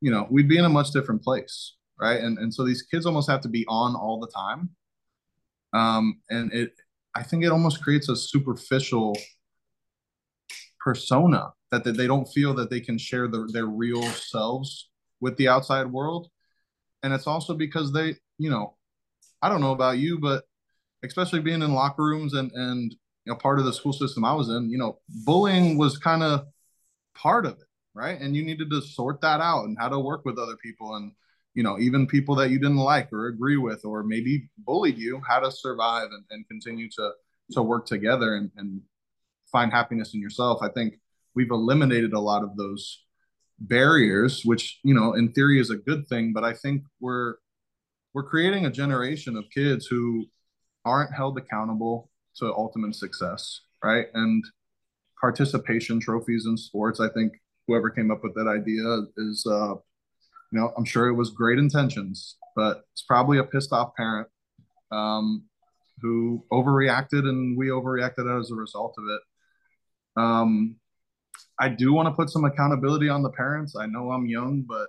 you 0.00 0.10
know, 0.10 0.26
we'd 0.30 0.48
be 0.48 0.58
in 0.58 0.64
a 0.64 0.68
much 0.68 0.90
different 0.92 1.22
place 1.22 1.74
right? 2.00 2.20
And 2.20 2.38
and 2.38 2.52
so 2.52 2.64
these 2.64 2.82
kids 2.82 3.06
almost 3.06 3.30
have 3.30 3.40
to 3.42 3.48
be 3.48 3.64
on 3.68 3.94
all 3.94 4.20
the 4.20 4.28
time. 4.28 4.70
Um, 5.72 6.20
and 6.30 6.52
it, 6.52 6.72
I 7.14 7.22
think 7.22 7.44
it 7.44 7.52
almost 7.52 7.82
creates 7.82 8.08
a 8.08 8.16
superficial 8.16 9.16
persona 10.80 11.50
that, 11.70 11.84
that 11.84 11.96
they 11.96 12.06
don't 12.06 12.26
feel 12.26 12.54
that 12.54 12.70
they 12.70 12.80
can 12.80 12.96
share 12.96 13.28
the, 13.28 13.48
their 13.52 13.66
real 13.66 14.02
selves 14.02 14.88
with 15.20 15.36
the 15.36 15.48
outside 15.48 15.86
world. 15.86 16.28
And 17.02 17.12
it's 17.12 17.26
also 17.26 17.54
because 17.54 17.92
they, 17.92 18.16
you 18.38 18.48
know, 18.48 18.76
I 19.42 19.50
don't 19.50 19.60
know 19.60 19.72
about 19.72 19.98
you, 19.98 20.18
but 20.18 20.44
especially 21.04 21.40
being 21.40 21.62
in 21.62 21.74
locker 21.74 22.02
rooms 22.02 22.34
and 22.34 22.50
and 22.52 22.94
you 23.28 23.34
know 23.34 23.38
part 23.38 23.58
of 23.58 23.66
the 23.66 23.74
school 23.74 23.92
system 23.92 24.24
I 24.24 24.32
was 24.32 24.48
in, 24.48 24.70
you 24.70 24.78
know, 24.78 25.00
bullying 25.26 25.76
was 25.76 25.98
kind 25.98 26.22
of 26.22 26.46
part 27.14 27.44
of 27.44 27.52
it, 27.52 27.66
right? 27.92 28.18
And 28.18 28.34
you 28.34 28.42
needed 28.42 28.70
to 28.70 28.80
sort 28.80 29.20
that 29.20 29.42
out 29.42 29.66
and 29.66 29.76
how 29.78 29.90
to 29.90 29.98
work 29.98 30.24
with 30.24 30.38
other 30.38 30.56
people 30.56 30.94
and 30.94 31.12
you 31.52 31.62
know, 31.62 31.78
even 31.78 32.06
people 32.06 32.34
that 32.36 32.50
you 32.50 32.58
didn't 32.58 32.76
like 32.76 33.12
or 33.12 33.26
agree 33.26 33.56
with, 33.58 33.84
or 33.84 34.02
maybe 34.02 34.48
bullied 34.58 34.96
you, 34.96 35.20
how 35.28 35.40
to 35.40 35.50
survive 35.50 36.08
and, 36.10 36.24
and 36.30 36.48
continue 36.48 36.88
to 36.90 37.10
to 37.52 37.62
work 37.62 37.84
together 37.84 38.36
and, 38.36 38.50
and 38.56 38.80
find 39.52 39.72
happiness 39.72 40.14
in 40.14 40.22
yourself. 40.22 40.60
I 40.62 40.68
think 40.68 40.94
we've 41.34 41.50
eliminated 41.50 42.14
a 42.14 42.20
lot 42.20 42.42
of 42.44 42.56
those 42.56 43.02
barriers, 43.58 44.42
which 44.44 44.78
you 44.84 44.94
know, 44.94 45.12
in 45.12 45.32
theory, 45.32 45.60
is 45.60 45.68
a 45.68 45.76
good 45.76 46.08
thing. 46.08 46.32
But 46.32 46.44
I 46.44 46.54
think 46.54 46.82
we're 46.98 47.34
we're 48.14 48.22
creating 48.22 48.64
a 48.64 48.70
generation 48.70 49.36
of 49.36 49.50
kids 49.50 49.86
who 49.86 50.26
aren't 50.86 51.12
held 51.12 51.36
accountable 51.36 52.07
to 52.38 52.52
ultimate 52.54 52.94
success, 52.94 53.62
right? 53.82 54.06
And 54.14 54.44
participation 55.20 56.00
trophies 56.00 56.46
in 56.46 56.56
sports. 56.56 57.00
I 57.00 57.08
think 57.08 57.32
whoever 57.66 57.90
came 57.90 58.10
up 58.10 58.22
with 58.22 58.34
that 58.34 58.48
idea 58.48 59.06
is 59.16 59.46
uh, 59.46 59.74
you 60.50 60.58
know, 60.58 60.72
I'm 60.76 60.84
sure 60.84 61.08
it 61.08 61.14
was 61.14 61.30
great 61.30 61.58
intentions, 61.58 62.36
but 62.56 62.84
it's 62.92 63.02
probably 63.02 63.38
a 63.38 63.44
pissed 63.44 63.72
off 63.72 63.94
parent 63.94 64.28
um, 64.90 65.44
who 66.00 66.44
overreacted, 66.52 67.28
and 67.28 67.56
we 67.56 67.66
overreacted 67.68 68.40
as 68.40 68.50
a 68.50 68.54
result 68.54 68.94
of 68.98 69.04
it. 69.08 69.20
Um, 70.16 70.76
I 71.58 71.68
do 71.68 71.92
want 71.92 72.06
to 72.06 72.14
put 72.14 72.30
some 72.30 72.44
accountability 72.44 73.08
on 73.08 73.22
the 73.22 73.30
parents. 73.30 73.76
I 73.76 73.86
know 73.86 74.10
I'm 74.10 74.26
young, 74.26 74.62
but 74.62 74.88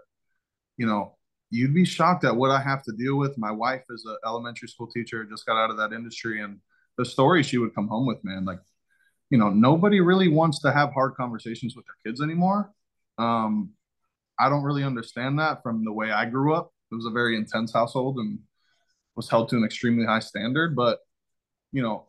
you 0.78 0.86
know, 0.86 1.16
you'd 1.50 1.74
be 1.74 1.86
shocked 1.86 2.24
at 2.24 2.36
what 2.36 2.52
I 2.52 2.62
have 2.62 2.84
to 2.84 2.94
deal 2.94 3.18
with. 3.18 3.38
My 3.38 3.52
wife 3.52 3.84
is 3.90 4.06
an 4.06 4.18
elementary 4.26 4.70
school 4.70 4.88
teacher, 4.88 5.26
just 5.26 5.46
got 5.46 5.58
out 5.58 5.72
of 5.72 5.78
that 5.78 5.92
industry, 5.92 6.42
and 6.42 6.60
the 7.00 7.06
story 7.06 7.44
she 7.44 7.58
would 7.58 7.74
come 7.74 7.88
home 7.88 8.06
with, 8.06 8.22
man, 8.26 8.44
like, 8.44 8.60
you 9.30 9.38
know, 9.38 9.50
nobody 9.50 10.02
really 10.02 10.28
wants 10.28 10.60
to 10.60 10.70
have 10.70 10.92
hard 10.92 11.16
conversations 11.16 11.74
with 11.74 11.86
their 11.86 11.96
kids 12.12 12.22
anymore. 12.22 12.74
Um, 13.18 13.70
I 14.38 14.50
don't 14.50 14.64
really 14.64 14.84
understand 14.84 15.40
that 15.40 15.64
from 15.64 15.86
the 15.86 15.94
way 15.94 16.12
I 16.12 16.26
grew 16.26 16.54
up. 16.54 16.74
It 16.92 16.96
was 16.96 17.06
a 17.06 17.10
very 17.12 17.38
intense 17.38 17.72
household 17.72 18.18
and 18.18 18.40
was 19.16 19.30
held 19.30 19.48
to 19.50 19.56
an 19.56 19.64
extremely 19.64 20.06
high 20.06 20.20
standard. 20.20 20.76
But, 20.76 21.00
you 21.72 21.82
know, 21.82 22.08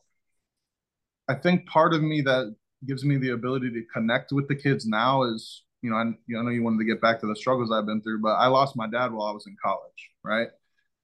I 1.29 1.35
think 1.35 1.67
part 1.67 1.95
of 1.95 2.03
me 2.03 2.23
that 2.23 2.57
gives 2.85 3.05
me 3.05 3.17
the 3.17 3.31
ability 3.31 3.71
to 3.71 3.85
connect 3.95 4.33
with 4.33 4.49
the 4.49 4.57
kids 4.57 4.87
now 4.87 5.23
is, 5.23 5.63
you 5.83 5.91
know, 5.91 5.97
I, 5.97 6.03
I 6.03 6.43
know 6.43 6.51
you 6.51 6.65
wanted 6.65 6.79
to 6.79 6.85
get 6.85 7.01
back 7.01 7.21
to 7.21 7.29
the 7.29 7.37
struggles 7.37 7.71
I've 7.71 7.87
been 7.87 8.03
through, 8.03 8.23
but 8.23 8.35
I 8.35 8.49
lost 8.49 8.75
my 8.77 8.89
dad 8.89 9.13
while 9.13 9.29
I 9.29 9.33
was 9.33 9.47
in 9.47 9.57
college, 9.63 10.11
right? 10.25 10.49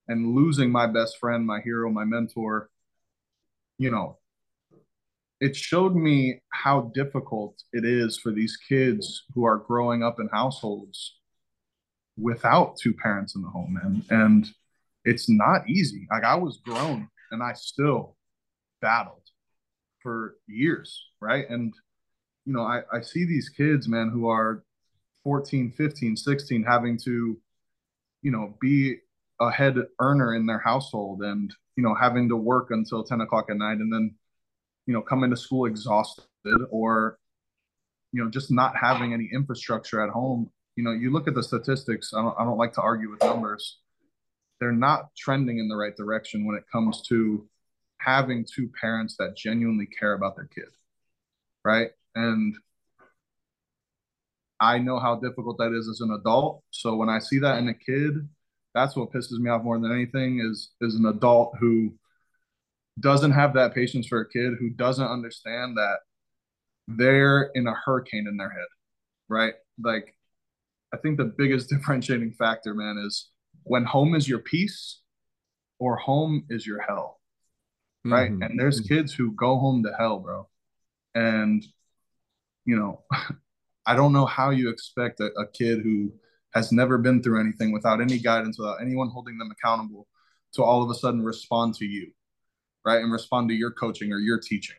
And 0.09 0.35
losing 0.35 0.73
my 0.73 0.89
best 0.89 1.19
friend, 1.19 1.47
my 1.47 1.61
hero, 1.61 1.89
my 1.89 2.05
mentor, 2.05 2.69
you 3.79 3.91
know, 3.91 4.19
it 5.41 5.55
showed 5.55 5.95
me 5.95 6.41
how 6.51 6.91
difficult 6.95 7.63
it 7.73 7.85
is 7.85 8.19
for 8.19 8.33
these 8.33 8.57
kids 8.57 9.25
who 9.35 9.45
are 9.45 9.59
growing 9.59 10.03
up 10.03 10.19
in 10.19 10.29
households 10.33 11.17
without 12.17 12.77
two 12.79 12.95
parents 12.95 13.37
in 13.37 13.43
the 13.43 13.49
home. 13.49 13.79
And 13.83 14.05
and 14.11 14.49
it's 15.05 15.29
not 15.29 15.69
easy. 15.69 16.07
Like 16.11 16.25
i 16.25 16.35
was 16.35 16.61
grown 16.65 17.09
and 17.31 17.43
i 17.43 17.53
still 17.53 18.17
battled 18.81 19.23
for 20.03 20.37
years 20.47 21.03
right? 21.21 21.49
And 21.51 21.75
you 22.47 22.53
know 22.53 22.63
i 22.63 22.83
i 22.93 23.01
see 23.01 23.25
these 23.27 23.49
kids 23.49 23.89
man 23.89 24.11
who 24.11 24.29
are 24.29 24.63
14 25.25 25.73
15 25.73 26.17
16 26.17 26.63
having 26.65 26.97
to 26.99 27.37
you 28.23 28.31
know 28.31 28.55
be 28.61 28.99
a 29.41 29.51
head 29.51 29.77
earner 30.01 30.35
in 30.35 30.47
their 30.47 30.59
household. 30.59 31.23
And 31.23 31.53
you 31.77 31.83
know 31.83 31.95
having 31.95 32.29
to 32.29 32.37
work 32.37 32.71
until 32.71 33.05
10 33.05 33.21
o'clock 33.21 33.47
at 33.51 33.57
night 33.57 33.79
and 33.79 33.93
then 33.93 34.15
you 34.87 34.95
know 34.95 35.03
coming 35.03 35.31
to 35.31 35.37
school 35.37 35.67
exhausted 35.67 36.25
or 36.71 37.19
you 38.13 38.23
know 38.23 38.31
just 38.31 38.51
not 38.51 38.75
having 38.77 39.13
any 39.13 39.29
infrastructure 39.33 40.03
at 40.03 40.11
home. 40.11 40.51
You 40.77 40.85
know 40.85 40.93
you 40.93 41.13
look 41.13 41.29
at 41.29 41.35
the 41.35 41.43
statistics 41.43 42.13
I 42.15 42.23
don't, 42.23 42.37
I 42.39 42.45
don't 42.45 42.59
like 42.59 42.75
to 42.75 42.83
argue 42.83 43.11
with 43.11 43.23
numbers. 43.23 43.79
They're 44.59 44.73
not 44.73 45.15
trending 45.17 45.59
in 45.59 45.69
the 45.69 45.77
right 45.77 45.95
direction 45.95 46.47
when 46.47 46.57
it 46.57 46.65
comes 46.73 47.03
to 47.09 47.47
having 47.99 48.45
two 48.45 48.71
parents 48.81 49.17
that 49.19 49.37
genuinely 49.37 49.87
care 49.87 50.15
about 50.15 50.37
their 50.37 50.47
kid 50.47 50.69
right? 51.67 51.91
And 52.15 52.55
i 54.59 54.79
know 54.79 54.99
how 54.99 55.17
difficult 55.17 55.59
that 55.59 55.77
is 55.79 55.87
as 55.87 56.01
an 56.01 56.13
adult. 56.19 56.63
So 56.71 56.97
when 56.97 57.11
i 57.11 57.19
see 57.19 57.39
that 57.41 57.59
in 57.59 57.69
a 57.69 57.75
kid 57.75 58.27
that's 58.77 58.95
what 58.95 59.11
pisses 59.11 59.39
me 59.39 59.49
off 59.49 59.65
more 59.65 59.79
than 59.79 59.91
anything 59.91 60.39
is 60.39 60.71
is 60.83 60.97
an 60.97 61.07
adult 61.07 61.55
who 61.59 61.95
doesn't 63.01 63.33
have 63.33 63.55
that 63.55 63.75
patience 63.75 64.07
for 64.07 64.21
a 64.21 64.29
kid 64.29 64.53
who 64.59 64.69
doesn't 64.69 65.07
understand 65.07 65.79
that 65.79 65.97
they're 66.87 67.51
in 67.55 67.67
a 67.67 67.75
hurricane 67.75 68.27
in 68.29 68.37
their 68.37 68.51
head, 68.51 68.69
right? 69.29 69.55
Like, 69.83 70.15
I 70.93 70.99
think 70.99 71.17
the 71.17 71.25
biggest 71.25 71.69
differentiating 71.71 72.33
factor, 72.33 72.75
man, 72.75 73.03
is 73.05 73.31
when 73.63 73.85
home 73.85 74.15
is 74.15 74.29
your 74.29 74.39
peace 74.41 75.01
or 75.79 75.97
home 75.97 76.45
is 76.51 76.67
your 76.67 76.81
hell, 76.81 77.19
right? 78.05 78.31
Mm-hmm. 78.31 78.43
And 78.43 78.61
there's 78.61 78.81
kids 78.81 79.13
who 79.13 79.33
go 79.33 79.59
home 79.59 79.83
to 79.85 79.93
hell, 79.99 80.21
bro. 80.21 80.49
And, 81.15 81.65
you 82.67 82.77
know, 82.77 83.03
I 83.87 83.95
don't 83.95 84.13
know 84.13 84.27
how 84.27 84.51
you 84.51 84.69
expect 84.69 85.21
a, 85.21 85.27
a 85.39 85.47
kid 85.47 85.81
who 85.81 86.13
has 86.57 86.73
never 86.73 86.99
been 86.99 87.23
through 87.23 87.41
anything 87.41 87.71
without 87.71 88.01
any 88.01 88.19
guidance, 88.19 88.59
without 88.59 88.81
anyone 88.81 89.11
holding 89.11 89.39
them 89.39 89.51
accountable 89.53 90.09
to 90.55 90.63
all 90.63 90.83
of 90.83 90.91
a 90.91 90.95
sudden 90.95 91.23
respond 91.23 91.75
to 91.75 91.85
you 91.85 92.11
right, 92.87 93.03
and 93.03 93.13
respond 93.13 93.49
to 93.49 93.55
your 93.55 93.73
coaching 93.73 94.13
or 94.13 94.19
your 94.19 94.39
teaching, 94.39 94.77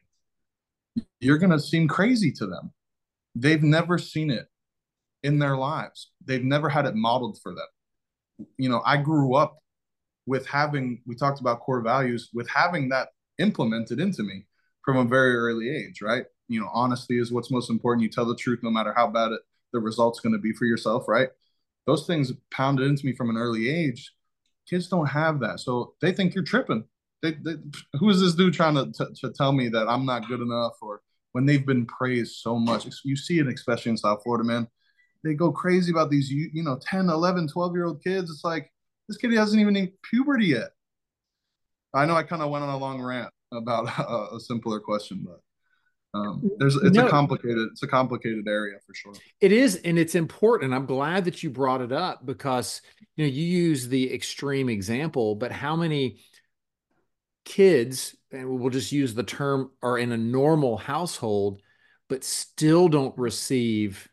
you're 1.20 1.38
going 1.38 1.52
to 1.52 1.60
seem 1.60 1.88
crazy 1.88 2.32
to 2.32 2.48
them. 2.48 2.72
They've 3.36 3.62
never 3.62 3.98
seen 3.98 4.32
it 4.32 4.48
in 5.22 5.38
their 5.40 5.58
lives, 5.58 6.12
they've 6.26 6.44
never 6.44 6.70
had 6.70 6.86
it 6.86 6.96
modeled 6.96 7.38
for 7.44 7.54
them. 7.54 8.48
You 8.58 8.70
know, 8.70 8.82
I 8.86 8.98
grew 8.98 9.36
up 9.36 9.58
with 10.26 10.48
having, 10.48 11.02
we 11.06 11.16
talked 11.16 11.42
about 11.42 11.60
core 11.60 11.82
values, 11.82 12.30
with 12.34 12.48
having 12.50 12.90
that 12.90 13.10
implemented 13.40 14.00
into 14.00 14.24
me 14.24 14.46
from 14.86 14.98
a 14.98 15.04
very 15.04 15.36
early 15.36 15.70
age, 15.70 16.02
right? 16.02 16.26
You 16.48 16.62
know, 16.62 16.70
honesty 16.74 17.20
is 17.20 17.32
what's 17.32 17.52
most 17.52 17.70
important. 17.70 18.04
You 18.04 18.10
tell 18.10 18.26
the 18.26 18.36
truth 18.36 18.60
no 18.64 18.70
matter 18.70 18.94
how 18.96 19.08
bad 19.08 19.32
it, 19.32 19.42
the 19.74 19.80
result's 19.80 20.22
going 20.22 20.34
to 20.34 20.40
be 20.40 20.54
for 20.54 20.66
yourself, 20.66 21.08
right? 21.08 21.30
Those 21.88 22.06
things 22.06 22.32
pounded 22.52 22.86
into 22.86 23.06
me 23.06 23.14
from 23.14 23.30
an 23.30 23.38
early 23.38 23.70
age. 23.70 24.14
Kids 24.70 24.90
don't 24.90 25.08
have 25.08 25.40
that, 25.40 25.60
so 25.62 25.94
they 26.02 26.12
think 26.12 26.36
you're 26.36 26.44
tripping. 26.44 26.84
They, 27.24 27.32
they, 27.32 27.56
who 27.94 28.10
is 28.10 28.22
this 28.22 28.36
dude 28.36 28.54
trying 28.54 28.76
to, 28.76 28.92
to, 28.92 29.08
to 29.22 29.34
tell 29.34 29.54
me 29.54 29.70
that 29.70 29.88
I'm 29.88 30.06
not 30.06 30.28
good 30.28 30.42
enough 30.42 30.74
or 30.82 31.02
when 31.32 31.46
they've 31.46 31.66
been 31.66 31.86
praised 31.86 32.36
so 32.36 32.60
much? 32.60 32.86
You 33.04 33.16
see 33.16 33.40
it 33.40 33.48
especially 33.48 33.92
in 33.92 33.98
south 33.98 34.22
florida 34.24 34.44
man. 34.44 34.68
They 35.24 35.34
go 35.34 35.52
crazy 35.52 35.92
about 35.92 36.12
these 36.12 36.30
you, 36.30 36.50
you 36.54 36.64
know 36.64 36.78
10 36.80 37.10
11 37.10 37.48
12 37.48 37.74
year 37.74 37.86
old 37.86 38.04
kids. 38.04 38.30
It's 38.30 38.44
like 38.44 38.72
this 39.08 39.18
kid 39.18 39.32
hasn't 39.32 39.62
even 39.62 39.74
hit 39.74 40.00
puberty 40.04 40.48
yet. 40.48 40.70
I 41.94 42.06
know 42.06 42.16
i 42.16 42.24
kind 42.24 42.42
of 42.42 42.52
went 42.52 42.64
on 42.64 42.70
a 42.70 42.78
long 42.78 43.02
rant 43.02 43.34
about 43.52 43.88
a, 43.98 44.36
a 44.36 44.40
simpler 44.40 44.80
question 44.80 45.26
but 45.26 45.42
um, 46.14 46.50
there's 46.58 46.76
it's 46.78 46.96
no, 46.96 47.08
a 47.08 47.10
complicated 47.10 47.68
it's 47.72 47.84
a 47.84 47.88
complicated 47.88 48.48
area 48.48 48.78
for 48.86 48.94
sure. 48.94 49.14
It 49.42 49.52
is 49.52 49.76
and 49.84 50.00
it's 50.00 50.16
important. 50.16 50.74
I'm 50.74 50.86
glad 50.86 51.26
that 51.26 51.44
you 51.44 51.50
brought 51.50 51.82
it 51.82 51.92
up 51.92 52.26
because 52.26 52.82
you 53.16 53.26
know 53.26 53.32
you 53.32 53.44
use 53.44 53.88
the 53.88 54.14
extreme 54.14 54.70
example 54.70 55.36
but 55.36 55.52
how 55.52 55.76
many 55.76 56.22
kids 57.46 58.16
and 58.32 58.60
we'll 58.60 58.70
just 58.70 58.92
use 58.92 59.14
the 59.14 59.24
term 59.24 59.72
are 59.82 59.98
in 59.98 60.12
a 60.12 60.18
normal 60.18 60.78
household 60.78 61.62
but 62.10 62.24
still 62.24 62.88
don't 62.88 63.18
receive 63.18 64.08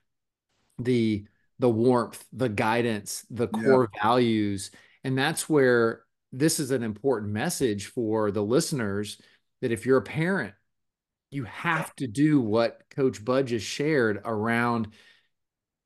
the 0.78 1.24
the 1.58 1.68
warmth 1.68 2.24
the 2.32 2.48
guidance 2.48 3.24
the 3.30 3.48
core 3.48 3.88
yeah. 3.94 4.02
values. 4.02 4.70
And 5.04 5.16
that's 5.16 5.48
where 5.48 6.04
this 6.32 6.58
is 6.58 6.70
an 6.70 6.82
important 6.82 7.32
message 7.32 7.86
for 7.86 8.30
the 8.30 8.42
listeners 8.42 9.20
that 9.60 9.70
if 9.70 9.86
you're 9.86 9.98
a 9.98 10.02
parent 10.02 10.54
you 11.34 11.44
have 11.44 11.94
to 11.96 12.06
do 12.06 12.40
what 12.40 12.82
coach 12.90 13.24
bud 13.24 13.46
just 13.46 13.66
shared 13.66 14.20
around 14.24 14.88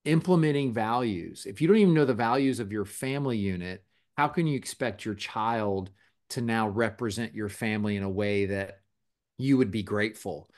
implementing 0.04 0.72
values. 0.72 1.46
If 1.46 1.60
you 1.60 1.68
don't 1.68 1.76
even 1.78 1.94
know 1.94 2.04
the 2.04 2.14
values 2.14 2.60
of 2.60 2.72
your 2.72 2.84
family 2.84 3.38
unit 3.38 3.84
how 4.18 4.26
can 4.26 4.48
you 4.48 4.56
expect 4.56 5.04
your 5.04 5.14
child 5.14 5.90
to 6.30 6.40
now 6.40 6.68
represent 6.68 7.36
your 7.36 7.48
family 7.48 7.96
in 7.96 8.02
a 8.02 8.10
way 8.10 8.46
that 8.46 8.80
you 9.38 9.56
would 9.56 9.70
be 9.70 9.84
grateful 9.84 10.50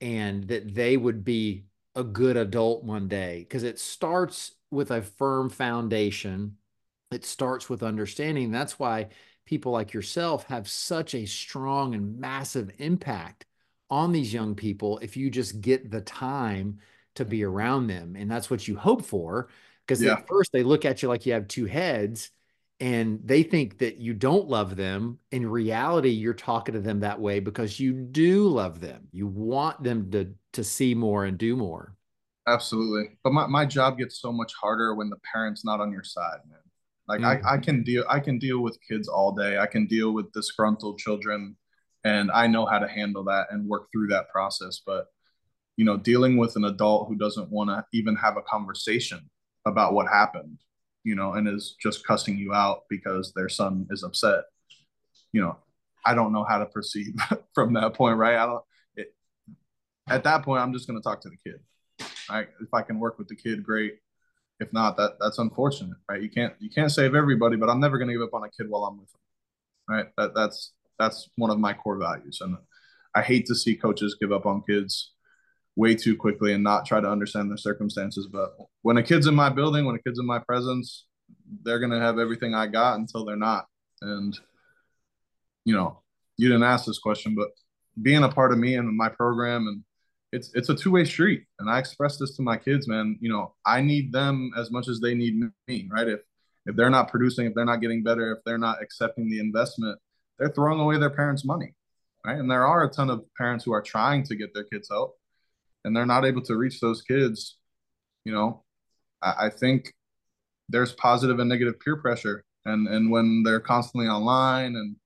and 0.00 0.46
that 0.46 0.72
they 0.72 0.96
would 0.96 1.24
be 1.24 1.64
a 1.96 2.04
good 2.04 2.36
adult 2.36 2.84
one 2.84 3.08
day? 3.08 3.40
Because 3.40 3.64
it 3.64 3.80
starts 3.80 4.52
with 4.70 4.92
a 4.92 5.02
firm 5.02 5.50
foundation. 5.50 6.58
It 7.10 7.24
starts 7.24 7.68
with 7.68 7.82
understanding. 7.82 8.52
That's 8.52 8.78
why 8.78 9.08
people 9.44 9.72
like 9.72 9.92
yourself 9.92 10.44
have 10.44 10.68
such 10.68 11.16
a 11.16 11.26
strong 11.26 11.96
and 11.96 12.20
massive 12.20 12.70
impact 12.78 13.46
on 13.90 14.12
these 14.12 14.32
young 14.32 14.54
people 14.54 14.98
if 14.98 15.16
you 15.16 15.30
just 15.30 15.60
get 15.60 15.90
the 15.90 16.00
time 16.00 16.78
to 17.14 17.24
be 17.24 17.44
around 17.44 17.86
them 17.86 18.16
and 18.16 18.30
that's 18.30 18.50
what 18.50 18.68
you 18.68 18.76
hope 18.76 19.04
for 19.04 19.48
because 19.86 20.02
yeah. 20.02 20.12
at 20.12 20.28
first 20.28 20.52
they 20.52 20.62
look 20.62 20.84
at 20.84 21.02
you 21.02 21.08
like 21.08 21.26
you 21.26 21.32
have 21.32 21.48
two 21.48 21.64
heads 21.64 22.30
and 22.80 23.20
they 23.24 23.42
think 23.42 23.78
that 23.78 23.96
you 23.96 24.14
don't 24.14 24.48
love 24.48 24.76
them. 24.76 25.18
In 25.32 25.48
reality, 25.48 26.10
you're 26.10 26.34
talking 26.34 26.74
to 26.74 26.80
them 26.80 27.00
that 27.00 27.20
way 27.20 27.40
because 27.40 27.80
you 27.80 27.92
do 27.92 28.46
love 28.46 28.80
them. 28.80 29.08
You 29.10 29.26
want 29.26 29.82
them 29.82 30.10
to 30.12 30.32
to 30.52 30.64
see 30.64 30.94
more 30.94 31.24
and 31.24 31.36
do 31.36 31.56
more. 31.56 31.94
Absolutely. 32.46 33.16
But 33.22 33.32
my, 33.32 33.46
my 33.46 33.66
job 33.66 33.98
gets 33.98 34.20
so 34.20 34.32
much 34.32 34.52
harder 34.54 34.94
when 34.94 35.10
the 35.10 35.18
parent's 35.32 35.64
not 35.64 35.80
on 35.80 35.92
your 35.92 36.02
side, 36.04 36.38
man. 36.48 36.58
Like 37.06 37.20
mm-hmm. 37.20 37.46
I, 37.46 37.54
I 37.54 37.58
can 37.58 37.82
deal 37.82 38.04
I 38.08 38.20
can 38.20 38.38
deal 38.38 38.60
with 38.60 38.78
kids 38.88 39.08
all 39.08 39.32
day. 39.32 39.58
I 39.58 39.66
can 39.66 39.86
deal 39.86 40.12
with 40.12 40.32
disgruntled 40.32 40.98
children 40.98 41.56
and 42.08 42.30
I 42.30 42.46
know 42.46 42.66
how 42.66 42.78
to 42.78 42.88
handle 42.88 43.24
that 43.24 43.48
and 43.50 43.68
work 43.68 43.88
through 43.92 44.08
that 44.08 44.30
process. 44.30 44.80
But 44.84 45.06
you 45.76 45.84
know, 45.84 45.96
dealing 45.96 46.36
with 46.36 46.56
an 46.56 46.64
adult 46.64 47.08
who 47.08 47.16
doesn't 47.16 47.50
want 47.50 47.70
to 47.70 47.84
even 47.92 48.16
have 48.16 48.36
a 48.36 48.42
conversation 48.42 49.30
about 49.64 49.92
what 49.94 50.08
happened 50.08 50.58
you 51.08 51.14
know, 51.14 51.32
and 51.32 51.48
is 51.48 51.74
just 51.80 52.06
cussing 52.06 52.36
you 52.36 52.52
out 52.52 52.82
because 52.90 53.32
their 53.32 53.48
son 53.48 53.86
is 53.90 54.02
upset, 54.02 54.44
you 55.32 55.40
know, 55.40 55.56
I 56.04 56.14
don't 56.14 56.34
know 56.34 56.44
how 56.44 56.58
to 56.58 56.66
proceed 56.66 57.14
from 57.54 57.72
that 57.74 57.94
point, 57.94 58.18
right? 58.18 58.36
I 58.36 58.44
don't. 58.44 58.64
It, 58.94 59.14
at 60.08 60.24
that 60.24 60.42
point, 60.44 60.62
I'm 60.62 60.74
just 60.74 60.86
going 60.86 61.00
to 61.00 61.02
talk 61.02 61.22
to 61.22 61.30
the 61.30 61.36
kid. 61.42 61.60
Right? 62.30 62.48
If 62.60 62.74
I 62.74 62.82
can 62.82 63.00
work 63.00 63.18
with 63.18 63.26
the 63.26 63.36
kid, 63.36 63.64
great. 63.64 63.94
If 64.60 64.70
not, 64.72 64.98
that 64.98 65.12
that's 65.18 65.38
unfortunate, 65.38 65.96
right? 66.10 66.20
You 66.20 66.28
can't 66.28 66.52
you 66.58 66.68
can't 66.68 66.92
save 66.92 67.14
everybody, 67.14 67.56
but 67.56 67.70
I'm 67.70 67.80
never 67.80 67.96
going 67.96 68.08
to 68.08 68.14
give 68.14 68.22
up 68.22 68.34
on 68.34 68.44
a 68.44 68.50
kid 68.50 68.68
while 68.68 68.84
I'm 68.84 68.98
with 68.98 69.10
them, 69.10 69.20
right? 69.88 70.06
That 70.18 70.34
that's 70.34 70.72
that's 70.98 71.28
one 71.36 71.50
of 71.50 71.58
my 71.58 71.72
core 71.72 71.98
values, 71.98 72.38
and 72.40 72.56
I 73.14 73.22
hate 73.22 73.46
to 73.46 73.54
see 73.54 73.76
coaches 73.76 74.16
give 74.20 74.32
up 74.32 74.46
on 74.46 74.62
kids 74.62 75.12
way 75.76 75.94
too 75.94 76.16
quickly 76.16 76.52
and 76.52 76.64
not 76.64 76.84
try 76.84 77.00
to 77.00 77.08
understand 77.08 77.50
their 77.50 77.56
circumstances. 77.56 78.28
But 78.30 78.56
when 78.82 78.96
a 78.96 79.02
kid's 79.02 79.28
in 79.28 79.34
my 79.34 79.48
building, 79.48 79.86
when 79.86 79.94
a 79.94 80.02
kid's 80.02 80.18
in 80.18 80.26
my 80.26 80.40
presence, 80.40 81.06
they're 81.62 81.78
gonna 81.78 82.00
have 82.00 82.18
everything 82.18 82.54
I 82.54 82.66
got 82.66 82.98
until 82.98 83.24
they're 83.24 83.36
not. 83.36 83.66
And 84.02 84.38
you 85.64 85.74
know, 85.74 86.02
you 86.36 86.48
didn't 86.48 86.64
ask 86.64 86.86
this 86.86 86.98
question, 86.98 87.34
but 87.34 87.48
being 88.00 88.22
a 88.24 88.28
part 88.28 88.52
of 88.52 88.58
me 88.58 88.74
and 88.74 88.96
my 88.96 89.08
program 89.08 89.66
and 89.66 89.82
it's 90.32 90.52
it's 90.54 90.68
a 90.68 90.74
two-way 90.74 91.04
street. 91.04 91.44
And 91.58 91.70
I 91.70 91.78
express 91.78 92.18
this 92.18 92.36
to 92.36 92.42
my 92.42 92.56
kids, 92.56 92.86
man. 92.86 93.18
You 93.20 93.30
know, 93.30 93.54
I 93.64 93.80
need 93.80 94.12
them 94.12 94.50
as 94.56 94.70
much 94.70 94.88
as 94.88 95.00
they 95.00 95.14
need 95.14 95.40
me, 95.66 95.88
right? 95.90 96.08
If 96.08 96.20
if 96.66 96.76
they're 96.76 96.90
not 96.90 97.08
producing, 97.08 97.46
if 97.46 97.54
they're 97.54 97.64
not 97.64 97.80
getting 97.80 98.02
better, 98.02 98.32
if 98.32 98.44
they're 98.44 98.58
not 98.58 98.82
accepting 98.82 99.30
the 99.30 99.40
investment, 99.40 99.98
they're 100.38 100.50
throwing 100.50 100.80
away 100.80 100.98
their 100.98 101.10
parents' 101.10 101.44
money. 101.44 101.74
Right. 102.24 102.38
And 102.38 102.50
there 102.50 102.66
are 102.66 102.84
a 102.84 102.90
ton 102.90 103.10
of 103.10 103.24
parents 103.36 103.64
who 103.64 103.72
are 103.72 103.82
trying 103.82 104.24
to 104.24 104.36
get 104.36 104.52
their 104.52 104.64
kids 104.64 104.88
help 104.90 105.16
and 105.84 105.96
they're 105.96 106.06
not 106.06 106.24
able 106.24 106.42
to 106.42 106.56
reach 106.56 106.80
those 106.80 107.02
kids, 107.02 107.56
you 108.24 108.32
know, 108.32 108.64
I, 109.22 109.46
I 109.46 109.50
think 109.50 109.94
there's 110.68 110.92
positive 110.92 111.38
and 111.38 111.48
negative 111.48 111.80
peer 111.80 111.96
pressure. 111.96 112.44
And 112.64 112.86
and 112.88 113.10
when 113.10 113.42
they're 113.44 113.60
constantly 113.60 114.08
online 114.08 114.76
and 114.76 114.96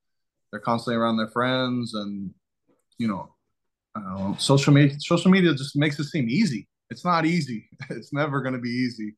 they're 0.50 0.60
constantly 0.60 1.00
around 1.00 1.18
their 1.18 1.28
friends 1.28 1.94
and 1.94 2.32
you 2.98 3.08
know, 3.08 3.34
know 3.96 4.34
social 4.38 4.72
media 4.72 4.96
social 4.98 5.30
media 5.30 5.54
just 5.54 5.76
makes 5.76 5.98
it 5.98 6.04
seem 6.04 6.28
easy. 6.28 6.66
It's 6.90 7.04
not 7.04 7.24
easy. 7.24 7.68
It's 7.90 8.12
never 8.12 8.40
going 8.40 8.54
to 8.54 8.60
be 8.60 8.70
easy. 8.70 9.16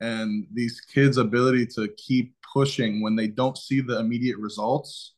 And 0.00 0.46
these 0.52 0.80
kids' 0.80 1.18
ability 1.18 1.66
to 1.76 1.88
keep 1.96 2.34
pushing 2.52 3.02
when 3.02 3.16
they 3.16 3.26
don't 3.26 3.56
see 3.56 3.80
the 3.80 3.98
immediate 3.98 4.38
results, 4.38 5.14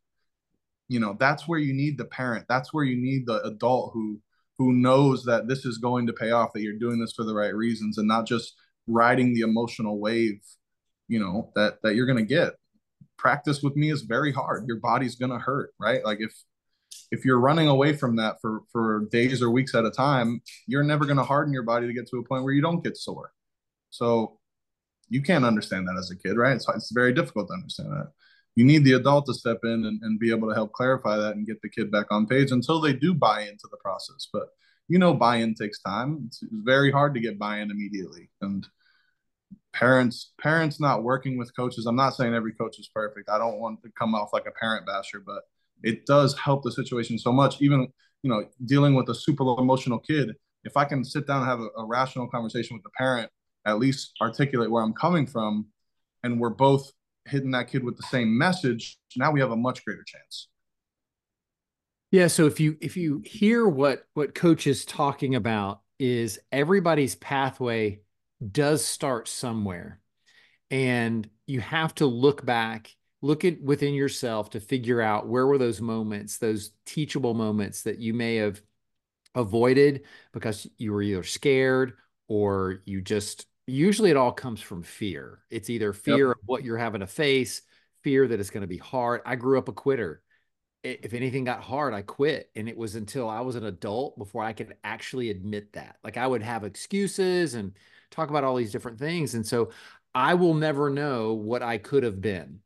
you 0.93 1.01
know, 1.01 1.17
that's 1.19 1.49
where 1.49 1.59
you 1.59 1.73
need 1.73 1.97
the 1.97 2.05
parent. 2.05 2.45
That's 2.49 2.73
where 2.73 2.85
you 2.85 2.97
need 2.97 3.27
the 3.27 3.43
adult 3.45 3.93
who 3.95 4.21
who 4.59 4.73
knows 4.73 5.25
that 5.25 5.49
this 5.49 5.65
is 5.65 5.79
going 5.79 6.07
to 6.07 6.13
pay 6.13 6.31
off, 6.31 6.53
that 6.53 6.61
you're 6.61 6.79
doing 6.79 7.01
this 7.01 7.15
for 7.15 7.25
the 7.25 7.35
right 7.35 7.55
reasons 7.55 7.97
and 7.97 8.07
not 8.07 8.27
just 8.27 8.55
riding 8.87 9.33
the 9.33 9.41
emotional 9.41 9.99
wave, 9.99 10.41
you 11.09 11.19
know, 11.19 11.51
that 11.57 11.79
that 11.83 11.95
you're 11.95 12.07
gonna 12.07 12.23
get. 12.23 12.53
Practice 13.17 13.63
with 13.63 13.75
me 13.75 13.91
is 13.91 14.03
very 14.03 14.33
hard. 14.33 14.67
Your 14.69 14.81
body's 14.81 15.17
gonna 15.17 15.39
hurt, 15.39 15.73
right? 15.81 16.05
Like 16.05 16.19
if 16.21 16.35
if 17.11 17.25
you're 17.25 17.41
running 17.41 17.69
away 17.69 17.95
from 17.97 18.17
that 18.17 18.37
for 18.43 18.61
for 18.71 19.07
days 19.11 19.41
or 19.41 19.51
weeks 19.51 19.75
at 19.75 19.87
a 19.87 19.91
time, 19.91 20.43
you're 20.67 20.85
never 20.85 21.07
gonna 21.07 21.25
harden 21.25 21.55
your 21.55 21.63
body 21.63 21.87
to 21.87 21.95
get 21.95 22.07
to 22.11 22.19
a 22.19 22.25
point 22.25 22.45
where 22.45 22.53
you 22.53 22.63
don't 22.63 22.85
get 22.85 22.99
sore. 22.99 23.33
So 23.89 24.39
you 25.09 25.23
can't 25.23 25.45
understand 25.47 25.89
that 25.89 25.97
as 25.99 26.11
a 26.11 26.17
kid, 26.17 26.37
right? 26.37 26.57
It's, 26.57 26.67
it's 26.69 26.93
very 26.93 27.13
difficult 27.15 27.49
to 27.49 27.55
understand 27.55 27.93
that 27.93 28.13
you 28.55 28.65
need 28.65 28.85
the 28.85 28.93
adult 28.93 29.27
to 29.27 29.35
step 29.35 29.59
in 29.65 29.85
and, 29.85 30.01
and 30.03 30.19
be 30.19 30.31
able 30.31 30.49
to 30.49 30.55
help 30.55 30.73
clarify 30.73 31.17
that 31.17 31.37
and 31.37 31.47
get 31.47 31.61
the 31.63 31.69
kid 31.69 31.91
back 31.91 32.07
on 32.11 32.27
page 32.27 32.51
until 32.51 32.81
they 32.81 32.93
do 32.93 33.15
buy 33.15 33.43
into 33.43 33.69
the 33.71 33.79
process. 33.79 34.29
But 34.33 34.49
you 34.89 34.99
know, 34.99 35.15
buy-in 35.15 35.55
takes 35.55 35.81
time. 35.81 36.25
It's, 36.27 36.43
it's 36.43 36.53
very 36.53 36.91
hard 36.91 37.15
to 37.15 37.21
get 37.21 37.39
buy-in 37.39 37.71
immediately. 37.71 38.29
And 38.43 38.67
parents, 39.73 40.33
parents 40.41 40.81
not 40.81 41.03
working 41.03 41.39
with 41.39 41.57
coaches. 41.57 41.87
I'm 41.87 41.97
not 41.97 42.15
saying 42.15 42.35
every 42.35 42.53
coach 42.53 42.79
is 42.79 42.91
perfect. 42.95 43.31
I 43.31 43.39
don't 43.39 43.59
want 43.59 43.83
to 43.85 43.91
come 43.99 44.15
off 44.15 44.31
like 44.33 44.47
a 44.47 44.51
parent 44.51 44.85
basher, 44.85 45.23
but 45.25 45.45
it 45.83 46.05
does 46.05 46.37
help 46.39 46.63
the 46.63 46.73
situation 46.73 47.19
so 47.19 47.33
much. 47.33 47.63
Even 47.63 47.89
you 48.23 48.31
know, 48.31 48.45
dealing 48.67 48.95
with 48.95 49.09
a 49.09 49.15
super 49.15 49.45
emotional 49.59 49.99
kid. 49.99 50.35
If 50.65 50.77
I 50.77 50.85
can 50.85 51.05
sit 51.05 51.27
down 51.27 51.39
and 51.39 51.47
have 51.47 51.61
a, 51.61 51.69
a 51.81 51.85
rational 51.85 52.29
conversation 52.29 52.77
with 52.77 52.85
the 52.85 52.91
parent, 52.97 53.31
at 53.67 53.79
least 53.79 54.13
articulate 54.21 54.71
where 54.71 54.83
I'm 54.83 54.93
coming 54.93 55.27
from, 55.27 55.67
and 56.23 56.41
we're 56.41 56.51
both 56.51 56.91
hitting 57.25 57.53
that 57.53 57.69
kid 57.69 57.85
with 57.85 57.97
the 57.97 58.03
same 58.05 58.37
message, 58.37 58.99
now 59.17 59.31
we 59.31 59.41
have 59.41 59.51
a 59.51 59.57
much 59.57 59.85
greater 59.85 60.05
chance. 60.05 60.49
Yeah. 62.11 62.27
So 62.27 62.47
if 62.47 62.61
you 62.61 62.77
if 62.81 62.97
you 62.97 63.23
hear 63.25 63.67
what 63.67 64.05
what 64.15 64.35
coach 64.35 64.67
is 64.67 64.85
talking 64.85 65.35
about 65.35 65.81
is 65.99 66.39
everybody's 66.51 67.15
pathway 67.15 68.01
does 68.51 68.85
start 68.85 69.29
somewhere. 69.29 70.01
And 70.71 71.29
you 71.47 71.61
have 71.61 71.95
to 71.97 72.07
look 72.07 72.45
back, 72.45 72.95
look 73.21 73.45
at 73.45 73.63
within 73.63 73.95
yourself 73.95 74.51
to 74.51 74.61
figure 74.61 75.01
out 75.01 75.29
where 75.29 75.47
were 75.47 75.59
those 75.59 75.81
moments, 75.81 76.39
those 76.39 76.73
teachable 76.87 77.35
moments 77.35 77.83
that 77.83 77.99
you 77.99 78.15
may 78.15 78.37
have 78.37 78.61
avoided 79.35 80.03
because 80.33 80.67
you 80.77 80.93
were 80.93 81.03
either 81.03 81.23
scared 81.23 81.95
or 82.29 82.83
you 82.85 83.01
just 83.01 83.47
usually 83.67 84.11
it 84.11 84.17
all 84.17 84.33
comes 84.33 84.61
from 84.61 84.83
fear. 84.83 85.41
It's 85.51 85.71
either 85.71 85.93
fear 85.93 86.29
yep. 86.29 86.37
of 86.37 86.43
what 86.47 86.65
you're 86.65 86.79
having 86.79 87.01
to 87.01 87.07
face, 87.07 87.63
fear 88.03 88.27
that 88.27 88.41
it's 88.41 88.51
going 88.51 88.63
to 88.63 88.67
be 88.67 88.79
hard. 88.79 89.23
I 89.25 89.37
grew 89.37 89.59
up 89.59 89.69
a 89.69 89.73
quitter. 89.73 90.23
If 90.83 91.15
anything 91.15 91.45
got 91.45 91.63
hard, 91.63 91.95
I 91.95 92.03
quit. 92.03 92.51
And 92.57 92.69
it 92.69 92.77
was 92.77 92.97
until 92.97 93.29
I 93.29 93.41
was 93.41 93.55
an 93.55 93.65
adult 93.65 94.19
before 94.19 94.43
I 94.43 94.53
could 94.53 94.75
actually 94.83 95.31
admit 95.31 95.75
that. 95.75 95.97
Like 96.03 96.17
I 96.17 96.27
would 96.27 96.43
have 96.43 96.65
excuses 96.65 97.55
and 97.55 97.73
talk 98.11 98.31
about 98.31 98.43
all 98.43 98.57
these 98.57 98.73
different 98.73 98.99
things. 98.99 99.35
And 99.35 99.47
so 99.47 99.71
I 100.15 100.35
will 100.35 100.55
never 100.55 100.91
know 100.91 101.35
what 101.35 101.63
I 101.63 101.79
could 101.79 102.03
have 102.03 102.21
been. 102.21 102.59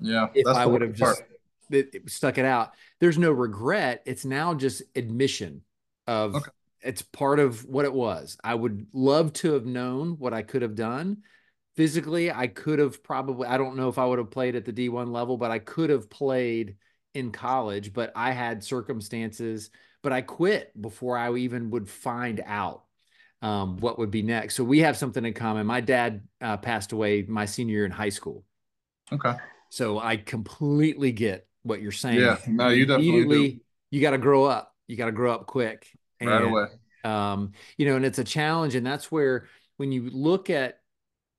Yeah. 0.00 0.28
If 0.34 0.46
I 0.46 0.66
would 0.66 0.82
have 0.82 0.92
just 0.92 1.22
it, 1.70 1.90
it 1.94 2.10
stuck 2.10 2.38
it 2.38 2.44
out. 2.44 2.74
There's 3.00 3.18
no 3.18 3.32
regret. 3.32 4.02
It's 4.06 4.24
now 4.24 4.54
just 4.54 4.82
admission 4.94 5.62
of 6.06 6.36
okay. 6.36 6.50
It's 6.82 7.02
part 7.02 7.38
of 7.40 7.64
what 7.64 7.84
it 7.84 7.92
was. 7.92 8.36
I 8.42 8.54
would 8.54 8.86
love 8.92 9.32
to 9.34 9.54
have 9.54 9.66
known 9.66 10.16
what 10.18 10.32
I 10.32 10.42
could 10.42 10.62
have 10.62 10.74
done. 10.74 11.18
Physically, 11.76 12.30
I 12.30 12.48
could 12.48 12.78
have 12.78 13.02
probably, 13.02 13.46
I 13.46 13.56
don't 13.56 13.76
know 13.76 13.88
if 13.88 13.98
I 13.98 14.04
would 14.04 14.18
have 14.18 14.30
played 14.30 14.56
at 14.56 14.64
the 14.64 14.72
D1 14.72 15.10
level, 15.10 15.36
but 15.36 15.50
I 15.50 15.58
could 15.58 15.90
have 15.90 16.10
played 16.10 16.76
in 17.14 17.30
college, 17.30 17.92
but 17.92 18.12
I 18.16 18.32
had 18.32 18.64
circumstances, 18.64 19.70
but 20.02 20.12
I 20.12 20.22
quit 20.22 20.80
before 20.80 21.16
I 21.16 21.34
even 21.34 21.70
would 21.70 21.88
find 21.88 22.42
out 22.44 22.84
um, 23.42 23.76
what 23.78 23.98
would 23.98 24.10
be 24.10 24.22
next. 24.22 24.54
So 24.56 24.64
we 24.64 24.80
have 24.80 24.96
something 24.96 25.24
in 25.24 25.34
common. 25.34 25.66
My 25.66 25.80
dad 25.80 26.22
uh, 26.40 26.56
passed 26.56 26.92
away 26.92 27.22
my 27.22 27.44
senior 27.44 27.74
year 27.74 27.84
in 27.84 27.92
high 27.92 28.08
school. 28.08 28.44
Okay. 29.12 29.34
So 29.70 29.98
I 29.98 30.16
completely 30.16 31.12
get 31.12 31.46
what 31.62 31.80
you're 31.80 31.92
saying. 31.92 32.20
Yeah, 32.20 32.38
no, 32.46 32.68
you 32.68 32.86
definitely 32.86 33.50
do. 33.50 33.60
You 33.90 34.00
got 34.00 34.10
to 34.10 34.18
grow 34.18 34.44
up. 34.44 34.74
You 34.86 34.96
got 34.96 35.06
to 35.06 35.12
grow 35.12 35.32
up 35.34 35.46
quick. 35.46 35.86
And, 36.20 36.30
right 36.30 36.44
away. 36.44 36.66
Um, 37.04 37.52
you 37.76 37.86
know, 37.86 37.96
and 37.96 38.04
it's 38.04 38.18
a 38.18 38.24
challenge, 38.24 38.74
and 38.74 38.86
that's 38.86 39.10
where 39.10 39.46
when 39.76 39.92
you 39.92 40.10
look 40.10 40.50
at 40.50 40.80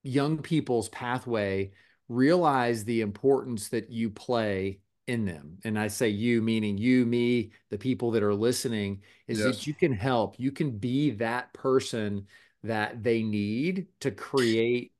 young 0.04 0.38
people's 0.40 0.90
pathway, 0.90 1.72
realize 2.08 2.86
the 2.86 3.02
importance 3.02 3.70
that 3.70 3.92
you 3.92 4.10
play 4.10 4.80
in 5.08 5.26
them. 5.26 5.58
And 5.64 5.78
I 5.78 5.88
say 5.88 6.10
you, 6.10 6.42
meaning 6.42 6.78
you, 6.78 7.06
me, 7.06 7.52
the 7.70 7.78
people 7.78 8.12
that 8.12 8.24
are 8.24 8.34
listening, 8.34 9.02
is 9.28 9.40
yes. 9.40 9.48
that 9.48 9.68
you 9.68 9.74
can 9.74 9.92
help. 9.92 10.40
You 10.40 10.52
can 10.52 10.72
be 10.72 11.12
that 11.12 11.52
person 11.54 12.28
that 12.64 13.04
they 13.04 13.24
need 13.24 13.88
to 14.02 14.12
create 14.12 14.92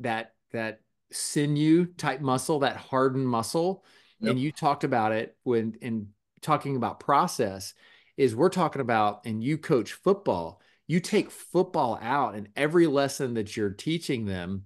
that 0.00 0.34
that 0.52 0.80
sinew 1.12 1.86
type 1.86 2.20
muscle, 2.20 2.60
that 2.60 2.76
hardened 2.76 3.28
muscle. 3.28 3.84
Yep. 4.20 4.30
And 4.30 4.40
you 4.40 4.52
talked 4.52 4.84
about 4.84 5.12
it 5.12 5.36
when 5.44 5.76
in 5.80 6.08
talking 6.40 6.76
about 6.76 7.00
process 7.00 7.74
is 8.20 8.34
we're 8.36 8.48
talking 8.50 8.82
about 8.82 9.24
and 9.24 9.42
you 9.42 9.58
coach 9.58 9.92
football. 9.92 10.60
You 10.86 11.00
take 11.00 11.30
football 11.30 11.98
out 12.02 12.34
and 12.34 12.48
every 12.56 12.86
lesson 12.86 13.34
that 13.34 13.56
you're 13.56 13.70
teaching 13.70 14.26
them 14.26 14.64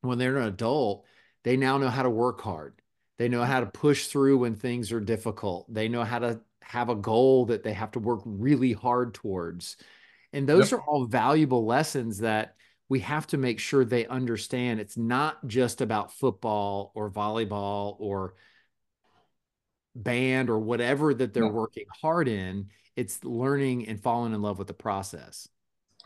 when 0.00 0.18
they're 0.18 0.36
an 0.36 0.48
adult, 0.48 1.04
they 1.42 1.56
now 1.56 1.78
know 1.78 1.88
how 1.88 2.02
to 2.02 2.10
work 2.10 2.40
hard 2.40 2.80
they 3.18 3.28
know 3.28 3.44
how 3.44 3.60
to 3.60 3.66
push 3.66 4.06
through 4.06 4.38
when 4.38 4.56
things 4.56 4.90
are 4.92 5.00
difficult. 5.00 5.72
They 5.72 5.88
know 5.88 6.04
how 6.04 6.18
to 6.18 6.40
have 6.62 6.88
a 6.88 6.94
goal 6.94 7.46
that 7.46 7.62
they 7.62 7.72
have 7.72 7.92
to 7.92 8.00
work 8.00 8.22
really 8.24 8.72
hard 8.72 9.14
towards. 9.14 9.76
And 10.32 10.48
those 10.48 10.72
yep. 10.72 10.80
are 10.80 10.82
all 10.84 11.04
valuable 11.04 11.64
lessons 11.64 12.18
that 12.18 12.56
we 12.88 13.00
have 13.00 13.26
to 13.28 13.38
make 13.38 13.60
sure 13.60 13.84
they 13.84 14.06
understand. 14.06 14.80
It's 14.80 14.96
not 14.96 15.46
just 15.46 15.80
about 15.80 16.12
football 16.12 16.90
or 16.94 17.10
volleyball 17.10 17.96
or 18.00 18.34
band 19.94 20.50
or 20.50 20.58
whatever 20.58 21.14
that 21.14 21.32
they're 21.32 21.46
working 21.46 21.86
hard 22.02 22.26
in. 22.26 22.70
It's 22.96 23.24
learning 23.24 23.88
and 23.88 24.00
falling 24.00 24.34
in 24.34 24.42
love 24.42 24.58
with 24.58 24.68
the 24.68 24.74
process. 24.74 25.48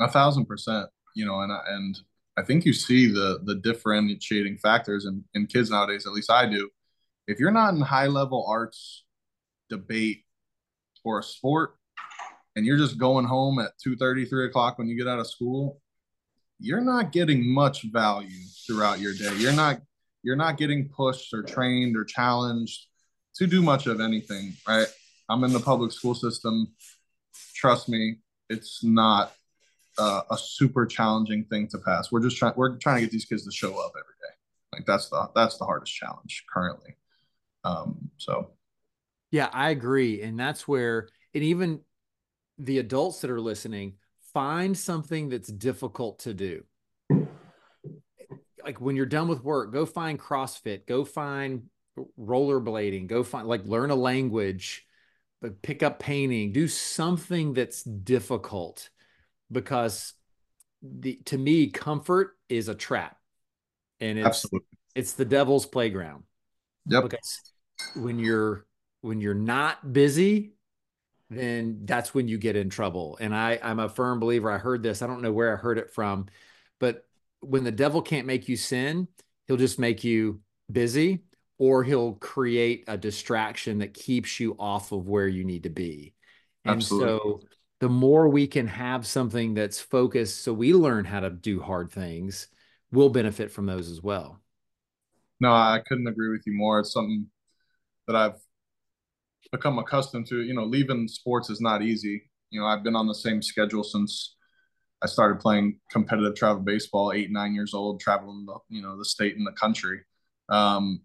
A 0.01 0.09
thousand 0.09 0.47
percent, 0.47 0.89
you 1.15 1.27
know, 1.27 1.41
and 1.41 1.53
and 1.69 1.99
I 2.37 2.43
think 2.43 2.65
you 2.65 2.73
see 2.73 3.07
the 3.07 3.41
the 3.45 3.57
differentiating 3.57 4.59
factors 4.59 5.05
in, 5.05 5.25
in 5.35 5.47
kids 5.47 5.71
nowadays, 5.71 6.07
at 6.07 6.13
least 6.13 6.31
I 6.31 6.47
do, 6.47 6.71
if 7.27 7.39
you're 7.39 7.51
not 7.51 7.75
in 7.75 7.81
high 7.81 8.07
level 8.07 8.45
arts 8.49 9.05
debate 9.69 10.25
or 11.05 11.19
a 11.19 11.23
sport 11.23 11.77
and 12.57 12.65
you're 12.65 12.79
just 12.79 12.99
going 12.99 13.25
home 13.27 13.59
at 13.59 13.73
2 13.83 13.97
30 13.97 14.25
3 14.25 14.47
o'clock 14.47 14.79
when 14.79 14.89
you 14.89 14.97
get 14.97 15.07
out 15.07 15.19
of 15.19 15.27
school 15.27 15.81
you're 16.59 16.81
not 16.81 17.13
getting 17.13 17.49
much 17.49 17.83
value 17.85 18.45
throughout 18.67 19.01
your 19.01 19.15
day. 19.15 19.35
You're 19.37 19.53
not 19.53 19.81
you're 20.23 20.37
not 20.37 20.57
getting 20.57 20.89
pushed 20.89 21.33
or 21.33 21.43
trained 21.43 21.97
or 21.97 22.05
challenged 22.05 22.87
to 23.37 23.47
do 23.47 23.63
much 23.63 23.87
of 23.87 24.01
anything 24.01 24.55
right 24.67 24.89
i'm 25.29 25.45
in 25.45 25.53
the 25.53 25.61
public 25.61 25.93
school 25.93 26.15
system. 26.15 26.69
Trust 27.55 27.89
me 27.89 28.19
it's 28.49 28.83
not 28.83 29.33
uh, 29.99 30.23
a 30.31 30.39
super 30.39 30.87
challenging 30.87 31.45
thing 31.45 31.69
to 31.69 31.79
pass. 31.79 32.13
We're 32.13 32.23
just 32.23 32.37
trying 32.37 32.55
we're 32.57 32.77
trying 32.77 32.97
to 32.97 33.03
get 33.03 33.11
these 33.11 33.25
kids 33.25 33.45
to 33.45 33.51
show 33.51 33.71
up 33.71 33.93
every 33.95 34.15
day. 34.21 34.35
Like 34.73 34.87
that's 34.87 35.09
the 35.09 35.29
that's 35.35 35.59
the 35.59 35.65
hardest 35.65 35.95
challenge 35.95 36.45
currently. 36.53 36.97
Um, 37.65 38.11
so, 38.17 38.53
yeah, 39.31 39.49
I 39.53 39.71
agree, 39.71 40.23
and 40.23 40.39
that's 40.39 40.69
where, 40.69 41.09
and 41.35 41.43
even 41.43 41.81
the 42.59 42.79
adults 42.79 43.21
that 43.21 43.31
are 43.31 43.41
listening, 43.41 43.95
find 44.33 44.77
something 44.77 45.29
that's 45.29 45.49
difficult 45.49 46.21
to 46.21 46.35
do. 46.35 46.65
Like 48.65 48.81
when 48.81 48.97
you're 48.97 49.07
done 49.07 49.29
with 49.29 49.43
work, 49.43 49.73
go 49.73 49.87
find 49.87 50.19
CrossFit, 50.19 50.87
go 50.87 51.05
find 51.05 51.65
rollerblading, 52.21 53.07
go 53.07 53.23
find 53.25 53.49
like 53.49 53.65
learn 53.65 53.91
a 53.91 53.97
language, 53.97 54.87
but 55.41 55.63
pick 55.63 55.83
up 55.83 55.99
painting, 55.99 56.53
do 56.53 56.69
something 56.69 57.55
that's 57.55 57.83
difficult 57.83 58.91
because 59.51 60.15
the 60.83 61.17
to 61.25 61.37
me 61.39 61.71
comfort 61.71 62.37
is 62.49 62.69
a 62.69 62.75
trap 62.75 63.17
and 64.01 64.19
it's 64.19 64.27
Absolutely. 64.27 64.67
it's 64.95 65.13
the 65.15 65.25
devil's 65.25 65.67
playground 65.67 66.23
Yep. 66.89 67.05
Because 67.05 67.41
when 67.95 68.19
you're 68.19 68.67
when 69.03 69.21
you're 69.21 69.35
not 69.35 69.93
busy, 69.93 70.55
then 71.31 71.81
that's 71.85 72.15
when 72.15 72.29
you 72.29 72.39
get 72.39 72.57
in 72.57 72.71
trouble. 72.71 73.19
And 73.21 73.35
I 73.35 73.59
I'm 73.63 73.79
a 73.79 73.89
firm 73.89 74.21
believer. 74.21 74.51
I 74.51 74.59
heard 74.59 74.83
this. 74.83 75.03
I 75.03 75.07
don't 75.07 75.23
know 75.23 75.33
where 75.33 75.53
I 75.53 75.61
heard 75.61 75.79
it 75.79 75.93
from, 75.93 76.27
but 76.79 77.07
when 77.41 77.65
the 77.65 77.73
devil 77.73 78.03
can't 78.03 78.27
make 78.27 78.49
you 78.49 78.57
sin, 78.57 79.09
he'll 79.47 79.57
just 79.57 79.79
make 79.79 80.03
you 80.03 80.41
busy 80.71 81.25
or 81.59 81.83
he'll 81.83 82.15
create 82.15 82.85
a 82.87 82.97
distraction 82.97 83.79
that 83.79 83.95
keeps 83.95 84.39
you 84.39 84.57
off 84.59 84.93
of 84.93 85.09
where 85.09 85.29
you 85.29 85.45
need 85.45 85.65
to 85.65 85.71
be. 85.71 86.15
And 86.65 86.81
Absolutely. 86.81 87.09
so 87.09 87.41
the 87.81 87.89
more 87.89 88.29
we 88.29 88.47
can 88.47 88.67
have 88.67 89.07
something 89.07 89.55
that's 89.55 89.81
focused 89.81 90.43
so 90.43 90.53
we 90.53 90.73
learn 90.73 91.05
how 91.05 91.21
to 91.21 91.31
do 91.31 91.61
hard 91.61 91.91
things, 91.91 92.49
we'll 92.93 93.09
benefit 93.09 93.51
from 93.51 93.67
those 93.67 93.91
as 93.91 94.03
well. 94.03 94.41
No, 95.41 95.53
I 95.53 95.81
couldn't 95.87 96.09
agree 96.09 96.31
with 96.31 96.43
you 96.47 96.53
more. 96.55 96.81
It's 96.81 96.93
something 96.93 97.27
that 98.07 98.17
I've 98.17 98.41
become 99.53 99.79
accustomed 99.79 100.27
to. 100.29 100.43
You 100.43 100.55
know, 100.55 100.65
leaving 100.65 101.09
sports 101.09 101.51
is 101.51 101.61
not 101.61 101.83
easy. 101.83 102.31
You 102.51 102.61
know, 102.61 102.67
I've 102.67 102.83
been 102.83 102.97
on 102.97 103.07
the 103.07 103.15
same 103.15 103.43
schedule 103.43 103.85
since 103.85 104.37
I 105.03 105.07
started 105.07 105.41
playing 105.41 105.79
competitive 105.91 106.35
travel 106.35 106.63
baseball, 106.63 107.13
eight, 107.13 107.31
nine 107.31 107.55
years 107.55 107.75
old, 107.75 108.01
traveling 108.01 108.47
the, 108.47 108.59
you 108.69 108.83
know, 108.83 108.99
the 108.99 109.05
state 109.05 109.37
and 109.37 109.47
the 109.47 109.53
country. 109.53 110.01
Um, 110.49 111.03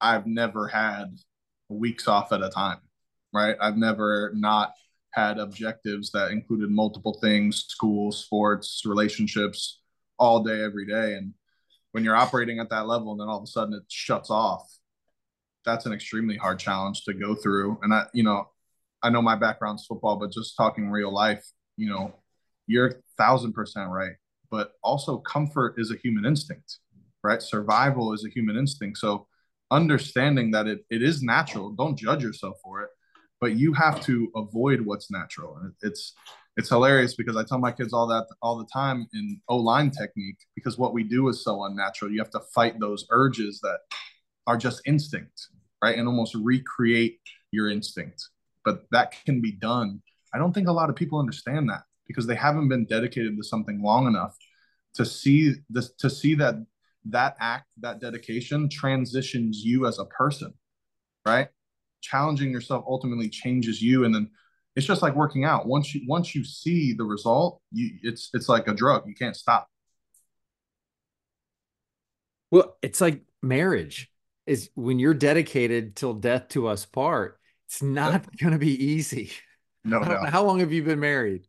I've 0.00 0.26
never 0.26 0.68
had 0.68 1.18
weeks 1.68 2.08
off 2.08 2.32
at 2.32 2.42
a 2.42 2.50
time, 2.50 2.78
right? 3.32 3.56
I've 3.60 3.76
never 3.76 4.32
not 4.34 4.72
had 5.12 5.38
objectives 5.38 6.10
that 6.12 6.30
included 6.30 6.70
multiple 6.70 7.18
things, 7.20 7.64
school, 7.68 8.12
sports, 8.12 8.82
relationships, 8.84 9.80
all 10.18 10.42
day, 10.42 10.62
every 10.62 10.86
day. 10.86 11.14
And 11.14 11.34
when 11.92 12.04
you're 12.04 12.16
operating 12.16 12.60
at 12.60 12.70
that 12.70 12.86
level 12.86 13.12
and 13.12 13.20
then 13.20 13.28
all 13.28 13.38
of 13.38 13.44
a 13.44 13.46
sudden 13.46 13.74
it 13.74 13.82
shuts 13.88 14.30
off, 14.30 14.70
that's 15.64 15.86
an 15.86 15.92
extremely 15.92 16.36
hard 16.36 16.58
challenge 16.58 17.04
to 17.04 17.12
go 17.12 17.34
through. 17.34 17.78
And 17.82 17.92
I, 17.92 18.04
you 18.14 18.22
know, 18.22 18.48
I 19.02 19.10
know 19.10 19.22
my 19.22 19.36
background's 19.36 19.86
football, 19.86 20.16
but 20.16 20.32
just 20.32 20.56
talking 20.56 20.90
real 20.90 21.12
life, 21.12 21.44
you 21.76 21.88
know, 21.88 22.14
you're 22.66 23.02
thousand 23.18 23.52
percent 23.52 23.90
right. 23.90 24.12
But 24.50 24.72
also 24.82 25.18
comfort 25.18 25.74
is 25.78 25.90
a 25.90 25.96
human 25.96 26.24
instinct, 26.24 26.78
right? 27.22 27.42
Survival 27.42 28.12
is 28.12 28.24
a 28.24 28.28
human 28.28 28.56
instinct. 28.56 28.98
So 28.98 29.26
understanding 29.70 30.50
that 30.52 30.66
it, 30.66 30.84
it 30.90 31.02
is 31.02 31.22
natural, 31.22 31.70
don't 31.70 31.98
judge 31.98 32.22
yourself 32.22 32.56
for 32.62 32.82
it, 32.82 32.90
but 33.40 33.56
you 33.56 33.72
have 33.72 34.00
to 34.02 34.30
avoid 34.36 34.80
what's 34.80 35.10
natural. 35.10 35.56
And 35.56 35.72
it's 35.82 36.14
it's 36.56 36.68
hilarious 36.68 37.14
because 37.14 37.36
I 37.36 37.44
tell 37.44 37.58
my 37.58 37.72
kids 37.72 37.92
all 37.92 38.06
that 38.08 38.26
all 38.42 38.58
the 38.58 38.66
time 38.72 39.06
in 39.14 39.40
O 39.48 39.56
line 39.56 39.90
technique 39.90 40.38
because 40.54 40.76
what 40.76 40.92
we 40.92 41.04
do 41.04 41.28
is 41.28 41.44
so 41.44 41.64
unnatural. 41.64 42.10
You 42.10 42.18
have 42.18 42.30
to 42.30 42.40
fight 42.54 42.78
those 42.78 43.06
urges 43.10 43.60
that 43.62 43.78
are 44.46 44.56
just 44.56 44.82
instinct, 44.84 45.48
right? 45.82 45.96
And 45.96 46.08
almost 46.08 46.34
recreate 46.34 47.20
your 47.52 47.70
instinct. 47.70 48.28
But 48.64 48.84
that 48.90 49.14
can 49.24 49.40
be 49.40 49.52
done. 49.52 50.02
I 50.34 50.38
don't 50.38 50.52
think 50.52 50.68
a 50.68 50.72
lot 50.72 50.90
of 50.90 50.96
people 50.96 51.18
understand 51.18 51.68
that 51.70 51.82
because 52.06 52.26
they 52.26 52.34
haven't 52.34 52.68
been 52.68 52.84
dedicated 52.84 53.36
to 53.36 53.42
something 53.42 53.82
long 53.82 54.06
enough 54.06 54.36
to 54.94 55.06
see 55.06 55.54
this 55.70 55.92
to 55.94 56.10
see 56.10 56.34
that 56.34 56.56
that 57.08 57.36
act 57.40 57.66
that 57.80 58.00
dedication 58.00 58.68
transitions 58.68 59.62
you 59.64 59.86
as 59.86 59.98
a 59.98 60.04
person 60.06 60.52
right 61.26 61.48
challenging 62.00 62.50
yourself 62.50 62.84
ultimately 62.86 63.28
changes 63.28 63.80
you 63.80 64.04
and 64.04 64.14
then 64.14 64.30
it's 64.76 64.86
just 64.86 65.02
like 65.02 65.14
working 65.14 65.44
out. 65.44 65.66
Once 65.66 65.94
you 65.94 66.02
once 66.06 66.34
you 66.34 66.44
see 66.44 66.92
the 66.92 67.04
result, 67.04 67.60
you 67.72 67.98
it's 68.02 68.30
it's 68.34 68.48
like 68.48 68.68
a 68.68 68.74
drug. 68.74 69.04
You 69.06 69.14
can't 69.14 69.36
stop. 69.36 69.68
Well, 72.50 72.76
it's 72.82 73.00
like 73.00 73.22
marriage 73.42 74.10
is 74.46 74.70
when 74.74 74.98
you're 74.98 75.14
dedicated 75.14 75.96
till 75.96 76.14
death 76.14 76.48
to 76.48 76.66
us 76.66 76.84
part. 76.84 77.38
It's 77.66 77.82
not 77.82 78.24
going 78.38 78.52
to 78.52 78.58
be 78.58 78.84
easy. 78.84 79.30
No, 79.84 80.02
how, 80.02 80.26
how 80.26 80.44
long 80.44 80.60
have 80.60 80.72
you 80.72 80.82
been 80.82 81.00
married? 81.00 81.46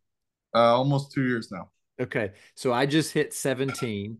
Uh, 0.54 0.76
almost 0.76 1.12
two 1.12 1.28
years 1.28 1.52
now. 1.52 1.70
Okay, 2.00 2.32
so 2.56 2.72
I 2.72 2.86
just 2.86 3.14
hit 3.14 3.34
17, 3.34 4.18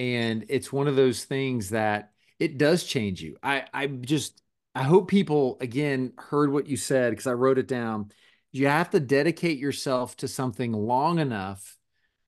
And 0.00 0.46
it's 0.48 0.72
one 0.72 0.88
of 0.88 0.96
those 0.96 1.24
things 1.24 1.68
that 1.70 2.12
it 2.38 2.56
does 2.56 2.84
change 2.84 3.20
you. 3.20 3.36
I, 3.42 3.66
I 3.74 3.86
just, 3.86 4.42
I 4.74 4.82
hope 4.82 5.08
people 5.08 5.58
again 5.60 6.14
heard 6.16 6.50
what 6.50 6.66
you 6.66 6.78
said 6.78 7.10
because 7.10 7.26
I 7.26 7.34
wrote 7.34 7.58
it 7.58 7.68
down. 7.68 8.10
You 8.50 8.68
have 8.68 8.88
to 8.90 9.00
dedicate 9.00 9.58
yourself 9.58 10.16
to 10.16 10.26
something 10.26 10.72
long 10.72 11.18
enough 11.18 11.76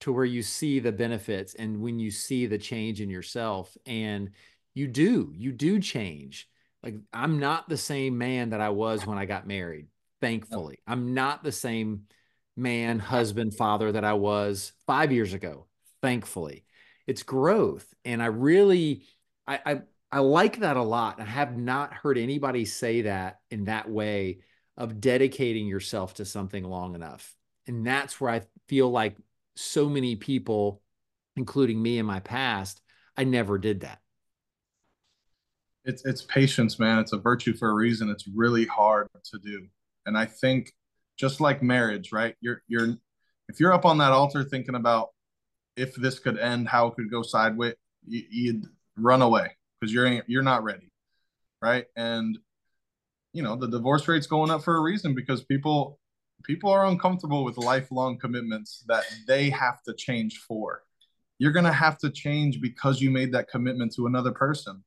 to 0.01 0.13
where 0.13 0.27
you 0.27 0.43
see 0.43 0.81
the 0.81 0.93
benefits 0.93 1.55
and 1.55 1.81
when 1.81 1.99
you 1.99 2.11
see 2.11 2.45
the 2.45 2.59
change 2.59 3.01
in 3.01 3.09
yourself. 3.09 3.75
And 3.87 4.33
you 4.75 4.87
do, 4.87 5.33
you 5.35 5.51
do 5.51 5.81
change. 5.81 6.51
Like 6.83 6.97
I'm 7.11 7.39
not 7.39 7.71
the 7.71 7.79
same 7.79 8.19
man 8.19 8.51
that 8.51 8.61
I 8.61 8.69
was 8.69 9.07
when 9.07 9.17
I 9.17 9.25
got 9.25 9.47
married, 9.47 9.87
thankfully. 10.21 10.79
I'm 10.87 11.15
not 11.15 11.43
the 11.43 11.53
same 11.53 12.03
man, 12.55 12.99
husband, 12.99 13.55
father 13.55 13.93
that 13.93 14.05
I 14.05 14.13
was 14.13 14.73
five 14.87 15.11
years 15.11 15.33
ago, 15.33 15.69
thankfully. 16.03 16.65
It's 17.07 17.23
growth. 17.23 17.93
And 18.05 18.23
I 18.23 18.27
really, 18.27 19.05
I, 19.47 19.61
I, 19.65 19.81
I 20.11 20.19
like 20.21 20.61
that 20.61 20.77
a 20.77 20.83
lot. 20.83 21.21
I 21.21 21.25
have 21.25 21.57
not 21.57 21.95
heard 21.95 22.19
anybody 22.19 22.65
say 22.65 23.03
that 23.03 23.41
in 23.51 23.65
that 23.65 23.91
way 23.91 24.41
of 24.77 25.01
dedicating 25.01 25.67
yourself 25.67 26.15
to 26.15 26.25
something 26.25 26.65
long 26.65 26.95
enough. 26.95 27.35
And 27.67 27.87
that's 27.87 28.21
where 28.21 28.31
I 28.31 28.43
feel 28.69 28.91
like 28.91 29.17
so 29.57 29.89
many 29.89 30.17
people, 30.17 30.83
including 31.37 31.81
me 31.81 31.99
in 31.99 32.07
my 32.07 32.21
past, 32.21 32.81
I 33.17 33.25
never 33.25 33.59
did 33.59 33.81
that. 33.81 34.01
It's 35.85 36.05
it's 36.05 36.23
patience, 36.23 36.79
man. 36.79 37.01
It's 37.01 37.13
a 37.13 37.19
virtue 37.19 37.55
for 37.55 37.71
a 37.71 37.75
reason. 37.75 38.09
It's 38.09 38.29
really 38.29 38.67
hard 38.67 39.09
to 39.33 39.39
do. 39.39 39.67
And 40.07 40.17
I 40.17 40.27
think 40.27 40.73
just 41.19 41.41
like 41.41 41.63
marriage, 41.63 42.13
right? 42.13 42.35
You're 42.41 42.63
you're 42.69 42.97
if 43.49 43.59
you're 43.59 43.73
up 43.73 43.85
on 43.85 43.99
that 43.99 44.13
altar 44.13 44.45
thinking 44.45 44.77
about 44.77 45.09
if 45.77 45.95
this 45.95 46.19
could 46.19 46.39
end, 46.39 46.69
how 46.69 46.89
it 46.89 46.95
could 46.95 47.11
go 47.11 47.23
sideways, 47.23 47.75
you, 48.07 48.23
you'd 48.31 48.67
run 48.97 49.23
away 49.23 49.57
because 49.81 49.93
you're 49.93 50.23
you're 50.27 50.43
not 50.43 50.65
ready, 50.65 50.91
right? 51.61 51.87
And 51.97 52.39
you 53.33 53.43
know 53.43 53.57
the 53.57 53.69
divorce 53.69 54.07
rate's 54.09 54.27
going 54.27 54.51
up 54.51 54.63
for 54.63 54.77
a 54.77 54.81
reason 54.81 55.15
because 55.15 55.43
people 55.45 55.99
people 56.45 56.71
are 56.71 56.87
uncomfortable 56.87 57.45
with 57.45 57.57
lifelong 57.57 58.19
commitments 58.19 58.85
that 58.89 59.05
they 59.27 59.51
have 59.51 59.83
to 59.85 59.95
change 59.95 60.39
for. 60.39 60.83
You're 61.39 61.53
gonna 61.53 61.73
have 61.73 61.99
to 61.99 62.11
change 62.11 62.61
because 62.61 63.01
you 63.01 63.11
made 63.11 63.33
that 63.33 63.49
commitment 63.49 63.95
to 63.97 64.07
another 64.07 64.33
person. 64.33 64.85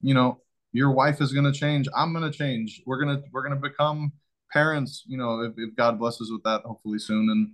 You 0.00 0.14
know, 0.14 0.40
your 0.72 0.90
wife 0.90 1.20
is 1.20 1.32
gonna 1.32 1.52
change. 1.52 1.88
I'm 1.94 2.12
gonna 2.12 2.32
change. 2.32 2.82
We're 2.86 2.98
gonna 2.98 3.22
we're 3.32 3.42
gonna 3.42 3.56
become 3.56 4.12
parents. 4.52 5.04
You 5.06 5.18
know, 5.18 5.42
if, 5.42 5.52
if 5.56 5.76
God 5.76 5.98
blesses 5.98 6.30
with 6.30 6.42
that, 6.44 6.62
hopefully 6.62 6.98
soon. 6.98 7.30
And 7.30 7.50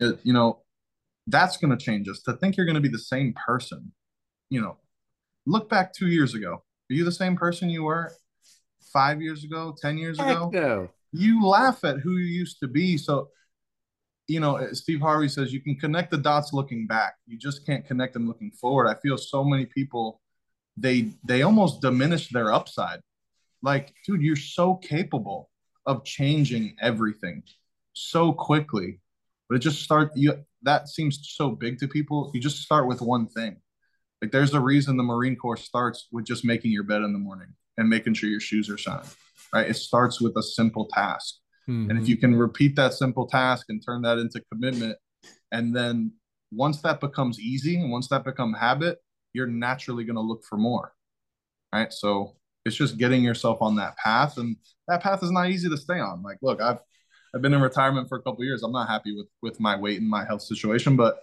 it, 0.00 0.20
you 0.22 0.32
know, 0.32 0.62
that's 1.28 1.56
gonna 1.56 1.76
change 1.76 2.08
us. 2.08 2.22
To 2.22 2.34
think 2.34 2.56
you're 2.56 2.66
gonna 2.66 2.80
be 2.80 2.88
the 2.88 2.98
same 2.98 3.34
person, 3.46 3.92
you 4.50 4.60
know, 4.60 4.76
look 5.46 5.68
back 5.68 5.92
two 5.92 6.08
years 6.08 6.34
ago. 6.34 6.54
Are 6.54 6.94
you 6.94 7.04
the 7.04 7.12
same 7.12 7.36
person 7.36 7.70
you 7.70 7.84
were 7.84 8.12
five 8.92 9.22
years 9.22 9.44
ago, 9.44 9.74
ten 9.80 9.98
years 9.98 10.18
Heck 10.18 10.30
ago? 10.30 10.50
No 10.52 10.88
you 11.12 11.44
laugh 11.44 11.84
at 11.84 11.98
who 11.98 12.16
you 12.16 12.26
used 12.26 12.58
to 12.60 12.68
be. 12.68 12.96
So, 12.96 13.30
you 14.26 14.40
know, 14.40 14.72
Steve 14.72 15.00
Harvey 15.00 15.28
says 15.28 15.52
you 15.52 15.62
can 15.62 15.76
connect 15.76 16.10
the 16.10 16.18
dots 16.18 16.52
looking 16.52 16.86
back. 16.86 17.14
You 17.26 17.38
just 17.38 17.64
can't 17.64 17.86
connect 17.86 18.12
them 18.12 18.26
looking 18.26 18.50
forward. 18.50 18.88
I 18.88 18.94
feel 19.00 19.16
so 19.16 19.44
many 19.44 19.66
people 19.66 20.20
they 20.76 21.10
they 21.24 21.42
almost 21.42 21.80
diminish 21.80 22.28
their 22.28 22.52
upside. 22.52 23.00
Like, 23.62 23.94
dude, 24.06 24.22
you're 24.22 24.36
so 24.36 24.76
capable 24.76 25.50
of 25.86 26.04
changing 26.04 26.76
everything 26.80 27.42
so 27.94 28.32
quickly. 28.32 29.00
But 29.48 29.56
it 29.56 29.60
just 29.60 29.82
start 29.82 30.12
you 30.14 30.44
that 30.62 30.88
seems 30.88 31.20
so 31.22 31.50
big 31.50 31.78
to 31.78 31.88
people. 31.88 32.30
You 32.34 32.40
just 32.40 32.62
start 32.62 32.86
with 32.86 33.00
one 33.00 33.28
thing. 33.28 33.60
Like 34.20 34.32
there's 34.32 34.54
a 34.54 34.60
reason 34.60 34.96
the 34.96 35.02
Marine 35.02 35.36
Corps 35.36 35.56
starts 35.56 36.08
with 36.10 36.24
just 36.24 36.44
making 36.44 36.72
your 36.72 36.82
bed 36.82 37.02
in 37.02 37.12
the 37.12 37.18
morning 37.18 37.54
and 37.76 37.88
making 37.88 38.14
sure 38.14 38.28
your 38.28 38.40
shoes 38.40 38.68
are 38.68 38.76
shined 38.78 39.08
right? 39.52 39.68
It 39.68 39.74
starts 39.74 40.20
with 40.20 40.36
a 40.36 40.42
simple 40.42 40.86
task. 40.86 41.36
Mm-hmm. 41.68 41.90
And 41.90 41.98
if 41.98 42.04
mm-hmm. 42.04 42.10
you 42.10 42.16
can 42.16 42.34
repeat 42.36 42.76
that 42.76 42.94
simple 42.94 43.26
task 43.26 43.66
and 43.68 43.82
turn 43.84 44.02
that 44.02 44.18
into 44.18 44.42
commitment, 44.52 44.96
and 45.52 45.74
then 45.74 46.12
once 46.50 46.80
that 46.82 47.00
becomes 47.00 47.38
easy 47.40 47.80
and 47.80 47.90
once 47.90 48.08
that 48.08 48.24
become 48.24 48.54
habit, 48.54 48.98
you're 49.32 49.46
naturally 49.46 50.04
going 50.04 50.16
to 50.16 50.22
look 50.22 50.42
for 50.44 50.56
more. 50.56 50.92
Right. 51.72 51.92
So 51.92 52.36
it's 52.64 52.76
just 52.76 52.96
getting 52.96 53.22
yourself 53.22 53.60
on 53.60 53.76
that 53.76 53.96
path. 53.98 54.38
And 54.38 54.56
that 54.88 55.02
path 55.02 55.22
is 55.22 55.30
not 55.30 55.50
easy 55.50 55.68
to 55.68 55.76
stay 55.76 56.00
on. 56.00 56.22
Like, 56.22 56.38
look, 56.40 56.62
I've 56.62 56.78
I've 57.34 57.42
been 57.42 57.54
in 57.54 57.60
retirement 57.60 58.08
for 58.08 58.18
a 58.18 58.22
couple 58.22 58.44
years. 58.44 58.62
I'm 58.62 58.72
not 58.72 58.88
happy 58.88 59.16
with 59.16 59.28
with 59.42 59.60
my 59.60 59.76
weight 59.76 60.00
and 60.00 60.08
my 60.08 60.24
health 60.24 60.42
situation, 60.42 60.96
but 60.96 61.18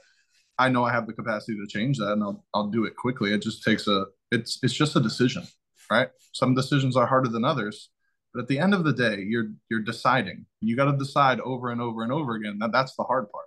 I 0.58 0.70
know 0.70 0.86
I 0.86 0.92
have 0.92 1.08
the 1.08 1.14
capacity 1.14 1.58
to 1.58 1.68
change 1.68 1.98
that 1.98 2.14
and 2.14 2.24
I'll 2.24 2.46
I'll 2.54 2.68
do 2.68 2.86
it 2.86 2.96
quickly. 2.96 3.34
It 3.34 3.42
just 3.42 3.64
takes 3.64 3.88
a 3.88 4.06
it's 4.32 4.60
it's 4.64 4.74
just 4.74 4.96
a 4.96 5.00
decision, 5.00 5.44
right? 5.90 6.10
Some 6.34 6.56
decisions 6.56 6.96
are 6.96 7.06
harder 7.06 7.30
than 7.30 7.46
others, 7.46 7.90
but 8.34 8.42
at 8.42 8.48
the 8.48 8.60
end 8.60 8.74
of 8.74 8.84
the 8.84 8.94
day, 8.94 9.24
you're 9.28 9.48
you're 9.70 9.82
deciding. 9.82 10.46
You 10.62 10.76
got 10.76 10.92
to 10.92 10.98
decide 10.98 11.40
over 11.40 11.70
and 11.70 11.82
over 11.82 12.04
and 12.04 12.12
over 12.12 12.36
again. 12.36 12.60
That 12.60 12.72
that's 12.72 12.96
the 12.96 13.04
hard 13.04 13.30
part. 13.32 13.46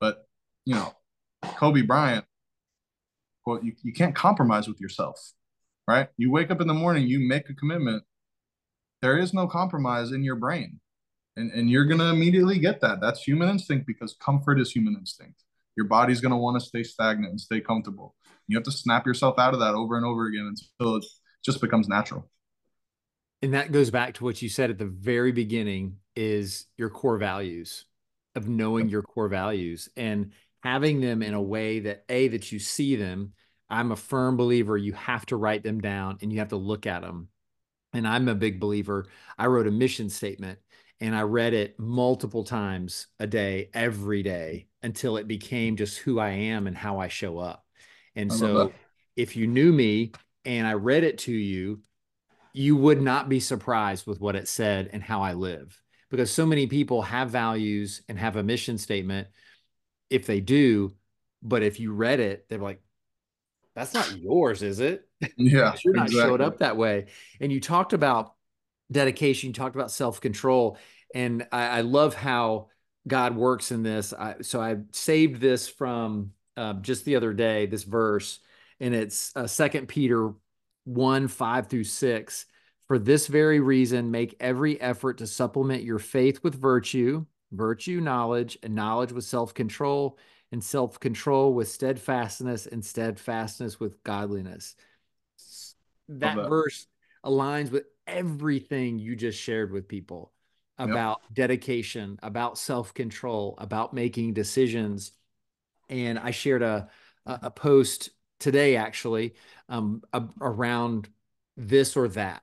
But 0.00 0.26
you 0.64 0.74
know, 0.74 0.94
Kobe 1.42 1.82
Bryant, 1.82 2.24
well, 3.46 3.60
you, 3.62 3.72
you 3.82 3.92
can't 3.92 4.14
compromise 4.14 4.68
with 4.68 4.80
yourself, 4.80 5.32
right? 5.86 6.08
You 6.16 6.30
wake 6.30 6.50
up 6.50 6.60
in 6.60 6.68
the 6.68 6.74
morning, 6.74 7.06
you 7.06 7.20
make 7.20 7.48
a 7.48 7.54
commitment. 7.54 8.02
There 9.00 9.18
is 9.18 9.32
no 9.32 9.46
compromise 9.46 10.10
in 10.10 10.24
your 10.24 10.36
brain. 10.36 10.80
And, 11.38 11.50
and 11.52 11.70
you're 11.70 11.84
going 11.84 12.00
to 12.00 12.08
immediately 12.08 12.58
get 12.58 12.80
that. 12.80 13.00
That's 13.00 13.22
human 13.22 13.48
instinct 13.48 13.86
because 13.86 14.16
comfort 14.20 14.60
is 14.60 14.70
human 14.70 14.94
instinct. 14.94 15.44
Your 15.76 15.86
body's 15.86 16.20
going 16.20 16.32
to 16.32 16.36
want 16.36 16.60
to 16.60 16.66
stay 16.66 16.82
stagnant 16.82 17.30
and 17.30 17.40
stay 17.40 17.60
comfortable. 17.60 18.14
You 18.48 18.56
have 18.56 18.64
to 18.64 18.72
snap 18.72 19.06
yourself 19.06 19.38
out 19.38 19.54
of 19.54 19.60
that 19.60 19.74
over 19.74 19.96
and 19.96 20.04
over 20.04 20.26
again 20.26 20.54
until 20.78 20.96
it 20.96 21.04
just 21.44 21.60
becomes 21.60 21.88
natural 21.88 22.28
and 23.42 23.54
that 23.54 23.72
goes 23.72 23.90
back 23.90 24.14
to 24.14 24.24
what 24.24 24.42
you 24.42 24.48
said 24.48 24.70
at 24.70 24.78
the 24.78 24.86
very 24.86 25.32
beginning 25.32 25.96
is 26.16 26.66
your 26.76 26.90
core 26.90 27.18
values 27.18 27.84
of 28.34 28.48
knowing 28.48 28.88
your 28.88 29.02
core 29.02 29.28
values 29.28 29.88
and 29.96 30.32
having 30.62 31.00
them 31.00 31.22
in 31.22 31.34
a 31.34 31.42
way 31.42 31.80
that 31.80 32.04
a 32.08 32.28
that 32.28 32.50
you 32.50 32.58
see 32.58 32.96
them 32.96 33.32
i'm 33.70 33.92
a 33.92 33.96
firm 33.96 34.36
believer 34.36 34.76
you 34.76 34.92
have 34.92 35.24
to 35.26 35.36
write 35.36 35.62
them 35.62 35.80
down 35.80 36.18
and 36.20 36.32
you 36.32 36.38
have 36.40 36.48
to 36.48 36.56
look 36.56 36.86
at 36.86 37.02
them 37.02 37.28
and 37.92 38.06
i'm 38.06 38.28
a 38.28 38.34
big 38.34 38.58
believer 38.58 39.06
i 39.38 39.46
wrote 39.46 39.66
a 39.66 39.70
mission 39.70 40.10
statement 40.10 40.58
and 41.00 41.14
i 41.14 41.22
read 41.22 41.54
it 41.54 41.78
multiple 41.78 42.44
times 42.44 43.06
a 43.18 43.26
day 43.26 43.70
every 43.74 44.22
day 44.22 44.66
until 44.82 45.16
it 45.16 45.28
became 45.28 45.76
just 45.76 45.98
who 45.98 46.18
i 46.18 46.30
am 46.30 46.66
and 46.66 46.76
how 46.76 46.98
i 46.98 47.08
show 47.08 47.38
up. 47.38 47.64
And 48.16 48.32
so 48.32 48.72
if 49.16 49.36
you 49.36 49.46
knew 49.46 49.72
me 49.72 50.12
and 50.44 50.66
i 50.66 50.72
read 50.72 51.04
it 51.04 51.18
to 51.18 51.32
you 51.32 51.80
you 52.52 52.76
would 52.76 53.00
not 53.00 53.28
be 53.28 53.40
surprised 53.40 54.06
with 54.06 54.20
what 54.20 54.34
it 54.34 54.48
said 54.48 54.90
and 54.92 55.02
how 55.02 55.22
I 55.22 55.34
live. 55.34 55.80
Because 56.10 56.30
so 56.30 56.46
many 56.46 56.66
people 56.66 57.02
have 57.02 57.30
values 57.30 58.02
and 58.08 58.18
have 58.18 58.36
a 58.36 58.42
mission 58.42 58.78
statement 58.78 59.28
if 60.10 60.26
they 60.26 60.40
do 60.40 60.92
but 61.42 61.62
if 61.62 61.78
you 61.78 61.92
read 61.92 62.18
it 62.18 62.46
they're 62.48 62.58
like 62.58 62.80
that's 63.74 63.94
not 63.94 64.18
yours 64.18 64.62
is 64.62 64.80
it? 64.80 65.06
Yeah 65.36 65.76
you're 65.84 65.94
not 65.94 66.06
exactly. 66.06 66.30
showed 66.30 66.40
up 66.40 66.58
that 66.58 66.76
way. 66.76 67.06
And 67.40 67.52
you 67.52 67.60
talked 67.60 67.92
about 67.92 68.34
dedication 68.90 69.48
you 69.48 69.54
talked 69.54 69.76
about 69.76 69.90
self-control 69.90 70.78
and 71.14 71.46
I, 71.52 71.66
I 71.66 71.80
love 71.82 72.14
how 72.14 72.68
god 73.06 73.36
works 73.36 73.70
in 73.70 73.82
this 73.82 74.12
I, 74.12 74.36
so 74.42 74.60
i 74.60 74.76
saved 74.92 75.40
this 75.40 75.68
from 75.68 76.32
uh, 76.56 76.74
just 76.74 77.04
the 77.04 77.16
other 77.16 77.32
day 77.32 77.66
this 77.66 77.84
verse 77.84 78.40
and 78.80 78.94
it's 78.94 79.32
uh, 79.36 79.46
second 79.46 79.88
peter 79.88 80.32
1 80.88 81.28
5 81.28 81.66
through 81.66 81.84
6. 81.84 82.46
For 82.86 82.98
this 82.98 83.26
very 83.26 83.60
reason, 83.60 84.10
make 84.10 84.34
every 84.40 84.80
effort 84.80 85.18
to 85.18 85.26
supplement 85.26 85.82
your 85.82 85.98
faith 85.98 86.42
with 86.42 86.54
virtue, 86.54 87.26
virtue, 87.52 88.00
knowledge, 88.00 88.58
and 88.62 88.74
knowledge 88.74 89.12
with 89.12 89.24
self 89.24 89.52
control, 89.52 90.16
and 90.50 90.64
self 90.64 90.98
control 90.98 91.52
with 91.52 91.68
steadfastness, 91.68 92.66
and 92.66 92.82
steadfastness 92.82 93.78
with 93.78 94.02
godliness. 94.02 94.74
That, 96.08 96.36
that, 96.36 96.48
verse 96.48 96.86
aligns 97.24 97.70
with 97.70 97.84
everything 98.08 98.98
you 98.98 99.14
just 99.14 99.38
shared 99.38 99.70
with 99.70 99.86
people 99.86 100.32
about 100.78 101.20
yep. 101.24 101.34
dedication, 101.34 102.18
about 102.22 102.58
self 102.58 102.94
control, 102.94 103.54
about 103.58 103.92
making 103.92 104.34
decisions. 104.34 105.12
And 105.88 106.18
I 106.18 106.30
shared 106.30 106.62
a, 106.62 106.88
a 107.26 107.50
post 107.50 108.10
today 108.40 108.76
actually 108.76 109.34
um, 109.68 110.02
a, 110.12 110.24
around 110.40 111.08
this 111.56 111.96
or 111.96 112.08
that. 112.08 112.42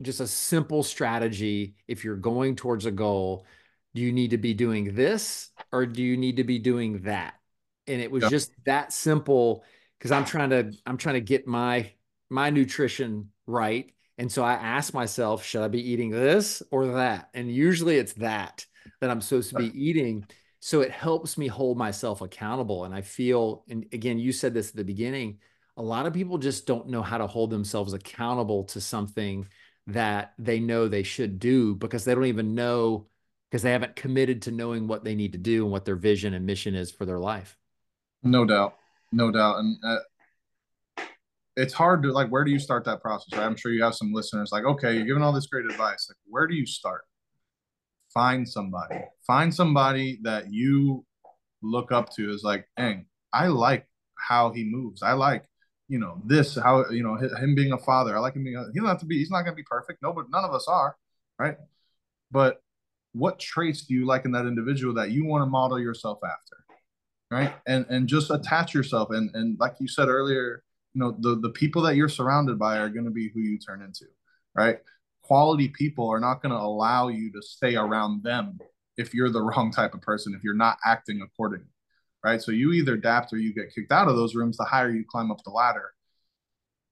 Just 0.00 0.20
a 0.20 0.26
simple 0.26 0.82
strategy. 0.82 1.76
If 1.86 2.04
you're 2.04 2.16
going 2.16 2.56
towards 2.56 2.86
a 2.86 2.90
goal, 2.90 3.46
do 3.94 4.02
you 4.02 4.12
need 4.12 4.30
to 4.30 4.38
be 4.38 4.54
doing 4.54 4.94
this 4.94 5.50
or 5.70 5.86
do 5.86 6.02
you 6.02 6.16
need 6.16 6.36
to 6.36 6.44
be 6.44 6.58
doing 6.58 7.02
that? 7.02 7.34
And 7.86 8.00
it 8.00 8.10
was 8.10 8.24
just 8.30 8.52
that 8.64 8.92
simple 8.92 9.64
because 9.98 10.12
I'm 10.12 10.24
trying 10.24 10.50
to 10.50 10.72
I'm 10.86 10.96
trying 10.96 11.16
to 11.16 11.20
get 11.20 11.46
my 11.46 11.92
my 12.30 12.50
nutrition 12.50 13.30
right. 13.46 13.92
And 14.22 14.30
so 14.30 14.44
I 14.44 14.52
ask 14.52 14.94
myself, 14.94 15.44
should 15.44 15.62
I 15.62 15.66
be 15.66 15.90
eating 15.90 16.10
this 16.10 16.62
or 16.70 16.86
that? 16.92 17.30
And 17.34 17.50
usually 17.50 17.96
it's 17.96 18.12
that 18.12 18.64
that 19.00 19.10
I'm 19.10 19.20
supposed 19.20 19.50
to 19.50 19.56
be 19.56 19.72
eating. 19.74 20.24
so 20.60 20.80
it 20.80 20.92
helps 20.92 21.36
me 21.36 21.48
hold 21.48 21.76
myself 21.76 22.20
accountable. 22.20 22.84
And 22.84 22.94
I 22.94 23.00
feel, 23.00 23.64
and 23.68 23.84
again, 23.92 24.20
you 24.20 24.30
said 24.30 24.54
this 24.54 24.70
at 24.70 24.76
the 24.76 24.84
beginning, 24.84 25.38
a 25.76 25.82
lot 25.82 26.06
of 26.06 26.12
people 26.12 26.38
just 26.38 26.68
don't 26.68 26.88
know 26.88 27.02
how 27.02 27.18
to 27.18 27.26
hold 27.26 27.50
themselves 27.50 27.94
accountable 27.94 28.62
to 28.66 28.80
something 28.80 29.48
that 29.88 30.34
they 30.38 30.60
know 30.60 30.86
they 30.86 31.02
should 31.02 31.40
do 31.40 31.74
because 31.74 32.04
they 32.04 32.14
don't 32.14 32.26
even 32.26 32.54
know 32.54 33.08
because 33.50 33.62
they 33.62 33.72
haven't 33.72 33.96
committed 33.96 34.42
to 34.42 34.52
knowing 34.52 34.86
what 34.86 35.02
they 35.02 35.16
need 35.16 35.32
to 35.32 35.38
do 35.38 35.64
and 35.64 35.72
what 35.72 35.84
their 35.84 35.96
vision 35.96 36.32
and 36.32 36.46
mission 36.46 36.76
is 36.76 36.92
for 36.92 37.06
their 37.06 37.18
life. 37.18 37.58
No 38.22 38.44
doubt. 38.44 38.76
No 39.10 39.32
doubt. 39.32 39.58
And 39.58 39.78
uh, 39.82 39.96
it's 41.56 41.74
hard 41.74 42.02
to 42.02 42.12
like, 42.12 42.28
where 42.28 42.44
do 42.44 42.50
you 42.50 42.58
start 42.58 42.84
that 42.84 43.00
process? 43.02 43.38
Right? 43.38 43.44
I'm 43.44 43.56
sure 43.56 43.72
you 43.72 43.82
have 43.82 43.94
some 43.94 44.12
listeners 44.12 44.50
like, 44.52 44.64
okay, 44.64 44.94
you're 44.94 45.06
giving 45.06 45.22
all 45.22 45.32
this 45.32 45.46
great 45.46 45.66
advice. 45.66 46.06
Like, 46.08 46.18
where 46.26 46.46
do 46.46 46.54
you 46.54 46.66
start? 46.66 47.02
find 48.12 48.48
somebody 48.48 49.00
find 49.26 49.54
somebody 49.54 50.18
that 50.22 50.52
you 50.52 51.04
look 51.62 51.92
up 51.92 52.10
to 52.10 52.30
is 52.30 52.42
like 52.42 52.66
dang 52.76 53.06
i 53.32 53.46
like 53.46 53.86
how 54.18 54.50
he 54.50 54.64
moves 54.64 55.02
i 55.02 55.12
like 55.12 55.44
you 55.88 55.98
know 55.98 56.20
this 56.24 56.56
how 56.56 56.84
you 56.90 57.02
know 57.02 57.16
him 57.16 57.54
being 57.54 57.72
a 57.72 57.78
father 57.78 58.16
i 58.16 58.20
like 58.20 58.34
him 58.34 58.44
being 58.44 58.56
a, 58.56 58.64
he 58.72 58.78
don't 58.78 58.88
have 58.88 59.00
to 59.00 59.06
be 59.06 59.18
he's 59.18 59.30
not 59.30 59.42
going 59.42 59.52
to 59.52 59.56
be 59.56 59.64
perfect 59.64 60.02
no 60.02 60.12
but 60.12 60.30
none 60.30 60.44
of 60.44 60.52
us 60.52 60.66
are 60.68 60.96
right 61.38 61.56
but 62.30 62.62
what 63.12 63.38
traits 63.38 63.82
do 63.82 63.94
you 63.94 64.06
like 64.06 64.24
in 64.24 64.32
that 64.32 64.46
individual 64.46 64.94
that 64.94 65.10
you 65.10 65.24
want 65.24 65.42
to 65.42 65.46
model 65.46 65.78
yourself 65.78 66.18
after 66.24 66.64
right 67.30 67.54
and 67.66 67.86
and 67.88 68.08
just 68.08 68.30
attach 68.30 68.74
yourself 68.74 69.10
and 69.10 69.34
and 69.34 69.58
like 69.58 69.74
you 69.80 69.88
said 69.88 70.08
earlier 70.08 70.62
you 70.94 71.00
know 71.00 71.16
the 71.20 71.36
the 71.36 71.50
people 71.50 71.82
that 71.82 71.96
you're 71.96 72.08
surrounded 72.08 72.58
by 72.58 72.78
are 72.78 72.88
going 72.88 73.04
to 73.04 73.10
be 73.10 73.30
who 73.30 73.40
you 73.40 73.58
turn 73.58 73.82
into 73.82 74.04
right 74.54 74.78
quality 75.22 75.68
people 75.68 76.10
are 76.10 76.20
not 76.20 76.42
going 76.42 76.52
to 76.52 76.58
allow 76.58 77.08
you 77.08 77.32
to 77.32 77.40
stay 77.40 77.76
around 77.76 78.22
them 78.22 78.58
if 78.98 79.14
you're 79.14 79.30
the 79.30 79.42
wrong 79.56 79.72
type 79.72 79.94
of 79.94 80.02
person, 80.02 80.34
if 80.34 80.44
you're 80.44 80.54
not 80.54 80.78
acting 80.84 81.22
accordingly. 81.22 81.66
Right. 82.24 82.40
So 82.40 82.52
you 82.52 82.72
either 82.72 82.94
adapt 82.94 83.32
or 83.32 83.38
you 83.38 83.52
get 83.52 83.74
kicked 83.74 83.90
out 83.90 84.06
of 84.06 84.14
those 84.14 84.36
rooms 84.36 84.56
the 84.56 84.64
higher 84.64 84.90
you 84.90 85.04
climb 85.10 85.32
up 85.32 85.42
the 85.42 85.50
ladder. 85.50 85.92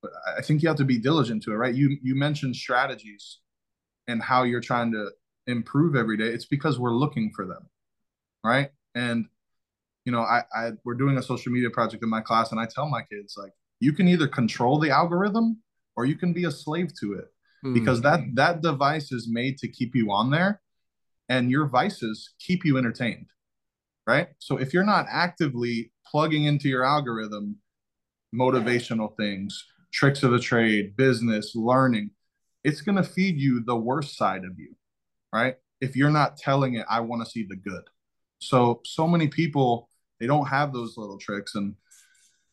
But 0.02 0.10
I 0.36 0.42
think 0.42 0.60
you 0.60 0.68
have 0.68 0.78
to 0.78 0.84
be 0.84 0.98
diligent 0.98 1.44
to 1.44 1.52
it, 1.52 1.56
right? 1.56 1.74
You 1.74 1.96
you 2.02 2.16
mentioned 2.16 2.56
strategies 2.56 3.38
and 4.08 4.20
how 4.20 4.42
you're 4.42 4.60
trying 4.60 4.90
to 4.90 5.10
improve 5.46 5.94
every 5.94 6.16
day. 6.16 6.28
It's 6.28 6.46
because 6.46 6.80
we're 6.80 6.94
looking 6.94 7.30
for 7.30 7.46
them. 7.46 7.68
Right. 8.42 8.70
And 8.96 9.26
you 10.04 10.10
know, 10.10 10.22
I, 10.22 10.42
I 10.52 10.70
we're 10.84 10.94
doing 10.94 11.16
a 11.16 11.22
social 11.22 11.52
media 11.52 11.70
project 11.70 12.02
in 12.02 12.08
my 12.08 12.22
class, 12.22 12.50
and 12.50 12.58
I 12.58 12.66
tell 12.66 12.88
my 12.88 13.02
kids 13.02 13.34
like 13.36 13.52
you 13.80 13.92
can 13.92 14.06
either 14.06 14.28
control 14.28 14.78
the 14.78 14.90
algorithm 14.90 15.60
or 15.96 16.04
you 16.04 16.14
can 16.14 16.32
be 16.32 16.44
a 16.44 16.50
slave 16.50 16.92
to 17.00 17.14
it. 17.14 17.26
Mm. 17.64 17.74
because 17.74 18.00
that 18.00 18.20
that 18.34 18.62
device 18.62 19.12
is 19.12 19.28
made 19.28 19.58
to 19.58 19.68
keep 19.68 19.94
you 19.94 20.10
on 20.10 20.30
there 20.30 20.62
and 21.28 21.50
your 21.50 21.66
vices 21.66 22.32
keep 22.38 22.64
you 22.64 22.78
entertained 22.78 23.26
right? 24.06 24.28
So 24.38 24.56
if 24.56 24.72
you're 24.72 24.82
not 24.82 25.06
actively 25.10 25.92
plugging 26.06 26.44
into 26.44 26.68
your 26.68 26.84
algorithm 26.84 27.56
motivational 28.34 29.14
things 29.16 29.62
tricks 29.92 30.22
of 30.22 30.30
the 30.30 30.38
trade 30.38 30.96
business 30.96 31.54
learning 31.54 32.12
it's 32.64 32.80
going 32.80 32.96
to 32.96 33.02
feed 33.02 33.36
you 33.36 33.62
the 33.62 33.76
worst 33.76 34.16
side 34.16 34.44
of 34.44 34.58
you 34.58 34.74
right? 35.32 35.56
If 35.82 35.96
you're 35.96 36.10
not 36.10 36.38
telling 36.38 36.74
it 36.74 36.86
i 36.88 37.00
want 37.00 37.22
to 37.22 37.30
see 37.30 37.44
the 37.46 37.56
good. 37.56 37.84
So 38.38 38.80
so 38.86 39.06
many 39.06 39.28
people 39.28 39.90
they 40.18 40.26
don't 40.26 40.46
have 40.46 40.72
those 40.72 40.96
little 40.96 41.18
tricks 41.18 41.56
and 41.56 41.74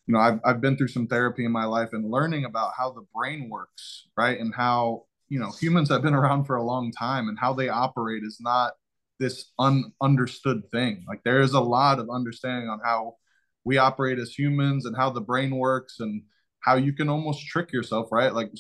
you 0.08 0.14
know 0.14 0.20
I've, 0.20 0.40
I've 0.46 0.62
been 0.62 0.78
through 0.78 0.88
some 0.90 1.08
therapy 1.08 1.46
in 1.46 1.52
my 1.52 1.66
life 1.66 1.90
and 1.94 2.10
learning 2.10 2.46
about 2.46 2.72
how 2.78 2.92
the 2.92 3.06
brain 3.14 3.50
works 3.50 4.08
right? 4.18 4.40
And 4.40 4.54
how 4.54 5.06
you 5.30 5.40
know 5.40 5.52
humans 5.62 5.90
have 5.90 6.02
been 6.02 6.16
around 6.16 6.46
for 6.46 6.56
a 6.56 6.64
long 6.64 6.92
time 6.92 7.30
and 7.30 7.38
how 7.40 7.54
they 7.54 7.70
operate 7.70 8.24
is 8.24 8.40
not 8.42 8.74
this 9.20 9.52
ununderstood 9.60 10.70
thing. 10.72 11.06
Like 11.08 11.24
there 11.24 11.42
is 11.42 11.54
a 11.54 11.60
lot 11.62 12.00
of 12.00 12.10
understanding 12.10 12.70
on 12.70 12.80
how 12.84 13.16
we 13.64 13.78
operate 13.78 14.20
as 14.20 14.32
humans 14.32 14.86
and 14.86 14.96
how 14.96 15.10
the 15.10 15.22
brain 15.22 15.56
works 15.56 16.00
and 16.00 16.24
how 16.62 16.76
you 16.76 16.94
can 16.94 17.10
almost 17.10 17.48
trick 17.48 17.72
yourself 17.72 18.10
right? 18.12 18.34
Like 18.34 18.52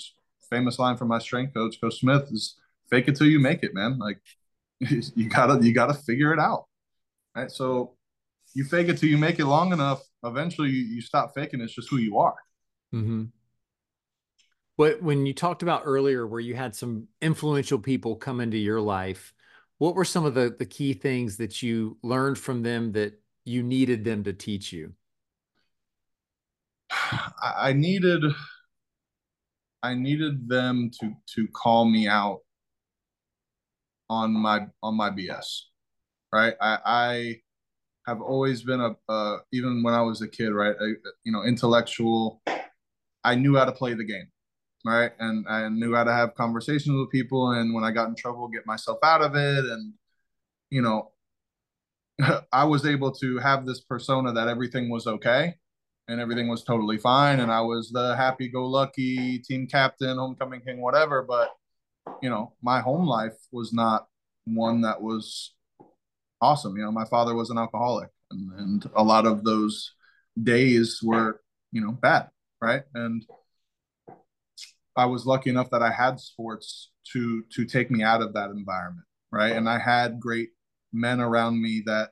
famous 0.49 0.79
line 0.79 0.95
from 0.95 1.09
my 1.09 1.19
strength 1.19 1.53
coach 1.53 1.75
coach 1.81 1.99
smith 1.99 2.29
is 2.31 2.55
fake 2.89 3.07
it 3.09 3.17
till 3.17 3.27
you 3.27 3.39
make 3.39 3.63
it 3.63 3.73
man. 3.73 3.97
Like 3.97 4.19
you 4.79 5.29
gotta 5.29 5.63
you 5.65 5.73
gotta 5.73 5.93
figure 5.93 6.33
it 6.33 6.39
out 6.39 6.65
right? 7.35 7.51
So 7.51 7.95
you 8.53 8.63
fake 8.63 8.89
it 8.89 8.97
till 8.97 9.09
you 9.09 9.17
make 9.17 9.39
it 9.39 9.45
long 9.45 9.73
enough 9.73 10.01
eventually 10.27 10.69
you, 10.69 10.83
you 10.83 11.01
stop 11.01 11.33
faking 11.33 11.61
it's 11.61 11.73
just 11.73 11.89
who 11.89 11.97
you 11.97 12.17
are 12.17 12.35
mm-hmm. 12.93 13.25
But 14.77 15.01
when 15.01 15.25
you 15.25 15.33
talked 15.33 15.63
about 15.63 15.81
earlier 15.85 16.27
where 16.27 16.39
you 16.39 16.53
had 16.53 16.75
some 16.75 17.07
influential 17.19 17.79
people 17.79 18.15
come 18.15 18.39
into 18.39 18.57
your 18.57 18.79
life, 18.79 19.33
what 19.79 19.95
were 19.95 20.05
some 20.05 20.23
of 20.23 20.35
the, 20.35 20.55
the 20.57 20.67
key 20.67 20.93
things 20.93 21.37
that 21.37 21.63
you 21.63 21.97
learned 22.03 22.37
from 22.37 22.61
them 22.61 22.91
that 22.93 23.19
you 23.43 23.63
needed 23.63 24.03
them 24.03 24.23
to 24.23 24.33
teach 24.33 24.71
you? 24.71 24.93
I 27.41 27.73
needed 27.73 28.23
I 29.83 29.93
needed 29.93 30.47
them 30.47 30.91
to 30.99 31.13
to 31.35 31.47
call 31.49 31.85
me 31.85 32.07
out 32.07 32.39
on 34.09 34.31
my 34.31 34.67
on 34.81 34.95
my 34.95 35.09
BS. 35.09 35.63
Right? 36.31 36.53
I 36.61 36.79
I 36.85 37.41
have 38.07 38.21
always 38.21 38.63
been 38.63 38.81
a 38.81 38.95
uh, 39.09 39.37
even 39.51 39.83
when 39.83 39.93
I 39.93 40.01
was 40.01 40.21
a 40.21 40.27
kid, 40.27 40.49
right? 40.49 40.75
You 41.23 41.31
know, 41.31 41.43
intellectual. 41.43 42.41
I 43.23 43.35
knew 43.35 43.57
how 43.57 43.65
to 43.65 43.73
play 43.73 43.93
the 43.93 44.05
game 44.05 44.29
right? 44.87 45.11
And 45.19 45.45
I 45.47 45.69
knew 45.69 45.93
how 45.95 46.03
to 46.03 46.13
have 46.13 46.35
conversations 46.35 46.97
with 46.97 47.11
people, 47.11 47.51
and 47.51 47.73
when 47.73 47.83
I 47.83 47.91
got 47.91 48.07
in 48.07 48.15
trouble, 48.15 48.47
get 48.47 48.65
myself 48.65 48.99
out 49.03 49.21
of 49.21 49.35
it. 49.35 49.65
And 49.65 49.93
you 50.69 50.81
know, 50.81 51.11
I 52.51 52.65
was 52.65 52.85
able 52.85 53.11
to 53.13 53.37
have 53.39 53.65
this 53.65 53.81
persona 53.81 54.33
that 54.33 54.47
everything 54.47 54.89
was 54.89 55.07
okay 55.07 55.55
and 56.09 56.21
everything 56.21 56.47
was 56.47 56.63
totally 56.63 56.97
fine, 56.97 57.41
and 57.41 57.51
I 57.51 57.61
was 57.61 57.89
the 57.91 58.15
happy-go-lucky 58.15 59.39
team 59.39 59.67
captain, 59.67 60.17
homecoming 60.17 60.61
king, 60.61 60.81
whatever. 60.81 61.21
But 61.21 61.49
you 62.21 62.29
know, 62.29 62.53
my 62.61 62.79
home 62.79 63.05
life 63.05 63.35
was 63.51 63.73
not 63.73 64.07
one 64.45 64.81
that 64.81 65.01
was 65.01 65.53
awesome. 66.41 66.75
You 66.77 66.83
know, 66.83 66.91
my 66.91 67.05
father 67.05 67.35
was 67.35 67.49
an 67.49 67.57
alcoholic, 67.57 68.09
and, 68.31 68.51
and 68.59 68.89
a 68.95 69.03
lot 69.03 69.25
of 69.25 69.43
those 69.43 69.93
days 70.41 70.99
were, 71.03 71.41
you 71.71 71.81
know, 71.81 71.91
bad, 71.91 72.29
right? 72.61 72.83
And 72.93 73.25
I 74.95 75.05
was 75.05 75.25
lucky 75.25 75.49
enough 75.49 75.69
that 75.71 75.83
I 75.83 75.91
had 75.91 76.19
sports 76.19 76.91
to 77.13 77.43
to 77.53 77.65
take 77.65 77.91
me 77.91 78.03
out 78.03 78.21
of 78.21 78.33
that 78.33 78.49
environment, 78.49 79.05
right? 79.31 79.55
And 79.55 79.69
I 79.69 79.79
had 79.79 80.19
great 80.19 80.49
men 80.91 81.19
around 81.21 81.61
me 81.61 81.83
that 81.85 82.09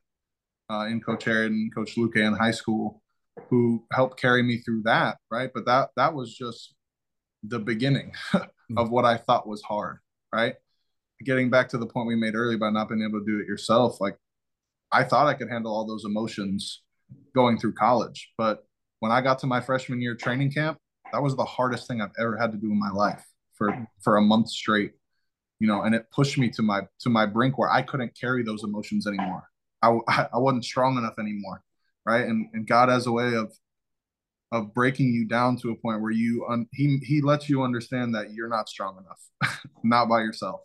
uh, 0.70 0.86
in 0.90 1.02
Coach 1.02 1.28
Aaron 1.28 1.54
and 1.54 1.74
Coach 1.74 1.96
Luque 1.96 2.18
in 2.18 2.34
high 2.34 2.52
school 2.52 3.02
who 3.50 3.84
helped 3.92 4.20
carry 4.20 4.42
me 4.42 4.60
through 4.60 4.84
that, 4.84 5.18
right? 5.32 5.50
But 5.54 5.66
that 5.66 5.90
that 5.96 6.14
was 6.14 6.36
just 6.36 6.74
the 7.44 7.60
beginning 7.60 8.14
of 8.78 8.90
what 8.90 9.06
I 9.06 9.18
thought 9.18 9.48
was 9.48 9.62
hard, 9.62 9.98
right? 10.34 10.56
Getting 11.26 11.50
back 11.50 11.68
to 11.70 11.78
the 11.78 11.86
point 11.86 12.08
we 12.08 12.16
made 12.16 12.36
earlier 12.36 12.56
about 12.56 12.74
not 12.74 12.88
being 12.88 13.02
able 13.02 13.20
to 13.20 13.26
do 13.26 13.40
it 13.40 13.48
yourself, 13.48 14.00
like 14.00 14.16
I 14.92 15.04
thought 15.04 15.28
I 15.28 15.34
could 15.34 15.50
handle 15.50 15.74
all 15.74 15.86
those 15.86 16.06
emotions 16.06 16.84
going 17.34 17.58
through 17.58 17.74
college, 17.74 18.32
but 18.38 18.66
when 19.00 19.12
I 19.12 19.22
got 19.22 19.40
to 19.40 19.48
my 19.48 19.60
freshman 19.60 20.02
year 20.02 20.16
training 20.16 20.52
camp, 20.52 20.78
that 21.12 21.22
was 21.22 21.36
the 21.36 21.46
hardest 21.46 21.88
thing 21.88 22.02
I've 22.02 22.14
ever 22.20 22.38
had 22.38 22.52
to 22.52 22.58
do 22.58 22.72
in 22.72 22.80
my 22.80 22.92
life 22.92 23.26
for 23.58 23.88
for 24.02 24.18
a 24.18 24.22
month 24.22 24.50
straight. 24.50 24.94
You 25.60 25.68
know, 25.68 25.84
and 25.84 25.96
it 25.96 26.12
pushed 26.12 26.38
me 26.38 26.50
to 26.52 26.62
my 26.62 26.82
to 27.02 27.10
my 27.10 27.26
brink 27.26 27.58
where 27.58 27.72
I 27.72 27.82
couldn't 27.82 28.18
carry 28.20 28.44
those 28.44 28.64
emotions 28.64 29.08
anymore. 29.08 29.44
I 29.82 29.98
I 30.34 30.38
wasn't 30.38 30.66
strong 30.66 30.98
enough 30.98 31.20
anymore, 31.20 31.62
right? 32.06 32.26
And 32.26 32.48
and 32.54 32.68
God 32.68 32.90
has 32.90 33.08
a 33.08 33.12
way 33.12 33.36
of 33.36 33.52
of 34.52 34.74
breaking 34.74 35.14
you 35.14 35.26
down 35.26 35.58
to 35.58 35.72
a 35.72 35.76
point 35.76 36.02
where 36.02 36.12
you 36.12 36.46
un, 36.50 36.68
he 36.72 36.98
he 37.04 37.22
lets 37.22 37.50
you 37.50 37.64
understand 37.64 38.16
that 38.16 38.32
you're 38.34 38.48
not 38.48 38.70
strong 38.70 38.98
enough, 38.98 39.60
not 39.84 40.08
by 40.08 40.20
yourself, 40.20 40.62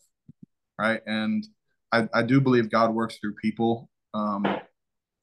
right? 0.80 1.00
And 1.06 1.46
I 1.92 2.08
I 2.14 2.22
do 2.22 2.40
believe 2.40 2.70
God 2.70 2.94
works 2.94 3.18
through 3.18 3.34
people 3.34 3.90
um 4.14 4.44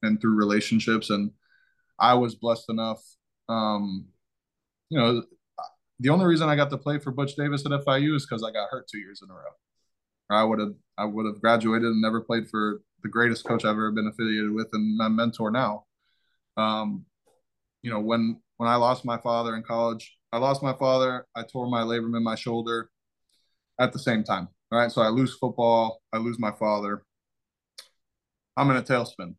and 0.04 0.22
through 0.22 0.36
relationships 0.36 1.10
and 1.10 1.32
I 2.00 2.14
was 2.14 2.36
blessed 2.36 2.70
enough 2.70 3.02
um 3.50 4.06
you 4.90 4.98
know, 4.98 5.24
the 6.00 6.10
only 6.10 6.26
reason 6.26 6.48
I 6.48 6.56
got 6.56 6.70
to 6.70 6.78
play 6.78 7.00
for 7.00 7.12
Butch 7.12 7.36
Davis 7.36 7.66
at 7.66 7.72
FIU 7.72 8.16
is 8.16 8.26
because 8.26 8.44
I 8.44 8.52
got 8.52 8.70
hurt 8.70 8.88
two 8.88 9.00
years 9.00 9.22
in 9.22 9.30
a 9.30 9.34
row. 9.34 9.52
I 10.30 10.44
would 10.44 10.60
have 10.60 10.74
I 10.98 11.06
would 11.06 11.26
have 11.26 11.42
graduated 11.42 11.86
and 11.86 12.02
never 12.02 12.22
played 12.22 12.50
for 12.50 12.82
the 13.04 13.10
greatest 13.10 13.46
coach 13.46 13.66
I've 13.66 13.72
ever 13.72 13.92
been 13.92 14.08
affiliated 14.08 14.52
with 14.52 14.68
and 14.74 14.98
my 14.98 15.08
mentor 15.08 15.52
now. 15.52 15.86
Um, 16.58 17.06
you 17.82 17.92
know, 17.92 18.00
when 18.00 18.42
when 18.58 18.70
I 18.70 18.76
lost 18.76 19.06
my 19.06 19.18
father 19.18 19.56
in 19.56 19.64
college, 19.64 20.18
I 20.32 20.38
lost 20.38 20.64
my 20.64 20.74
father. 20.74 21.26
I 21.36 21.44
tore 21.44 21.70
my 21.70 21.82
labrum 21.82 22.16
in 22.18 22.24
my 22.24 22.36
shoulder 22.36 22.90
at 23.80 23.94
the 23.94 24.00
same 24.00 24.24
time. 24.24 24.50
All 24.72 24.80
right, 24.80 24.92
so 24.92 25.02
I 25.02 25.10
lose 25.10 25.36
football. 25.36 26.02
I 26.14 26.18
lose 26.18 26.40
my 26.40 26.52
father. 26.52 27.04
I'm 28.56 28.70
in 28.72 28.78
a 28.78 28.82
tailspin. 28.82 29.36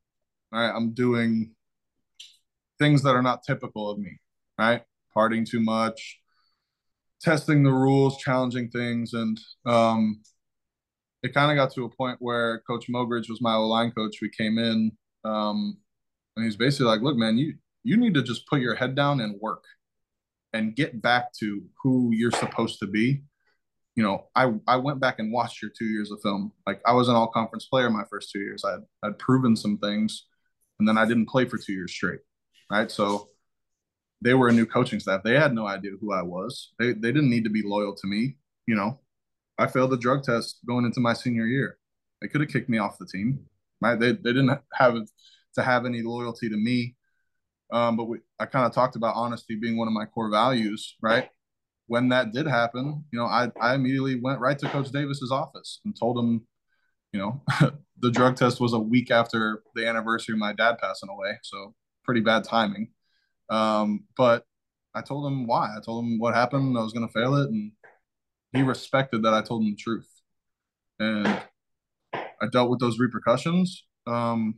All 0.53 0.61
right, 0.61 0.75
I'm 0.75 0.93
doing 0.95 1.55
things 2.79 3.03
that 3.03 3.15
are 3.15 3.23
not 3.23 3.43
typical 3.45 3.91
of 3.91 3.99
me. 3.99 4.19
Right, 4.59 4.83
partying 5.17 5.49
too 5.49 5.61
much, 5.61 6.21
testing 7.21 7.63
the 7.63 7.73
rules, 7.73 8.19
challenging 8.19 8.71
things, 8.71 9.13
and 9.15 9.39
um, 9.67 10.21
it 11.23 11.35
kind 11.35 11.51
of 11.51 11.57
got 11.57 11.75
to 11.75 11.85
a 11.85 11.89
point 11.91 12.17
where 12.21 12.61
Coach 12.67 12.87
Mogridge 12.89 13.29
was 13.29 13.41
my 13.41 13.55
O 13.55 13.67
line 13.67 13.91
coach. 13.93 14.17
We 14.23 14.31
came 14.31 14.59
in 14.59 14.93
Um, 15.25 15.79
and 16.37 16.45
he's 16.47 16.57
basically 16.57 16.87
like, 16.87 17.03
look, 17.03 17.17
man, 17.17 17.39
you 17.39 17.55
you 17.85 17.97
need 17.97 18.15
to 18.15 18.23
just 18.23 18.47
put 18.49 18.61
your 18.61 18.75
head 18.77 18.95
down 18.97 19.21
and 19.21 19.41
work 19.41 19.65
and 20.53 20.77
get 20.77 21.03
back 21.03 21.33
to 21.41 21.63
who 21.83 22.11
you're 22.13 22.33
supposed 22.33 22.81
to 22.81 22.87
be. 22.87 23.23
You 23.99 24.05
know, 24.05 24.29
I 24.37 24.53
I 24.69 24.77
went 24.77 25.01
back 25.01 25.19
and 25.19 25.33
watched 25.33 25.61
your 25.61 25.73
two 25.77 25.87
years 25.87 26.13
of 26.13 26.21
film. 26.23 26.53
Like 26.69 26.81
I 26.87 26.93
was 26.93 27.09
an 27.09 27.17
all 27.17 27.27
conference 27.27 27.67
player 27.67 27.91
my 27.91 28.05
first 28.09 28.31
two 28.31 28.39
years. 28.39 28.65
I 28.65 28.71
had, 28.71 28.81
I'd 29.03 29.19
proven 29.19 29.57
some 29.57 29.77
things, 29.77 30.27
and 30.79 30.87
then 30.87 30.97
I 30.97 31.05
didn't 31.05 31.27
play 31.27 31.47
for 31.47 31.59
two 31.59 31.73
years 31.73 31.91
straight. 31.91 32.21
Right. 32.71 32.93
So 32.93 33.27
they 34.23 34.35
were 34.35 34.51
a 34.51 34.53
new 34.53 34.67
coaching 34.67 35.01
staff. 35.01 35.25
They 35.25 35.35
had 35.35 35.53
no 35.53 35.67
idea 35.67 35.91
who 36.01 36.13
I 36.13 36.23
was. 36.23 36.75
They 36.79 36.93
they 36.93 37.11
didn't 37.11 37.29
need 37.29 37.43
to 37.43 37.51
be 37.51 37.63
loyal 37.65 37.93
to 37.97 38.07
me. 38.07 38.37
You 38.69 38.77
know, 38.77 39.01
I 39.59 39.67
failed 39.67 39.91
the 39.91 39.97
drug 39.97 40.23
test 40.23 40.61
going 40.65 40.85
into 40.85 41.01
my 41.01 41.13
senior 41.13 41.47
year. 41.47 41.77
They 42.23 42.29
could 42.29 42.41
have 42.41 42.51
kicked 42.51 42.69
me 42.69 42.79
off 42.79 42.99
the 42.99 43.07
team. 43.07 43.47
Right? 43.81 43.99
They 43.99 44.13
they 44.13 44.33
didn't 44.33 44.61
have 44.75 44.95
to 45.57 45.63
have 45.65 45.87
any 45.87 46.03
loyalty 46.03 46.49
to 46.49 46.57
me. 46.57 46.95
Um, 47.73 47.97
but 47.97 48.05
we, 48.05 48.19
I 48.39 48.47
kind 48.47 48.65
of 48.65 48.73
talked 48.73 48.95
about 48.95 49.17
honesty 49.17 49.57
being 49.57 49.77
one 49.77 49.89
of 49.89 49.93
my 49.93 50.05
core 50.05 50.31
values, 50.31 50.95
right? 51.03 51.31
When 51.89 52.11
that 52.11 52.33
did 52.33 52.47
happen, 52.47 53.05
you 53.11 53.19
know, 53.19 53.27
I, 53.27 53.51
I 53.61 53.75
immediately 53.75 54.21
went 54.21 54.41
right 54.41 54.59
to 54.59 54.69
Coach 54.69 54.91
Davis's 54.91 55.33
office 55.33 55.81
and 55.85 55.99
told 55.99 56.19
him, 56.19 56.47
you 57.13 57.19
know, 57.19 57.43
the 57.99 58.11
drug 58.11 58.37
test 58.37 58.61
was 58.61 58.75
a 58.75 58.79
week 58.79 59.11
after 59.11 59.63
the 59.75 59.87
anniversary 59.87 60.35
of 60.35 60.39
my 60.39 60.53
dad 60.53 60.77
passing 60.79 61.09
away. 61.09 61.39
So 61.43 61.75
pretty 62.05 62.21
bad 62.21 62.45
timing. 62.45 62.91
Um, 63.51 64.05
but 64.17 64.45
I 64.95 65.01
told 65.01 65.27
him 65.27 65.47
why. 65.47 65.75
I 65.77 65.81
told 65.85 66.05
him 66.05 66.19
what 66.19 66.35
happened. 66.35 66.77
I 66.79 66.83
was 66.83 66.93
going 66.93 67.07
to 67.07 67.13
fail 67.13 67.35
it. 67.37 67.49
And 67.49 67.73
he 68.53 68.63
respected 68.63 69.23
that 69.23 69.35
I 69.35 69.43
told 69.43 69.63
him 69.63 69.71
the 69.71 69.77
truth. 69.77 70.09
And 70.99 71.43
I 72.13 72.47
dealt 72.53 72.71
with 72.71 72.81
those 72.81 72.99
repercussions. 72.99 73.85
Um, 74.07 74.57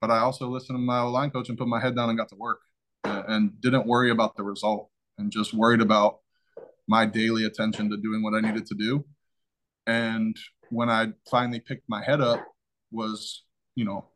but 0.00 0.10
I 0.10 0.18
also 0.18 0.48
listened 0.48 0.76
to 0.76 0.82
my 0.82 1.02
line 1.02 1.30
coach 1.30 1.48
and 1.48 1.58
put 1.58 1.68
my 1.68 1.80
head 1.80 1.94
down 1.94 2.08
and 2.08 2.18
got 2.18 2.28
to 2.30 2.36
work 2.36 2.60
and, 3.04 3.24
and 3.28 3.60
didn't 3.60 3.86
worry 3.86 4.10
about 4.10 4.36
the 4.36 4.42
result 4.42 4.90
and 5.18 5.30
just 5.30 5.52
worried 5.52 5.82
about 5.82 6.19
my 6.90 7.06
daily 7.06 7.44
attention 7.44 7.88
to 7.88 7.96
doing 7.96 8.20
what 8.20 8.34
I 8.34 8.40
needed 8.40 8.66
to 8.66 8.74
do. 8.74 9.04
And 9.86 10.36
when 10.70 10.90
I 10.90 11.12
finally 11.30 11.60
picked 11.60 11.84
my 11.88 12.02
head 12.02 12.20
up 12.20 12.44
was, 12.90 13.44
you 13.76 13.84
know, 13.84 14.06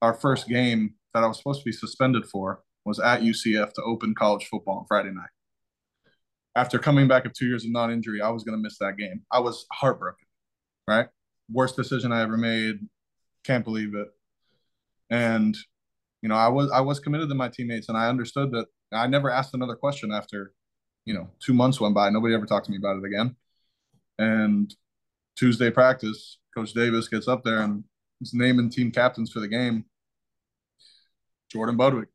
our 0.00 0.14
first 0.14 0.48
game 0.48 0.94
that 1.12 1.22
I 1.22 1.26
was 1.26 1.36
supposed 1.36 1.60
to 1.60 1.64
be 1.66 1.72
suspended 1.72 2.24
for 2.24 2.62
was 2.86 2.98
at 3.00 3.20
UCF 3.20 3.74
to 3.74 3.82
open 3.82 4.14
college 4.14 4.46
football 4.46 4.78
on 4.78 4.86
Friday 4.88 5.10
night. 5.10 5.28
After 6.56 6.78
coming 6.78 7.06
back 7.06 7.26
of 7.26 7.34
two 7.34 7.46
years 7.46 7.66
of 7.66 7.70
non-injury, 7.70 8.22
I 8.22 8.30
was 8.30 8.44
going 8.44 8.56
to 8.56 8.62
miss 8.62 8.78
that 8.78 8.96
game. 8.96 9.20
I 9.30 9.40
was 9.40 9.66
heartbroken, 9.70 10.26
right? 10.88 11.08
Worst 11.52 11.76
decision 11.76 12.12
I 12.12 12.22
ever 12.22 12.38
made. 12.38 12.76
Can't 13.44 13.64
believe 13.64 13.94
it. 13.94 14.08
And 15.10 15.54
you 16.22 16.30
know, 16.30 16.36
I 16.36 16.48
was 16.48 16.70
I 16.70 16.80
was 16.80 16.98
committed 16.98 17.28
to 17.28 17.34
my 17.34 17.50
teammates, 17.50 17.90
and 17.90 17.98
I 17.98 18.08
understood 18.08 18.52
that. 18.52 18.68
I 18.90 19.06
never 19.06 19.28
asked 19.28 19.52
another 19.52 19.76
question 19.76 20.12
after, 20.12 20.54
you 21.04 21.14
know, 21.14 21.28
two 21.40 21.54
months 21.54 21.80
went 21.80 21.94
by. 21.94 22.10
Nobody 22.10 22.34
ever 22.34 22.46
talked 22.46 22.66
to 22.66 22.72
me 22.72 22.78
about 22.78 22.96
it 22.96 23.04
again. 23.04 23.36
And 24.18 24.74
Tuesday 25.36 25.70
practice, 25.70 26.38
Coach 26.54 26.72
Davis 26.72 27.08
gets 27.08 27.28
up 27.28 27.44
there 27.44 27.60
and 27.60 27.84
is 28.20 28.34
naming 28.34 28.70
team 28.70 28.90
captains 28.90 29.32
for 29.32 29.40
the 29.40 29.48
game. 29.48 29.84
Jordan 31.50 31.76
Budwig. 31.76 32.06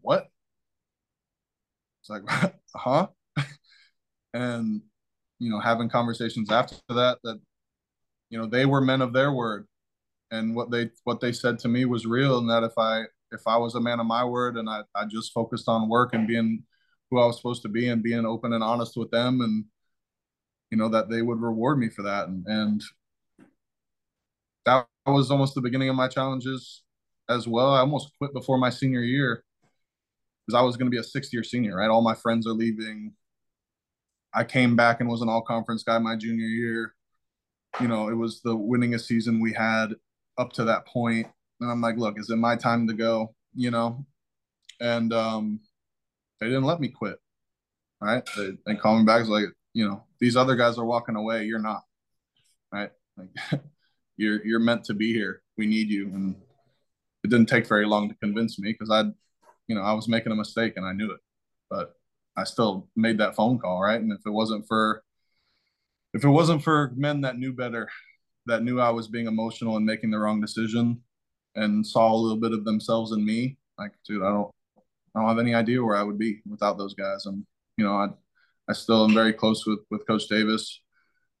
What? 0.00 0.28
It's 2.00 2.10
like, 2.10 2.22
huh? 2.74 3.08
and 4.34 4.82
you 5.38 5.50
know, 5.50 5.58
having 5.58 5.88
conversations 5.88 6.50
after 6.50 6.76
that 6.88 7.18
that 7.24 7.40
you 8.30 8.38
know 8.38 8.46
they 8.46 8.66
were 8.66 8.80
men 8.80 9.02
of 9.02 9.12
their 9.12 9.32
word 9.32 9.66
and 10.32 10.56
what 10.56 10.70
they 10.70 10.90
what 11.04 11.20
they 11.20 11.30
said 11.30 11.58
to 11.60 11.68
me 11.68 11.84
was 11.84 12.06
real 12.06 12.38
and 12.38 12.50
that 12.50 12.64
if 12.64 12.72
i 12.78 13.02
if 13.30 13.42
i 13.46 13.56
was 13.56 13.76
a 13.76 13.80
man 13.80 14.00
of 14.00 14.06
my 14.06 14.24
word 14.24 14.56
and 14.56 14.68
i, 14.68 14.80
I 14.96 15.04
just 15.04 15.32
focused 15.32 15.68
on 15.68 15.88
work 15.88 16.14
and 16.14 16.26
being 16.26 16.64
who 17.12 17.20
i 17.20 17.26
was 17.26 17.36
supposed 17.36 17.62
to 17.62 17.68
be 17.68 17.88
and 17.88 18.02
being 18.02 18.26
open 18.26 18.52
and 18.52 18.64
honest 18.64 18.96
with 18.96 19.10
them 19.12 19.40
and 19.40 19.64
you 20.72 20.78
know 20.78 20.88
that 20.88 21.10
they 21.10 21.20
would 21.20 21.40
reward 21.40 21.78
me 21.78 21.90
for 21.90 22.02
that. 22.02 22.28
And, 22.28 22.44
and 22.46 22.82
that 24.64 24.86
was 25.06 25.30
almost 25.30 25.54
the 25.54 25.60
beginning 25.60 25.90
of 25.90 25.96
my 25.96 26.08
challenges 26.08 26.82
as 27.28 27.46
well. 27.46 27.74
I 27.74 27.80
almost 27.80 28.10
quit 28.18 28.32
before 28.32 28.56
my 28.56 28.70
senior 28.70 29.02
year 29.02 29.44
because 30.46 30.58
i 30.58 30.62
was 30.62 30.76
going 30.76 30.86
to 30.86 30.90
be 30.90 30.98
a 30.98 31.04
sixth 31.04 31.32
year 31.32 31.44
senior 31.44 31.76
right? 31.76 31.90
All 31.90 32.02
my 32.02 32.14
friends 32.14 32.46
are 32.46 32.54
leaving. 32.54 33.12
I 34.34 34.44
came 34.44 34.74
back 34.74 35.00
and 35.00 35.10
was 35.10 35.20
an 35.20 35.28
all 35.28 35.42
conference 35.42 35.82
guy 35.82 35.98
my 35.98 36.16
junior 36.16 36.46
year. 36.46 36.94
You 37.78 37.88
know 37.88 38.08
it 38.08 38.16
was 38.16 38.40
the 38.40 38.56
winningest 38.56 39.02
season 39.02 39.40
we 39.42 39.52
had 39.52 39.94
up 40.38 40.54
to 40.54 40.64
that 40.64 40.86
point, 40.86 41.26
and 41.60 41.70
I'm 41.70 41.82
like, 41.82 41.98
look, 41.98 42.18
is 42.18 42.30
it 42.30 42.36
my 42.36 42.56
time 42.56 42.88
to 42.88 42.94
go? 42.94 43.34
You 43.54 43.70
know, 43.70 44.06
and 44.80 45.12
um, 45.12 45.60
they 46.42 46.48
didn't 46.48 46.64
let 46.64 46.80
me 46.80 46.88
quit. 46.88 47.18
Right? 48.00 48.28
They, 48.36 48.52
they 48.66 48.74
called 48.74 49.00
me 49.00 49.04
back. 49.04 49.22
Is 49.22 49.28
like, 49.28 49.46
you 49.74 49.88
know, 49.88 50.02
these 50.18 50.36
other 50.36 50.56
guys 50.56 50.76
are 50.76 50.84
walking 50.84 51.16
away. 51.16 51.44
You're 51.44 51.60
not. 51.60 51.82
Right? 52.72 52.90
Like, 53.16 53.62
you're 54.16 54.44
you're 54.44 54.58
meant 54.58 54.84
to 54.84 54.94
be 54.94 55.12
here. 55.12 55.42
We 55.56 55.66
need 55.66 55.88
you. 55.88 56.08
And 56.08 56.36
it 57.22 57.30
didn't 57.30 57.48
take 57.48 57.68
very 57.68 57.86
long 57.86 58.08
to 58.08 58.16
convince 58.16 58.58
me 58.58 58.72
because 58.72 58.90
I, 58.90 59.02
you 59.68 59.76
know, 59.76 59.82
I 59.82 59.92
was 59.92 60.08
making 60.08 60.32
a 60.32 60.36
mistake 60.36 60.74
and 60.76 60.84
I 60.84 60.92
knew 60.92 61.12
it, 61.12 61.20
but 61.70 61.94
I 62.36 62.42
still 62.44 62.88
made 62.96 63.18
that 63.18 63.36
phone 63.36 63.58
call. 63.58 63.80
Right? 63.80 64.00
And 64.00 64.12
if 64.12 64.26
it 64.26 64.30
wasn't 64.30 64.66
for 64.66 65.04
if 66.12 66.24
it 66.24 66.28
wasn't 66.28 66.64
for 66.64 66.92
men 66.96 67.20
that 67.20 67.38
knew 67.38 67.52
better 67.52 67.88
that 68.46 68.64
knew 68.64 68.80
I 68.80 68.90
was 68.90 69.08
being 69.08 69.26
emotional 69.26 69.76
and 69.76 69.86
making 69.86 70.10
the 70.10 70.18
wrong 70.18 70.40
decision 70.40 71.00
and 71.54 71.86
saw 71.86 72.12
a 72.12 72.16
little 72.16 72.38
bit 72.38 72.52
of 72.52 72.64
themselves 72.64 73.12
in 73.12 73.24
me. 73.24 73.58
Like, 73.78 73.92
dude, 74.06 74.22
I 74.22 74.30
don't, 74.30 74.50
I 75.14 75.20
don't 75.20 75.28
have 75.28 75.38
any 75.38 75.54
idea 75.54 75.82
where 75.82 75.96
I 75.96 76.02
would 76.02 76.18
be 76.18 76.40
without 76.48 76.78
those 76.78 76.94
guys. 76.94 77.26
And, 77.26 77.44
you 77.76 77.84
know, 77.84 77.94
I, 77.94 78.08
I 78.68 78.72
still 78.72 79.04
am 79.04 79.14
very 79.14 79.32
close 79.32 79.66
with, 79.66 79.80
with 79.90 80.06
Coach 80.06 80.28
Davis 80.28 80.80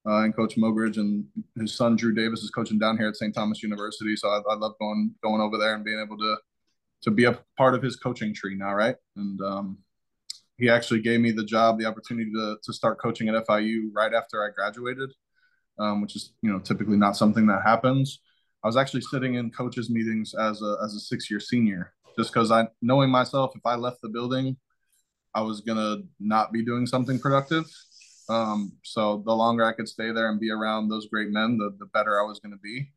uh, 0.06 0.22
and 0.22 0.34
Coach 0.34 0.56
Mogridge 0.56 0.96
and 0.96 1.24
his 1.58 1.74
son, 1.74 1.96
Drew 1.96 2.14
Davis 2.14 2.40
is 2.40 2.50
coaching 2.50 2.78
down 2.78 2.98
here 2.98 3.08
at 3.08 3.16
St. 3.16 3.34
Thomas 3.34 3.62
University. 3.62 4.16
So 4.16 4.28
I, 4.28 4.40
I 4.50 4.54
love 4.56 4.74
going, 4.80 5.14
going 5.22 5.40
over 5.40 5.58
there 5.58 5.74
and 5.74 5.84
being 5.84 6.00
able 6.04 6.18
to, 6.18 6.36
to 7.02 7.10
be 7.10 7.24
a 7.24 7.38
part 7.56 7.74
of 7.74 7.82
his 7.82 7.96
coaching 7.96 8.34
tree 8.34 8.56
now. 8.56 8.74
Right. 8.74 8.96
And, 9.16 9.40
um, 9.40 9.78
he 10.58 10.68
actually 10.68 11.00
gave 11.00 11.20
me 11.20 11.32
the 11.32 11.44
job, 11.44 11.78
the 11.78 11.86
opportunity 11.86 12.30
to, 12.32 12.56
to 12.62 12.72
start 12.72 13.00
coaching 13.00 13.28
at 13.28 13.46
FIU 13.46 13.88
right 13.92 14.12
after 14.14 14.44
I 14.44 14.50
graduated 14.54 15.10
um, 15.78 16.00
which 16.00 16.16
is 16.16 16.32
you 16.42 16.52
know 16.52 16.58
typically 16.58 16.96
not 16.96 17.16
something 17.16 17.46
that 17.46 17.62
happens. 17.64 18.20
I 18.64 18.68
was 18.68 18.76
actually 18.76 19.02
sitting 19.02 19.34
in 19.34 19.50
coaches 19.50 19.90
meetings 19.90 20.34
as 20.34 20.62
a 20.62 20.76
as 20.84 20.94
a 20.94 21.00
six 21.00 21.30
year 21.30 21.40
senior, 21.40 21.92
just 22.16 22.32
because 22.32 22.50
I 22.50 22.68
knowing 22.80 23.10
myself, 23.10 23.52
if 23.54 23.62
I 23.64 23.74
left 23.76 24.02
the 24.02 24.08
building, 24.08 24.56
I 25.34 25.42
was 25.42 25.60
gonna 25.60 26.02
not 26.20 26.52
be 26.52 26.64
doing 26.64 26.86
something 26.86 27.18
productive. 27.18 27.64
Um, 28.28 28.72
so 28.82 29.22
the 29.26 29.34
longer 29.34 29.64
I 29.64 29.72
could 29.72 29.88
stay 29.88 30.12
there 30.12 30.30
and 30.30 30.40
be 30.40 30.50
around 30.50 30.88
those 30.88 31.08
great 31.08 31.30
men, 31.30 31.58
the 31.58 31.74
the 31.78 31.86
better 31.86 32.20
I 32.20 32.24
was 32.24 32.40
gonna 32.40 32.58
be. 32.62 32.90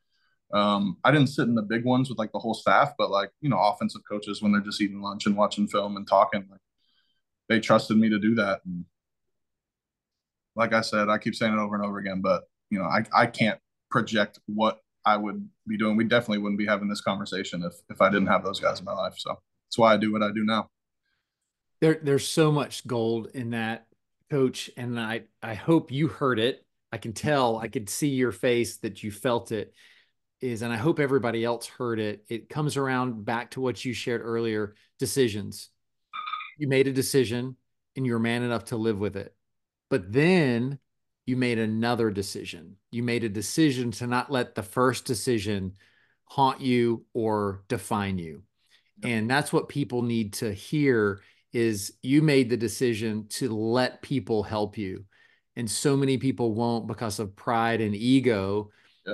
Um, 0.54 0.98
I 1.04 1.12
didn't 1.12 1.28
sit 1.30 1.48
in 1.48 1.56
the 1.56 1.62
big 1.62 1.84
ones 1.86 2.10
with 2.10 2.20
like 2.20 2.32
the 2.32 2.40
whole 2.40 2.54
staff, 2.54 2.94
but 2.98 3.10
like 3.12 3.32
you 3.42 3.50
know, 3.50 3.60
offensive 3.60 4.02
coaches 4.10 4.42
when 4.42 4.52
they're 4.52 4.62
just 4.62 4.82
eating 4.82 5.02
lunch 5.02 5.26
and 5.26 5.36
watching 5.38 5.68
film 5.68 5.98
and 5.98 6.08
talking, 6.08 6.48
like 6.50 6.60
they 7.50 7.60
trusted 7.60 7.98
me 7.98 8.10
to 8.10 8.20
do 8.20 8.36
that. 8.36 8.62
And 8.66 8.86
like 10.56 10.74
I 10.74 10.82
said, 10.82 11.10
I 11.10 11.18
keep 11.18 11.36
saying 11.36 11.54
it 11.54 11.60
over 11.60 11.76
and 11.76 11.86
over 11.86 11.98
again, 12.00 12.22
but 12.22 12.44
you 12.70 12.80
know, 12.80 12.86
I, 12.86 13.06
I 13.14 13.26
can't 13.28 13.60
project 13.90 14.40
what 14.48 14.80
I 15.06 15.18
would 15.18 15.48
be 15.68 15.78
doing. 15.78 15.96
We 15.96 16.04
definitely 16.04 16.40
wouldn't 16.40 16.58
be 16.58 16.66
having 16.66 16.88
this 16.88 17.02
conversation 17.02 17.64
if 17.64 17.74
if 17.90 18.02
I 18.02 18.10
didn't 18.10 18.28
have 18.28 18.44
those 18.44 18.60
guys 18.60 18.80
in 18.80 18.86
my 18.86 18.94
life. 18.94 19.16
So 19.18 19.40
that's 19.68 19.78
why 19.78 19.94
I 19.94 19.98
do 19.98 20.12
what 20.12 20.24
I 20.24 20.32
do 20.32 20.44
now. 20.44 20.70
There, 21.82 22.00
there's 22.02 22.28
so 22.28 22.52
much 22.52 22.88
gold 22.88 23.28
in 23.34 23.52
that, 23.52 23.86
coach, 24.30 24.72
and 24.78 25.00
I 25.00 25.24
I 25.44 25.54
hope 25.54 25.92
you 25.92 26.08
heard 26.08 26.40
it. 26.40 26.66
I 26.92 26.98
can 26.98 27.14
tell, 27.14 27.58
I 27.58 27.68
could 27.68 27.90
see 27.90 28.10
your 28.10 28.32
face 28.32 28.78
that 28.78 29.04
you 29.04 29.12
felt 29.12 29.52
it. 29.52 29.74
Is 30.42 30.62
and 30.62 30.74
I 30.74 30.78
hope 30.78 31.00
everybody 31.00 31.44
else 31.44 31.66
heard 31.66 32.00
it. 32.00 32.26
It 32.28 32.50
comes 32.50 32.78
around 32.78 33.26
back 33.26 33.52
to 33.52 33.62
what 33.62 33.84
you 33.84 33.94
shared 33.94 34.22
earlier: 34.22 34.76
decisions. 35.00 35.70
You 36.58 36.68
made 36.68 36.88
a 36.88 36.94
decision, 36.94 37.58
and 37.96 38.06
you're 38.06 38.20
man 38.20 38.44
enough 38.44 38.66
to 38.66 38.78
live 38.78 38.98
with 38.98 39.16
it. 39.16 39.36
But 39.90 40.12
then 40.12 40.80
you 41.26 41.36
made 41.38 41.60
another 41.60 42.12
decision. 42.12 42.76
You 42.92 43.04
made 43.04 43.24
a 43.24 43.30
decision 43.30 43.92
to 43.92 44.08
not 44.08 44.32
let 44.32 44.56
the 44.56 44.64
first 44.64 45.06
decision 45.06 45.74
haunt 46.26 46.62
you 46.62 47.06
or 47.14 47.64
define 47.68 48.18
you. 48.18 48.44
And 49.04 49.30
that's 49.30 49.52
what 49.52 49.70
people 49.70 50.02
need 50.02 50.34
to 50.34 50.54
hear 50.54 51.22
is 51.54 51.94
you 52.02 52.22
made 52.22 52.50
the 52.50 52.58
decision 52.58 53.28
to 53.30 53.50
let 53.50 54.02
people 54.02 54.44
help 54.44 54.78
you. 54.78 55.06
And 55.56 55.70
so 55.70 55.96
many 55.96 56.18
people 56.18 56.54
won't 56.54 56.88
because 56.88 57.20
of 57.20 57.36
pride 57.36 57.82
and 57.82 57.96
ego 57.96 58.72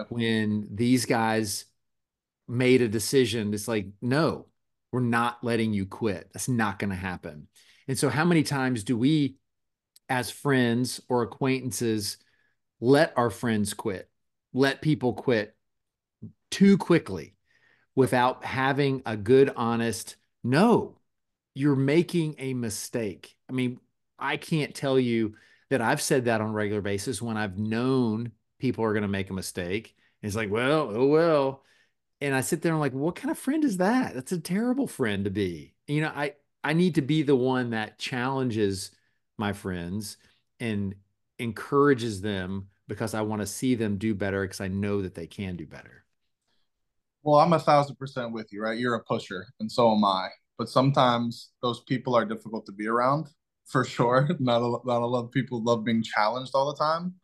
when 0.09 0.67
these 0.71 1.05
guys 1.05 1.65
made 2.47 2.81
a 2.81 2.87
decision 2.87 3.53
it's 3.53 3.67
like 3.67 3.87
no, 4.01 4.47
we're 4.91 4.99
not 4.99 5.43
letting 5.43 5.73
you 5.73 5.85
quit. 5.85 6.29
That's 6.33 6.49
not 6.49 6.79
going 6.79 6.89
to 6.89 6.95
happen. 6.95 7.47
And 7.87 7.97
so 7.97 8.09
how 8.09 8.25
many 8.25 8.43
times 8.43 8.83
do 8.83 8.97
we 8.97 9.35
as 10.11 10.29
friends 10.29 10.99
or 11.07 11.23
acquaintances 11.23 12.17
let 12.81 13.13
our 13.15 13.29
friends 13.29 13.73
quit, 13.73 14.09
let 14.53 14.81
people 14.81 15.13
quit 15.13 15.55
too 16.49 16.77
quickly 16.77 17.33
without 17.95 18.43
having 18.43 19.01
a 19.05 19.15
good, 19.15 19.53
honest, 19.55 20.17
no, 20.43 20.97
you're 21.55 21.77
making 21.77 22.35
a 22.39 22.53
mistake. 22.53 23.37
I 23.49 23.53
mean, 23.53 23.79
I 24.19 24.35
can't 24.35 24.75
tell 24.75 24.99
you 24.99 25.35
that 25.69 25.81
I've 25.81 26.01
said 26.01 26.25
that 26.25 26.41
on 26.41 26.49
a 26.49 26.53
regular 26.53 26.81
basis 26.81 27.21
when 27.21 27.37
I've 27.37 27.57
known 27.57 28.33
people 28.59 28.83
are 28.83 28.93
going 28.93 29.03
to 29.03 29.07
make 29.07 29.29
a 29.29 29.33
mistake. 29.33 29.95
it's 30.21 30.35
like, 30.35 30.51
well, 30.51 30.91
oh, 30.93 31.07
well. 31.07 31.63
And 32.19 32.35
I 32.35 32.41
sit 32.41 32.61
there 32.61 32.73
and 32.73 32.75
I'm 32.75 32.81
like, 32.81 32.91
what 32.91 33.15
kind 33.15 33.31
of 33.31 33.37
friend 33.37 33.63
is 33.63 33.77
that? 33.77 34.13
That's 34.13 34.33
a 34.33 34.39
terrible 34.39 34.87
friend 34.87 35.23
to 35.23 35.31
be. 35.31 35.73
You 35.87 36.01
know, 36.01 36.11
I, 36.13 36.33
I 36.65 36.73
need 36.73 36.95
to 36.95 37.01
be 37.01 37.23
the 37.23 37.35
one 37.35 37.69
that 37.69 37.97
challenges 37.97 38.91
my 39.37 39.53
friends 39.53 40.17
and 40.59 40.95
encourages 41.39 42.21
them 42.21 42.67
because 42.87 43.13
I 43.13 43.21
want 43.21 43.41
to 43.41 43.47
see 43.47 43.75
them 43.75 43.97
do 43.97 44.13
better 44.13 44.41
because 44.41 44.61
I 44.61 44.67
know 44.67 45.01
that 45.01 45.15
they 45.15 45.27
can 45.27 45.55
do 45.55 45.65
better. 45.65 46.03
Well, 47.23 47.39
I'm 47.39 47.53
a 47.53 47.59
thousand 47.59 47.95
percent 47.95 48.33
with 48.33 48.51
you, 48.51 48.61
right? 48.61 48.77
You're 48.77 48.95
a 48.95 49.03
pusher, 49.03 49.47
and 49.59 49.71
so 49.71 49.91
am 49.95 50.03
I. 50.03 50.29
But 50.57 50.69
sometimes 50.69 51.51
those 51.61 51.81
people 51.81 52.15
are 52.15 52.25
difficult 52.25 52.65
to 52.65 52.71
be 52.71 52.87
around, 52.87 53.27
for 53.65 53.85
sure. 53.85 54.29
Not 54.39 54.61
a, 54.61 54.77
not 54.85 55.01
a 55.01 55.05
lot 55.05 55.23
of 55.23 55.31
people 55.31 55.63
love 55.63 55.85
being 55.85 56.03
challenged 56.03 56.51
all 56.53 56.71
the 56.71 56.77
time, 56.77 57.15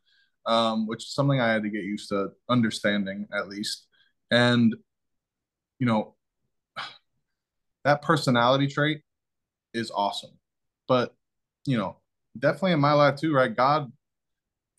um, 0.45 0.87
which 0.87 1.03
is 1.03 1.13
something 1.13 1.41
I 1.41 1.51
had 1.51 1.63
to 1.63 1.69
get 1.69 1.83
used 1.83 2.09
to 2.09 2.29
understanding 2.49 3.27
at 3.33 3.49
least. 3.49 3.87
And 4.31 4.73
you 5.79 5.85
know, 5.85 6.15
that 7.83 8.01
personality 8.01 8.67
trait 8.67 9.01
is 9.73 9.91
awesome, 9.93 10.37
but 10.87 11.13
you 11.67 11.77
know, 11.77 11.97
definitely 12.39 12.71
in 12.71 12.79
my 12.79 12.93
life 12.93 13.19
too, 13.19 13.33
right? 13.33 13.55
God, 13.55 13.91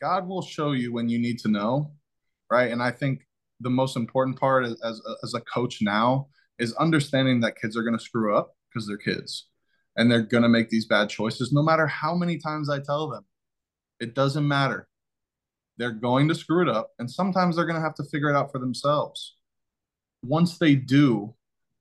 God 0.01 0.27
will 0.27 0.43
show 0.43 0.73
you 0.73 0.93
when 0.93 1.09
you 1.09 1.19
need 1.19 1.39
to 1.41 1.49
know, 1.49 1.93
right? 2.51 2.73
And 2.73 2.83
I 2.83 2.91
think 2.91 3.21
the 3.61 3.71
most 3.71 3.97
important 3.97 4.41
part 4.41 4.65
as 4.65 4.81
as, 4.83 5.01
as 5.23 5.35
a 5.35 5.41
coach 5.41 5.79
now 5.83 6.29
is 6.59 6.75
understanding 6.75 7.41
that 7.41 7.61
kids 7.61 7.77
are 7.77 7.83
going 7.83 7.97
to 7.97 8.05
screw 8.05 8.37
up 8.37 8.55
because 8.69 8.87
they're 8.89 8.97
kids 8.97 9.49
and 9.97 10.11
they're 10.11 10.23
going 10.23 10.43
to 10.43 10.49
make 10.49 10.71
these 10.71 10.87
bad 10.87 11.09
choices 11.09 11.53
no 11.53 11.63
matter 11.63 11.87
how 11.87 12.15
many 12.15 12.39
times 12.39 12.71
I 12.71 12.81
tell 12.81 13.09
them. 13.11 13.25
It 14.01 14.15
doesn't 14.15 14.47
matter. 14.47 14.89
They're 15.77 15.91
going 15.93 16.29
to 16.29 16.35
screw 16.35 16.63
it 16.63 16.75
up 16.75 16.91
and 16.99 17.11
sometimes 17.11 17.57
they're 17.57 17.67
going 17.67 17.77
to 17.77 17.83
have 17.83 17.95
to 17.97 18.05
figure 18.05 18.31
it 18.31 18.37
out 18.37 18.51
for 18.51 18.59
themselves. 18.59 19.37
Once 20.23 20.59
they 20.59 20.75
do, 20.75 21.35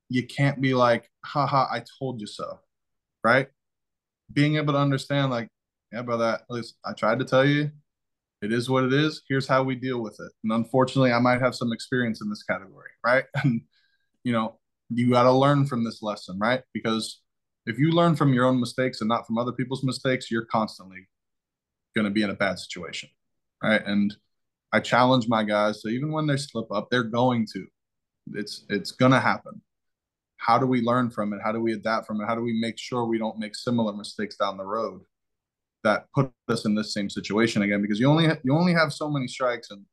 you 0.08 0.26
can't 0.26 0.60
be 0.60 0.74
like, 0.74 1.10
haha, 1.24 1.66
I 1.70 1.82
told 1.98 2.20
you 2.20 2.26
so. 2.26 2.60
Right? 3.24 3.48
Being 4.32 4.56
able 4.56 4.74
to 4.74 4.78
understand, 4.78 5.30
like, 5.30 5.48
yeah, 5.92 6.02
brother, 6.02 6.38
at 6.40 6.50
least 6.50 6.76
I 6.84 6.92
tried 6.92 7.18
to 7.20 7.24
tell 7.24 7.44
you. 7.44 7.70
It 8.40 8.52
is 8.52 8.70
what 8.70 8.84
it 8.84 8.92
is. 8.92 9.22
Here's 9.28 9.48
how 9.48 9.64
we 9.64 9.74
deal 9.74 10.00
with 10.00 10.16
it. 10.20 10.30
And 10.44 10.52
unfortunately, 10.52 11.12
I 11.12 11.18
might 11.18 11.40
have 11.40 11.56
some 11.56 11.72
experience 11.72 12.20
in 12.20 12.28
this 12.28 12.44
category, 12.44 12.90
right? 13.04 13.24
And 13.42 13.62
you 14.24 14.32
know, 14.32 14.58
you 14.90 15.10
got 15.10 15.24
to 15.24 15.32
learn 15.32 15.66
from 15.66 15.84
this 15.84 16.02
lesson, 16.02 16.38
right? 16.38 16.62
Because 16.72 17.20
if 17.66 17.78
you 17.78 17.90
learn 17.90 18.16
from 18.16 18.32
your 18.32 18.46
own 18.46 18.60
mistakes 18.60 19.00
and 19.00 19.08
not 19.08 19.26
from 19.26 19.38
other 19.38 19.52
people's 19.52 19.84
mistakes, 19.84 20.30
you're 20.30 20.46
constantly 20.46 21.08
going 21.94 22.04
to 22.04 22.10
be 22.10 22.22
in 22.22 22.30
a 22.30 22.34
bad 22.34 22.58
situation, 22.58 23.08
right? 23.62 23.82
And 23.84 24.14
I 24.72 24.80
challenge 24.80 25.28
my 25.28 25.44
guys 25.44 25.82
so 25.82 25.88
even 25.88 26.12
when 26.12 26.26
they 26.26 26.36
slip 26.36 26.70
up, 26.70 26.88
they're 26.90 27.02
going 27.02 27.46
to. 27.54 27.66
It's 28.34 28.64
it's 28.68 28.92
going 28.92 29.12
to 29.12 29.20
happen. 29.20 29.62
How 30.38 30.58
do 30.58 30.66
we 30.66 30.80
learn 30.80 31.10
from 31.10 31.32
it? 31.32 31.40
How 31.44 31.52
do 31.52 31.60
we 31.60 31.72
adapt 31.72 32.06
from 32.06 32.20
it? 32.20 32.26
How 32.26 32.34
do 32.34 32.42
we 32.42 32.58
make 32.60 32.78
sure 32.78 33.04
we 33.04 33.18
don't 33.18 33.38
make 33.38 33.54
similar 33.54 33.92
mistakes 33.92 34.36
down 34.36 34.56
the 34.56 34.64
road? 34.64 35.02
that 35.84 36.06
put 36.14 36.30
us 36.48 36.64
in 36.64 36.74
this 36.74 36.92
same 36.92 37.08
situation 37.08 37.62
again 37.62 37.82
because 37.82 38.00
you 38.00 38.08
only 38.08 38.28
you 38.42 38.54
only 38.54 38.72
have 38.72 38.92
so 38.92 39.08
many 39.08 39.28
strikes 39.28 39.70
and 39.70 39.84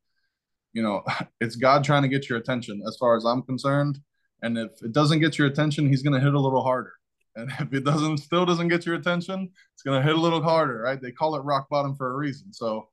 you 0.72 0.82
know 0.82 1.02
it's 1.40 1.56
God 1.56 1.84
trying 1.84 2.02
to 2.02 2.08
get 2.08 2.28
your 2.28 2.38
attention 2.38 2.82
as 2.86 2.96
far 2.96 3.16
as 3.16 3.24
I'm 3.24 3.42
concerned 3.42 4.00
and 4.42 4.58
if 4.58 4.70
it 4.82 4.92
doesn't 4.92 5.20
get 5.20 5.38
your 5.38 5.46
attention 5.46 5.88
he's 5.88 6.02
going 6.02 6.14
to 6.14 6.24
hit 6.24 6.34
a 6.34 6.40
little 6.40 6.62
harder 6.62 6.92
and 7.36 7.50
if 7.60 7.72
it 7.72 7.84
doesn't 7.84 8.18
still 8.18 8.46
doesn't 8.46 8.68
get 8.68 8.86
your 8.86 8.96
attention 8.96 9.50
it's 9.74 9.82
going 9.82 10.00
to 10.00 10.06
hit 10.06 10.16
a 10.16 10.20
little 10.20 10.42
harder 10.42 10.82
right 10.82 11.00
they 11.00 11.12
call 11.12 11.36
it 11.36 11.44
rock 11.44 11.68
bottom 11.70 11.94
for 11.94 12.12
a 12.12 12.16
reason 12.16 12.52
so 12.52 12.88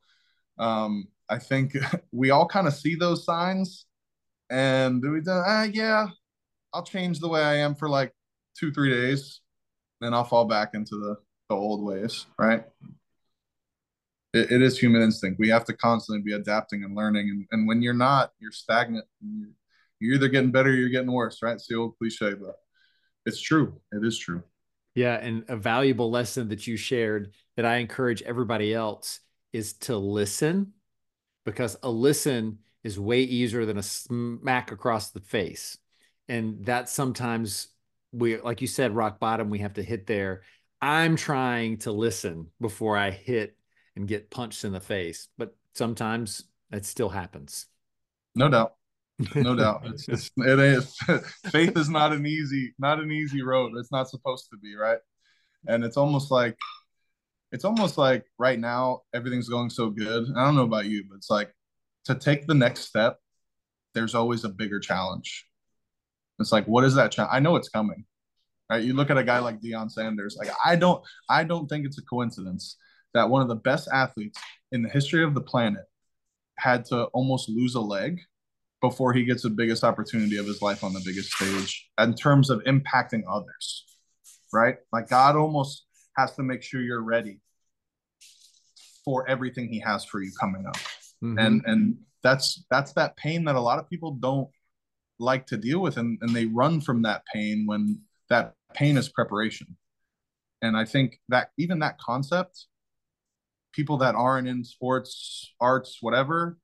um, 0.60 1.08
I 1.30 1.40
think 1.40 1.76
we 2.12 2.30
all 2.30 2.48
kind 2.48 2.68
of 2.68 2.74
see 2.74 2.96
those 2.96 3.26
signs 3.26 3.86
and 4.50 5.02
do 5.02 5.12
we 5.12 5.22
do 5.22 5.32
ah, 5.32 5.64
yeah 5.64 6.08
I'll 6.74 6.84
change 6.84 7.20
the 7.20 7.30
way 7.30 7.42
I 7.42 7.56
am 7.56 7.76
for 7.76 7.90
like 7.90 8.14
two 8.58 8.72
three 8.72 8.90
days 8.90 9.42
then 10.04 10.14
I'll 10.14 10.24
fall 10.24 10.46
back 10.46 10.72
into 10.74 10.98
the 10.98 11.18
the 11.50 11.56
old 11.56 11.84
ways, 11.84 12.26
right? 12.38 12.64
It, 14.34 14.52
it 14.52 14.62
is 14.62 14.80
human 14.80 15.02
instinct. 15.02 15.40
We 15.40 15.50
have 15.50 15.66
to 15.66 15.74
constantly 15.74 16.24
be 16.24 16.34
adapting 16.34 16.84
and 16.84 16.96
learning. 16.96 17.30
And, 17.30 17.46
and 17.52 17.68
when 17.68 17.82
you're 17.82 17.94
not, 17.94 18.32
you're 18.40 18.52
stagnant. 18.52 19.06
You're, 19.22 19.50
you're 20.00 20.16
either 20.16 20.30
getting 20.30 20.52
better 20.52 20.70
or 20.70 20.74
you're 20.74 20.90
getting 20.90 21.12
worse, 21.12 21.42
right? 21.42 21.54
It's 21.54 21.68
the 21.68 21.76
old 21.76 21.98
cliche, 21.98 22.34
but 22.34 22.56
it's 23.26 23.42
true. 23.42 23.80
It 23.92 24.06
is 24.06 24.18
true. 24.18 24.44
Yeah. 24.96 25.16
And 25.16 25.44
a 25.50 25.58
valuable 25.58 26.10
lesson 26.10 26.50
that 26.50 26.66
you 26.66 26.78
shared 26.78 27.34
that 27.58 27.66
I 27.66 27.78
encourage 27.78 28.22
everybody 28.22 28.74
else 28.74 29.20
is 29.52 29.74
to 29.74 29.98
listen 29.98 30.74
because 31.46 31.78
a 31.84 31.90
listen 31.90 32.60
is 32.84 33.00
way 33.00 33.22
easier 33.22 33.66
than 33.66 33.78
a 33.78 33.84
smack 33.84 34.72
across 34.72 35.12
the 35.12 35.20
face. 35.20 35.78
And 36.28 36.66
that 36.66 36.90
sometimes 36.90 37.68
we, 38.12 38.40
like 38.40 38.62
you 38.62 38.68
said, 38.68 38.96
rock 38.96 39.20
bottom, 39.20 39.50
we 39.50 39.60
have 39.60 39.74
to 39.74 39.84
hit 39.84 40.08
there. 40.08 40.42
I'm 40.82 41.16
trying 41.16 41.78
to 41.80 41.92
listen 41.92 42.48
before 42.60 42.98
I 42.98 43.12
hit 43.12 43.58
and 43.96 44.08
get 44.08 44.30
punched 44.30 44.66
in 44.66 44.74
the 44.74 44.80
face, 44.80 45.28
but 45.38 45.56
sometimes 45.74 46.44
it 46.72 46.86
still 46.86 47.10
happens. 47.10 47.68
No 48.36 48.50
doubt. 48.50 48.74
No 49.36 49.56
doubt. 49.64 49.84
It's, 49.86 50.08
it's 50.10 50.32
it 50.38 50.60
is 50.60 50.98
faith 51.52 51.78
is 51.78 51.90
not 51.90 52.14
an 52.14 52.26
easy 52.26 52.74
not 52.80 53.00
an 53.00 53.12
easy 53.12 53.44
road. 53.44 53.74
It's 53.78 53.92
not 53.92 54.10
supposed 54.10 54.50
to 54.52 54.58
be, 54.58 54.76
right? 54.76 54.98
And 55.68 55.84
it's 55.84 55.98
almost 55.98 56.32
like 56.32 56.58
it's 57.52 57.66
almost 57.66 57.98
like 57.98 58.26
right 58.40 58.60
now 58.60 59.02
everything's 59.14 59.50
going 59.50 59.70
so 59.70 59.90
good. 59.90 60.26
I 60.36 60.44
don't 60.44 60.56
know 60.56 60.64
about 60.64 60.86
you, 60.86 61.04
but 61.08 61.16
it's 61.16 61.30
like 61.30 61.54
to 62.06 62.16
take 62.16 62.48
the 62.48 62.56
next 62.56 62.82
step, 62.82 63.20
there's 63.94 64.16
always 64.16 64.44
a 64.44 64.50
bigger 64.50 64.80
challenge. 64.80 65.46
It's 66.40 66.52
like, 66.52 66.66
what 66.66 66.84
is 66.84 66.96
that? 66.96 67.18
I 67.20 67.40
know 67.40 67.56
it's 67.56 67.70
coming. 67.70 68.06
Right? 68.70 68.84
You 68.84 68.94
look 68.94 69.10
at 69.10 69.18
a 69.18 69.24
guy 69.24 69.40
like 69.40 69.62
Deion 69.62 69.92
Sanders. 69.92 70.36
Like 70.38 70.50
I 70.64 70.76
don't 70.76 71.04
I 71.30 71.44
don't 71.44 71.68
think 71.68 71.86
it's 71.86 71.98
a 71.98 72.04
coincidence 72.04 72.78
that 73.14 73.30
one 73.30 73.42
of 73.42 73.48
the 73.48 73.56
best 73.56 73.88
athletes 73.92 74.40
in 74.72 74.82
the 74.82 74.90
history 74.90 75.24
of 75.24 75.36
the 75.36 75.42
planet 75.42 75.84
had 76.58 76.86
to 76.86 77.04
almost 77.06 77.50
lose 77.50 77.76
a 77.76 77.82
leg 77.82 78.20
before 78.82 79.14
he 79.14 79.26
gets 79.26 79.44
the 79.44 79.50
biggest 79.50 79.84
opportunity 79.84 80.38
of 80.38 80.46
his 80.46 80.62
life 80.62 80.84
on 80.84 80.94
the 80.94 81.02
biggest 81.06 81.32
stage 81.32 81.90
in 82.00 82.14
terms 82.14 82.50
of 82.50 82.64
impacting 82.64 83.24
others. 83.30 83.86
Right? 84.52 84.78
Like 84.92 85.10
God 85.10 85.36
almost 85.36 85.86
has 86.18 86.36
to 86.36 86.44
make 86.44 86.64
sure 86.64 86.82
you're 86.82 87.02
ready 87.02 87.42
for 89.06 89.28
everything 89.28 89.68
he 89.68 89.80
has 89.80 90.06
for 90.06 90.22
you 90.22 90.32
coming 90.40 90.66
up. 90.66 90.78
Mm-hmm. 91.24 91.38
And 91.38 91.62
and 91.66 91.98
that's 92.24 92.64
that's 92.72 92.94
that 92.94 93.18
pain 93.18 93.46
that 93.46 93.56
a 93.56 93.62
lot 93.62 93.80
of 93.80 93.90
people 93.90 94.12
don't 94.12 94.50
like 95.20 95.46
to 95.48 95.58
deal 95.58 95.80
with 95.80 95.98
and, 95.98 96.18
and 96.22 96.36
they 96.36 96.46
run 96.46 96.82
from 96.82 97.04
that 97.04 97.24
pain 97.34 97.66
when 97.66 98.02
that 98.30 98.54
pain 98.74 98.98
is 98.98 99.10
preparation. 99.10 99.78
And 100.62 100.78
I 100.78 100.86
think 100.86 101.20
that 101.30 101.50
even 101.58 101.80
that 101.80 102.00
concept, 102.00 102.68
people 103.74 103.98
that 103.98 104.16
aren't 104.16 104.48
in 104.48 104.64
sports, 104.64 105.54
arts, 105.60 105.98
whatever, 106.02 106.58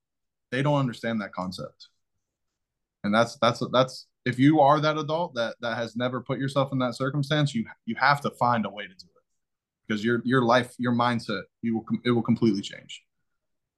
they 0.51 0.61
don't 0.61 0.79
understand 0.79 1.21
that 1.21 1.33
concept. 1.33 1.87
And 3.03 3.13
that's 3.13 3.37
that's 3.41 3.61
that's 3.71 4.07
if 4.25 4.39
you 4.39 4.59
are 4.59 4.79
that 4.79 4.97
adult 4.97 5.35
that 5.35 5.55
that 5.61 5.77
has 5.77 5.95
never 5.95 6.21
put 6.21 6.39
yourself 6.39 6.71
in 6.71 6.79
that 6.79 6.95
circumstance, 6.95 7.53
you 7.53 7.65
you 7.85 7.95
have 7.99 8.21
to 8.21 8.31
find 8.31 8.65
a 8.65 8.69
way 8.69 8.83
to 8.83 8.89
do 8.89 8.93
it 9.05 9.19
because 9.87 10.03
your 10.03 10.21
your 10.23 10.43
life, 10.43 10.73
your 10.77 10.93
mindset, 10.93 11.43
you 11.61 11.75
will 11.75 11.85
it 12.03 12.11
will 12.11 12.21
completely 12.21 12.61
change. 12.61 13.03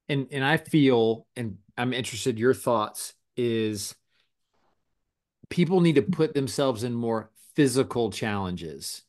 And 0.09 0.28
and 0.32 0.43
I 0.43 0.57
feel, 0.57 1.28
and 1.36 1.57
I'm 1.78 1.93
interested 1.93 2.38
your 2.38 2.53
thoughts 2.53 3.13
is 3.38 3.95
people 5.51 5.81
need 5.81 5.95
to 5.95 6.01
put 6.01 6.33
themselves 6.33 6.83
in 6.83 6.93
more 6.93 7.29
physical 7.55 8.09
challenges 8.09 9.03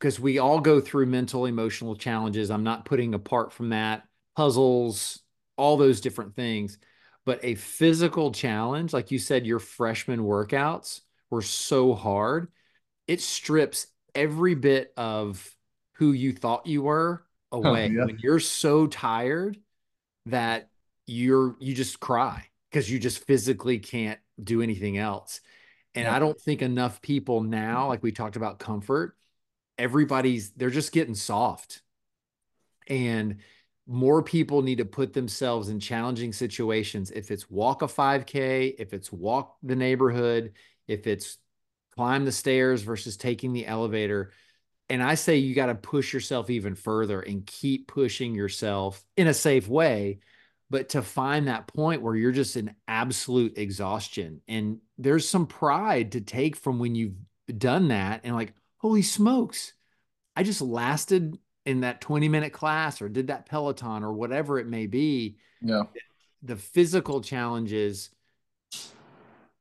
because 0.00 0.18
we 0.18 0.38
all 0.38 0.60
go 0.60 0.80
through 0.80 1.06
mental 1.06 1.46
emotional 1.46 1.94
challenges. 1.94 2.50
I'm 2.50 2.64
not 2.64 2.84
putting 2.84 3.14
apart 3.14 3.52
from 3.52 3.68
that 3.68 4.02
puzzles 4.34 5.20
all 5.56 5.76
those 5.76 6.00
different 6.00 6.34
things. 6.34 6.78
But 7.24 7.40
a 7.44 7.56
physical 7.56 8.32
challenge 8.32 8.92
like 8.92 9.10
you 9.10 9.18
said 9.18 9.46
your 9.46 9.58
freshman 9.58 10.20
workouts 10.20 11.00
were 11.28 11.42
so 11.42 11.92
hard 11.92 12.48
it 13.08 13.20
strips 13.20 13.88
every 14.14 14.54
bit 14.54 14.92
of 14.96 15.54
who 15.94 16.12
you 16.12 16.32
thought 16.32 16.66
you 16.66 16.82
were 16.82 17.24
oh, 17.52 17.62
away. 17.62 17.86
oh, 17.86 17.90
yeah. 17.90 18.04
when 18.04 18.18
you're 18.22 18.40
so 18.40 18.86
tired 18.86 19.58
that 20.26 20.68
you're 21.06 21.56
you 21.58 21.74
just 21.74 21.98
cry 21.98 22.44
because 22.70 22.88
you 22.88 23.00
just 23.00 23.24
physically 23.26 23.78
can't 23.80 24.20
do 24.42 24.62
anything 24.62 24.96
else 24.98 25.40
and 25.96 26.04
yeah. 26.04 26.14
I 26.14 26.18
don't 26.18 26.40
think 26.40 26.62
enough 26.62 27.02
people 27.02 27.42
now, 27.42 27.88
like 27.88 28.02
we 28.02 28.12
talked 28.12 28.36
about 28.36 28.58
comfort, 28.58 29.16
everybody's, 29.78 30.50
they're 30.50 30.70
just 30.70 30.92
getting 30.92 31.14
soft. 31.14 31.82
And 32.86 33.38
more 33.86 34.22
people 34.22 34.62
need 34.62 34.78
to 34.78 34.84
put 34.84 35.12
themselves 35.12 35.68
in 35.70 35.80
challenging 35.80 36.32
situations. 36.32 37.10
If 37.10 37.30
it's 37.30 37.50
walk 37.50 37.82
a 37.82 37.86
5K, 37.86 38.76
if 38.78 38.92
it's 38.92 39.10
walk 39.10 39.56
the 39.62 39.76
neighborhood, 39.76 40.52
if 40.86 41.06
it's 41.06 41.38
climb 41.96 42.24
the 42.24 42.32
stairs 42.32 42.82
versus 42.82 43.16
taking 43.16 43.52
the 43.52 43.66
elevator. 43.66 44.32
And 44.88 45.02
I 45.02 45.14
say 45.14 45.36
you 45.36 45.54
got 45.54 45.66
to 45.66 45.74
push 45.74 46.12
yourself 46.12 46.50
even 46.50 46.74
further 46.74 47.20
and 47.20 47.46
keep 47.46 47.88
pushing 47.88 48.34
yourself 48.34 49.02
in 49.16 49.26
a 49.26 49.34
safe 49.34 49.66
way. 49.66 50.20
But 50.68 50.90
to 50.90 51.02
find 51.02 51.46
that 51.46 51.68
point 51.68 52.02
where 52.02 52.16
you're 52.16 52.32
just 52.32 52.56
in 52.56 52.74
absolute 52.88 53.56
exhaustion 53.56 54.40
and 54.48 54.78
there's 54.98 55.28
some 55.28 55.46
pride 55.46 56.12
to 56.12 56.20
take 56.20 56.56
from 56.56 56.78
when 56.80 56.94
you've 56.94 57.14
done 57.56 57.88
that 57.88 58.22
and 58.24 58.34
like, 58.34 58.52
holy 58.78 59.02
smokes, 59.02 59.74
I 60.34 60.42
just 60.42 60.60
lasted 60.60 61.38
in 61.64 61.80
that 61.80 62.00
20 62.00 62.28
minute 62.28 62.52
class 62.52 63.00
or 63.00 63.08
did 63.08 63.28
that 63.28 63.46
Peloton 63.46 64.02
or 64.02 64.12
whatever 64.12 64.58
it 64.58 64.66
may 64.66 64.86
be. 64.86 65.36
Yeah. 65.62 65.84
The 66.42 66.56
physical 66.56 67.20
challenges 67.20 68.10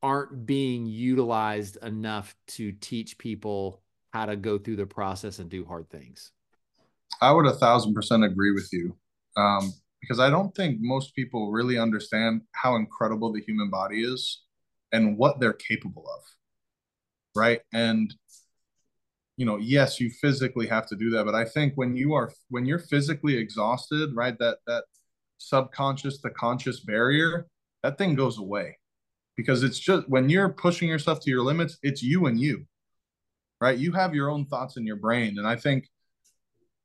aren't 0.01 0.45
being 0.45 0.85
utilized 0.85 1.77
enough 1.83 2.35
to 2.47 2.71
teach 2.71 3.17
people 3.17 3.81
how 4.13 4.25
to 4.25 4.35
go 4.35 4.57
through 4.57 4.75
the 4.75 4.85
process 4.85 5.39
and 5.39 5.49
do 5.49 5.65
hard 5.65 5.89
things. 5.89 6.31
I 7.21 7.31
would 7.31 7.45
a 7.47 7.53
thousand 7.53 7.93
percent 7.93 8.23
agree 8.23 8.51
with 8.51 8.69
you. 8.71 8.95
Um, 9.35 9.73
because 10.05 10.19
I 10.19 10.29
don't 10.29 10.53
think 10.53 10.77
most 10.79 11.15
people 11.15 11.51
really 11.51 11.79
understand 11.79 12.41
how 12.51 12.75
incredible 12.75 13.33
the 13.33 13.41
human 13.41 13.71
body 13.71 14.03
is 14.03 14.43
and 14.91 15.17
what 15.17 15.39
they're 15.39 15.53
capable 15.53 16.05
of. 16.07 16.23
Right. 17.35 17.61
And, 17.73 18.13
you 19.35 19.47
know, 19.47 19.57
yes, 19.57 19.99
you 19.99 20.11
physically 20.11 20.67
have 20.67 20.85
to 20.87 20.95
do 20.95 21.09
that. 21.11 21.25
But 21.25 21.33
I 21.33 21.43
think 21.43 21.73
when 21.73 21.95
you 21.95 22.13
are, 22.13 22.31
when 22.49 22.65
you're 22.65 22.79
physically 22.79 23.35
exhausted, 23.35 24.15
right, 24.15 24.37
that, 24.37 24.59
that 24.67 24.83
subconscious 25.39 26.21
to 26.21 26.29
conscious 26.29 26.81
barrier, 26.81 27.47
that 27.81 27.97
thing 27.97 28.13
goes 28.13 28.37
away 28.37 28.77
because 29.35 29.63
it's 29.63 29.79
just 29.79 30.07
when 30.07 30.29
you're 30.29 30.49
pushing 30.49 30.87
yourself 30.87 31.19
to 31.21 31.31
your 31.31 31.41
limits, 31.41 31.77
it's 31.81 32.03
you 32.03 32.27
and 32.27 32.39
you, 32.39 32.65
right? 33.59 33.77
You 33.77 33.91
have 33.93 34.13
your 34.13 34.29
own 34.29 34.45
thoughts 34.45 34.77
in 34.77 34.85
your 34.85 34.97
brain. 34.97 35.39
And 35.39 35.47
I 35.47 35.55
think, 35.55 35.89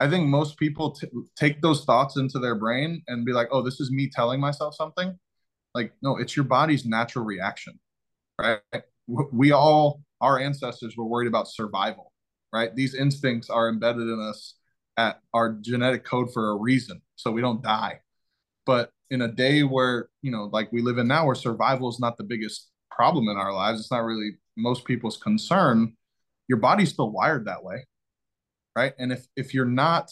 I 0.01 0.09
think 0.09 0.28
most 0.28 0.57
people 0.57 0.92
t- 0.92 1.09
take 1.36 1.61
those 1.61 1.84
thoughts 1.84 2.16
into 2.16 2.38
their 2.38 2.55
brain 2.55 3.03
and 3.07 3.24
be 3.26 3.32
like, 3.32 3.48
oh, 3.53 3.62
this 3.62 3.80
is 3.80 3.90
me 3.90 4.09
telling 4.09 4.40
myself 4.40 4.74
something. 4.74 5.18
Like, 5.74 5.92
no, 6.03 6.16
it's 6.16 6.36
your 6.36 6.44
body's 6.44 6.86
natural 6.86 7.24
reaction, 7.24 7.78
right? 8.40 8.61
We 9.07 9.53
all, 9.53 10.03
our 10.20 10.38
ancestors 10.38 10.96
were 10.96 11.07
worried 11.07 11.28
about 11.28 11.48
survival, 11.48 12.12
right? 12.53 12.74
These 12.74 12.94
instincts 12.94 13.51
are 13.51 13.68
embedded 13.68 14.09
in 14.09 14.20
us 14.20 14.55
at 14.96 15.20
our 15.34 15.53
genetic 15.61 16.05
code 16.05 16.32
for 16.32 16.51
a 16.51 16.57
reason, 16.57 17.03
so 17.16 17.30
we 17.30 17.40
don't 17.40 17.62
die. 17.62 18.01
But 18.66 18.90
in 19.11 19.22
a 19.22 19.28
day 19.28 19.62
where 19.62 20.09
you 20.22 20.30
know 20.30 20.48
like 20.53 20.70
we 20.72 20.80
live 20.80 20.98
in 20.98 21.09
now 21.09 21.26
where 21.26 21.34
survival 21.34 21.88
is 21.88 22.01
not 22.01 22.16
the 22.16 22.24
biggest 22.24 22.70
problem 22.90 23.28
in 23.28 23.36
our 23.36 23.53
lives 23.53 23.80
it's 23.80 23.90
not 23.90 24.05
really 24.05 24.30
most 24.57 24.84
people's 24.84 25.16
concern 25.16 25.92
your 26.48 26.59
body's 26.59 26.90
still 26.90 27.11
wired 27.11 27.44
that 27.44 27.62
way 27.62 27.84
right? 28.80 28.94
And 28.98 29.12
if 29.12 29.26
if 29.36 29.52
you're 29.52 29.64
not 29.84 30.10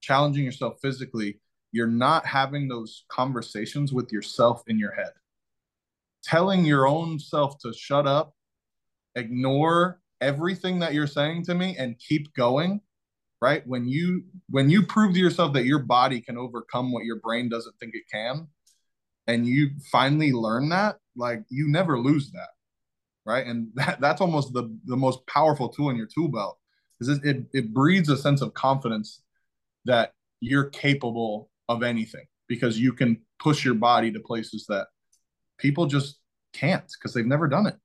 challenging 0.00 0.44
yourself 0.44 0.74
physically 0.80 1.40
you're 1.72 1.86
not 1.88 2.24
having 2.24 2.68
those 2.68 3.04
conversations 3.08 3.92
with 3.92 4.12
yourself 4.12 4.62
in 4.68 4.78
your 4.78 4.92
head. 4.92 5.10
Telling 6.22 6.64
your 6.64 6.86
own 6.86 7.18
self 7.18 7.58
to 7.62 7.72
shut 7.72 8.06
up 8.06 8.34
ignore 9.16 10.00
everything 10.20 10.78
that 10.78 10.94
you're 10.94 11.06
saying 11.06 11.44
to 11.44 11.54
me 11.54 11.76
and 11.78 11.98
keep 11.98 12.32
going 12.34 12.80
right? 13.40 13.66
When 13.66 13.86
you 13.86 14.24
when 14.48 14.70
you 14.70 14.86
prove 14.86 15.12
to 15.14 15.20
yourself 15.20 15.52
that 15.52 15.66
your 15.66 15.80
body 15.80 16.20
can 16.20 16.38
overcome 16.38 16.92
what 16.92 17.04
your 17.04 17.20
brain 17.20 17.48
doesn't 17.50 17.76
think 17.78 17.94
it 17.94 18.04
can 18.10 18.48
and 19.26 19.46
you 19.46 19.70
finally 19.92 20.32
learn 20.32 20.70
that 20.70 20.96
like 21.16 21.42
you 21.50 21.68
never 21.68 21.98
lose 21.98 22.30
that 22.32 22.48
right? 23.26 23.46
And 23.46 23.68
that, 23.74 24.00
that's 24.00 24.20
almost 24.20 24.52
the 24.52 24.64
the 24.84 24.96
most 24.96 25.26
powerful 25.26 25.68
tool 25.68 25.90
in 25.90 25.96
your 25.96 26.08
tool 26.14 26.28
belt 26.28 26.58
is 27.00 27.08
it, 27.08 27.24
it 27.24 27.44
it 27.52 27.74
breeds 27.74 28.08
a 28.08 28.16
sense 28.16 28.40
of 28.40 28.54
confidence 28.54 29.22
that 29.84 30.12
you're 30.40 30.70
capable 30.70 31.50
of 31.68 31.82
anything 31.82 32.24
because 32.48 32.78
you 32.78 32.92
can 32.92 33.20
push 33.38 33.64
your 33.64 33.74
body 33.74 34.12
to 34.12 34.20
places 34.20 34.66
that 34.68 34.86
people 35.58 35.86
just 35.86 36.18
can't 36.52 36.90
because 36.98 37.12
they've 37.14 37.26
never 37.26 37.48
done 37.48 37.66
it 37.66 37.76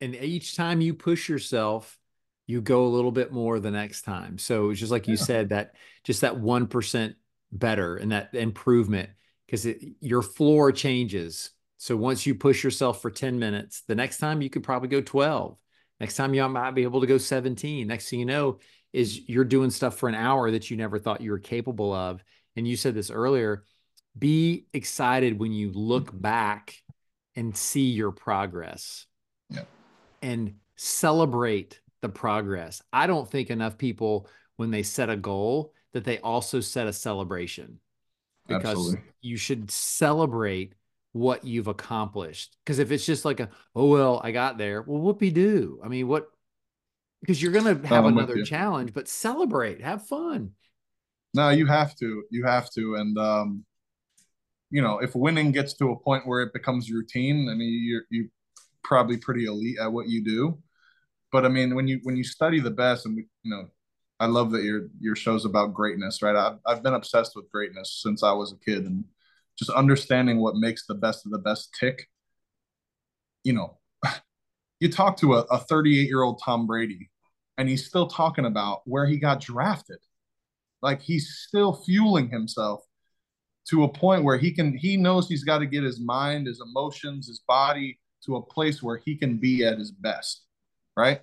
and 0.00 0.14
each 0.16 0.56
time 0.56 0.80
you 0.80 0.92
push 0.92 1.28
yourself 1.28 1.98
you 2.46 2.60
go 2.60 2.84
a 2.84 2.88
little 2.88 3.12
bit 3.12 3.32
more 3.32 3.60
the 3.60 3.70
next 3.70 4.02
time. 4.02 4.38
So 4.38 4.70
it's 4.70 4.80
just 4.80 4.92
like 4.92 5.06
you 5.06 5.14
yeah. 5.14 5.22
said 5.22 5.48
that 5.50 5.74
just 6.04 6.22
that 6.22 6.34
1% 6.34 7.14
better 7.52 7.96
and 7.96 8.12
that 8.12 8.34
improvement 8.34 9.10
because 9.46 9.66
your 10.00 10.22
floor 10.22 10.72
changes. 10.72 11.50
So 11.78 11.96
once 11.96 12.26
you 12.26 12.34
push 12.34 12.64
yourself 12.64 13.00
for 13.00 13.10
10 13.10 13.38
minutes, 13.38 13.82
the 13.86 13.94
next 13.94 14.18
time 14.18 14.42
you 14.42 14.50
could 14.50 14.62
probably 14.62 14.88
go 14.88 15.00
12. 15.00 15.56
Next 16.02 16.16
time 16.16 16.34
you 16.34 16.46
might 16.48 16.72
be 16.72 16.82
able 16.82 17.00
to 17.00 17.06
go 17.06 17.16
17. 17.16 17.86
Next 17.86 18.10
thing 18.10 18.18
you 18.18 18.26
know 18.26 18.58
is 18.92 19.28
you're 19.28 19.44
doing 19.44 19.70
stuff 19.70 19.96
for 19.96 20.08
an 20.08 20.16
hour 20.16 20.50
that 20.50 20.68
you 20.68 20.76
never 20.76 20.98
thought 20.98 21.20
you 21.20 21.30
were 21.30 21.38
capable 21.38 21.92
of. 21.92 22.24
And 22.56 22.66
you 22.66 22.76
said 22.76 22.96
this 22.96 23.08
earlier, 23.08 23.62
be 24.18 24.66
excited 24.72 25.38
when 25.38 25.52
you 25.52 25.70
look 25.70 26.08
mm-hmm. 26.08 26.18
back 26.18 26.74
and 27.36 27.56
see 27.56 27.90
your 27.90 28.10
progress. 28.10 29.06
Yeah. 29.48 29.62
And 30.22 30.54
celebrate 30.74 31.80
the 32.00 32.08
progress. 32.08 32.82
I 32.92 33.06
don't 33.06 33.30
think 33.30 33.50
enough 33.50 33.78
people, 33.78 34.28
when 34.56 34.72
they 34.72 34.82
set 34.82 35.08
a 35.08 35.16
goal, 35.16 35.72
that 35.92 36.02
they 36.02 36.18
also 36.18 36.58
set 36.58 36.88
a 36.88 36.92
celebration 36.92 37.78
because 38.48 38.70
Absolutely. 38.70 39.02
you 39.20 39.36
should 39.36 39.70
celebrate 39.70 40.74
what 41.12 41.44
you've 41.44 41.68
accomplished. 41.68 42.56
Because 42.64 42.78
if 42.78 42.90
it's 42.90 43.06
just 43.06 43.24
like 43.24 43.40
a, 43.40 43.50
oh, 43.74 43.86
well, 43.86 44.20
I 44.22 44.32
got 44.32 44.58
there, 44.58 44.82
well, 44.82 45.00
whoopee 45.00 45.30
do. 45.30 45.80
I 45.84 45.88
mean, 45.88 46.08
what? 46.08 46.28
Because 47.20 47.40
you're 47.40 47.52
going 47.52 47.80
to 47.80 47.86
have 47.86 48.04
another 48.04 48.42
challenge, 48.42 48.92
but 48.92 49.08
celebrate, 49.08 49.80
have 49.80 50.06
fun. 50.06 50.52
No, 51.34 51.50
you 51.50 51.66
have 51.66 51.94
to. 51.96 52.24
You 52.30 52.44
have 52.44 52.70
to. 52.72 52.96
And, 52.96 53.16
um, 53.16 53.64
you 54.70 54.82
know, 54.82 54.98
if 54.98 55.14
winning 55.14 55.52
gets 55.52 55.74
to 55.74 55.90
a 55.90 55.98
point 55.98 56.26
where 56.26 56.42
it 56.42 56.52
becomes 56.52 56.90
routine, 56.90 57.48
I 57.48 57.54
mean, 57.54 57.84
you're, 57.84 58.02
you 58.10 58.28
probably 58.82 59.18
pretty 59.18 59.44
elite 59.44 59.78
at 59.80 59.92
what 59.92 60.08
you 60.08 60.24
do 60.24 60.58
but 61.32 61.46
I 61.46 61.48
mean, 61.48 61.74
when 61.74 61.88
you 61.88 61.98
when 62.02 62.14
you 62.14 62.22
study 62.22 62.60
the 62.60 62.70
best, 62.70 63.06
and 63.06 63.16
we, 63.16 63.26
you 63.42 63.50
know, 63.50 63.68
I 64.20 64.26
love 64.26 64.52
that 64.52 64.62
your 64.62 64.88
your 65.00 65.16
show's 65.16 65.46
about 65.46 65.74
greatness, 65.74 66.22
right? 66.22 66.36
I've 66.36 66.58
I've 66.66 66.82
been 66.82 66.94
obsessed 66.94 67.34
with 67.34 67.50
greatness 67.50 68.00
since 68.02 68.22
I 68.22 68.32
was 68.32 68.52
a 68.52 68.64
kid, 68.64 68.84
and 68.84 69.04
just 69.58 69.70
understanding 69.70 70.40
what 70.40 70.56
makes 70.56 70.86
the 70.86 70.94
best 70.94 71.26
of 71.26 71.32
the 71.32 71.38
best 71.38 71.74
tick. 71.78 72.08
You 73.44 73.54
know, 73.54 73.78
you 74.80 74.90
talk 74.90 75.16
to 75.18 75.34
a 75.34 75.58
38 75.58 76.08
year 76.08 76.22
old 76.22 76.40
Tom 76.44 76.66
Brady, 76.66 77.10
and 77.58 77.68
he's 77.68 77.86
still 77.86 78.06
talking 78.06 78.46
about 78.46 78.82
where 78.84 79.06
he 79.06 79.18
got 79.18 79.40
drafted. 79.40 79.98
Like 80.80 81.00
he's 81.00 81.42
still 81.46 81.74
fueling 81.74 82.30
himself 82.30 82.80
to 83.68 83.84
a 83.84 83.88
point 83.88 84.24
where 84.24 84.38
he 84.38 84.52
can 84.52 84.76
he 84.76 84.96
knows 84.96 85.28
he's 85.28 85.44
got 85.44 85.58
to 85.58 85.66
get 85.66 85.84
his 85.84 86.00
mind, 86.00 86.46
his 86.46 86.60
emotions, 86.60 87.28
his 87.28 87.40
body 87.46 87.98
to 88.24 88.36
a 88.36 88.42
place 88.42 88.82
where 88.82 89.00
he 89.04 89.16
can 89.16 89.36
be 89.36 89.64
at 89.64 89.78
his 89.78 89.90
best 89.90 90.42
right? 90.96 91.20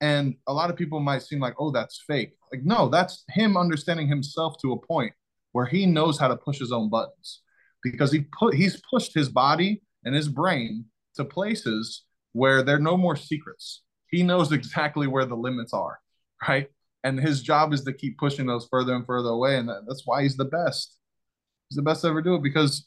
And 0.00 0.36
a 0.46 0.52
lot 0.52 0.70
of 0.70 0.76
people 0.76 1.00
might 1.00 1.22
seem 1.22 1.40
like, 1.40 1.54
oh, 1.58 1.70
that's 1.70 2.02
fake. 2.06 2.32
Like, 2.52 2.64
no, 2.64 2.88
that's 2.88 3.24
him 3.28 3.56
understanding 3.56 4.08
himself 4.08 4.56
to 4.62 4.72
a 4.72 4.86
point 4.86 5.12
where 5.52 5.66
he 5.66 5.86
knows 5.86 6.18
how 6.18 6.28
to 6.28 6.36
push 6.36 6.58
his 6.58 6.72
own 6.72 6.88
buttons 6.88 7.42
because 7.82 8.12
he 8.12 8.26
put 8.38 8.54
he's 8.54 8.80
pushed 8.90 9.14
his 9.14 9.28
body 9.28 9.82
and 10.04 10.14
his 10.14 10.28
brain 10.28 10.86
to 11.16 11.24
places 11.24 12.04
where 12.32 12.62
there 12.62 12.76
are 12.76 12.80
no 12.80 12.96
more 12.96 13.16
secrets. 13.16 13.82
He 14.10 14.22
knows 14.22 14.52
exactly 14.52 15.06
where 15.06 15.24
the 15.24 15.36
limits 15.36 15.72
are, 15.72 15.98
right? 16.46 16.68
And 17.04 17.18
his 17.18 17.42
job 17.42 17.72
is 17.72 17.82
to 17.84 17.92
keep 17.92 18.18
pushing 18.18 18.46
those 18.46 18.68
further 18.70 18.94
and 18.94 19.06
further 19.06 19.30
away. 19.30 19.56
And 19.56 19.68
that, 19.68 19.82
that's 19.86 20.02
why 20.04 20.22
he's 20.22 20.36
the 20.36 20.44
best. 20.44 20.96
He's 21.68 21.76
the 21.76 21.82
best 21.82 22.02
to 22.02 22.08
ever 22.08 22.22
do 22.22 22.34
it 22.34 22.42
because 22.42 22.86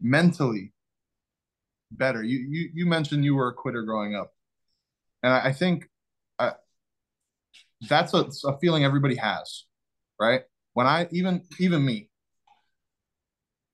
mentally 0.00 0.72
better. 1.90 2.22
You 2.22 2.38
you 2.38 2.70
you 2.74 2.86
mentioned 2.86 3.24
you 3.24 3.34
were 3.34 3.48
a 3.48 3.54
quitter 3.54 3.82
growing 3.82 4.14
up 4.14 4.32
and 5.22 5.32
I, 5.32 5.52
think 5.52 5.88
I, 6.38 6.52
that's 7.88 8.12
a, 8.14 8.26
a 8.46 8.58
feeling 8.58 8.84
everybody 8.84 9.16
has, 9.16 9.64
right? 10.20 10.42
When 10.74 10.86
I 10.86 11.06
even 11.12 11.42
even 11.60 11.84
me, 11.84 12.08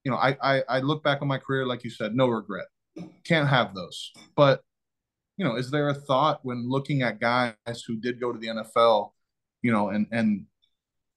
you 0.08 0.14
know, 0.14 0.20
I, 0.20 0.38
I 0.42 0.62
I 0.70 0.80
look 0.80 1.04
back 1.04 1.20
on 1.20 1.28
my 1.28 1.36
career, 1.36 1.66
like 1.66 1.84
you 1.84 1.90
said, 1.90 2.14
no 2.14 2.28
regret. 2.28 2.64
Can't 3.24 3.46
have 3.46 3.74
those. 3.74 4.10
But 4.34 4.62
you 5.36 5.44
know, 5.44 5.56
is 5.56 5.70
there 5.70 5.90
a 5.90 5.94
thought 5.94 6.40
when 6.44 6.66
looking 6.66 7.02
at 7.02 7.20
guys 7.20 7.52
who 7.86 7.96
did 7.96 8.18
go 8.18 8.32
to 8.32 8.38
the 8.38 8.46
NFL, 8.46 9.10
you 9.60 9.70
know, 9.70 9.90
and 9.90 10.06
and 10.10 10.46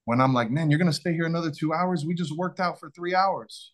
when 0.04 0.20
I'm 0.20 0.34
like, 0.34 0.50
man, 0.50 0.68
you're 0.68 0.78
gonna 0.78 0.92
stay 0.92 1.14
here 1.14 1.24
another 1.24 1.50
two 1.50 1.72
hours? 1.72 2.04
We 2.04 2.12
just 2.12 2.36
worked 2.36 2.60
out 2.60 2.78
for 2.78 2.90
three 2.90 3.14
hours. 3.14 3.72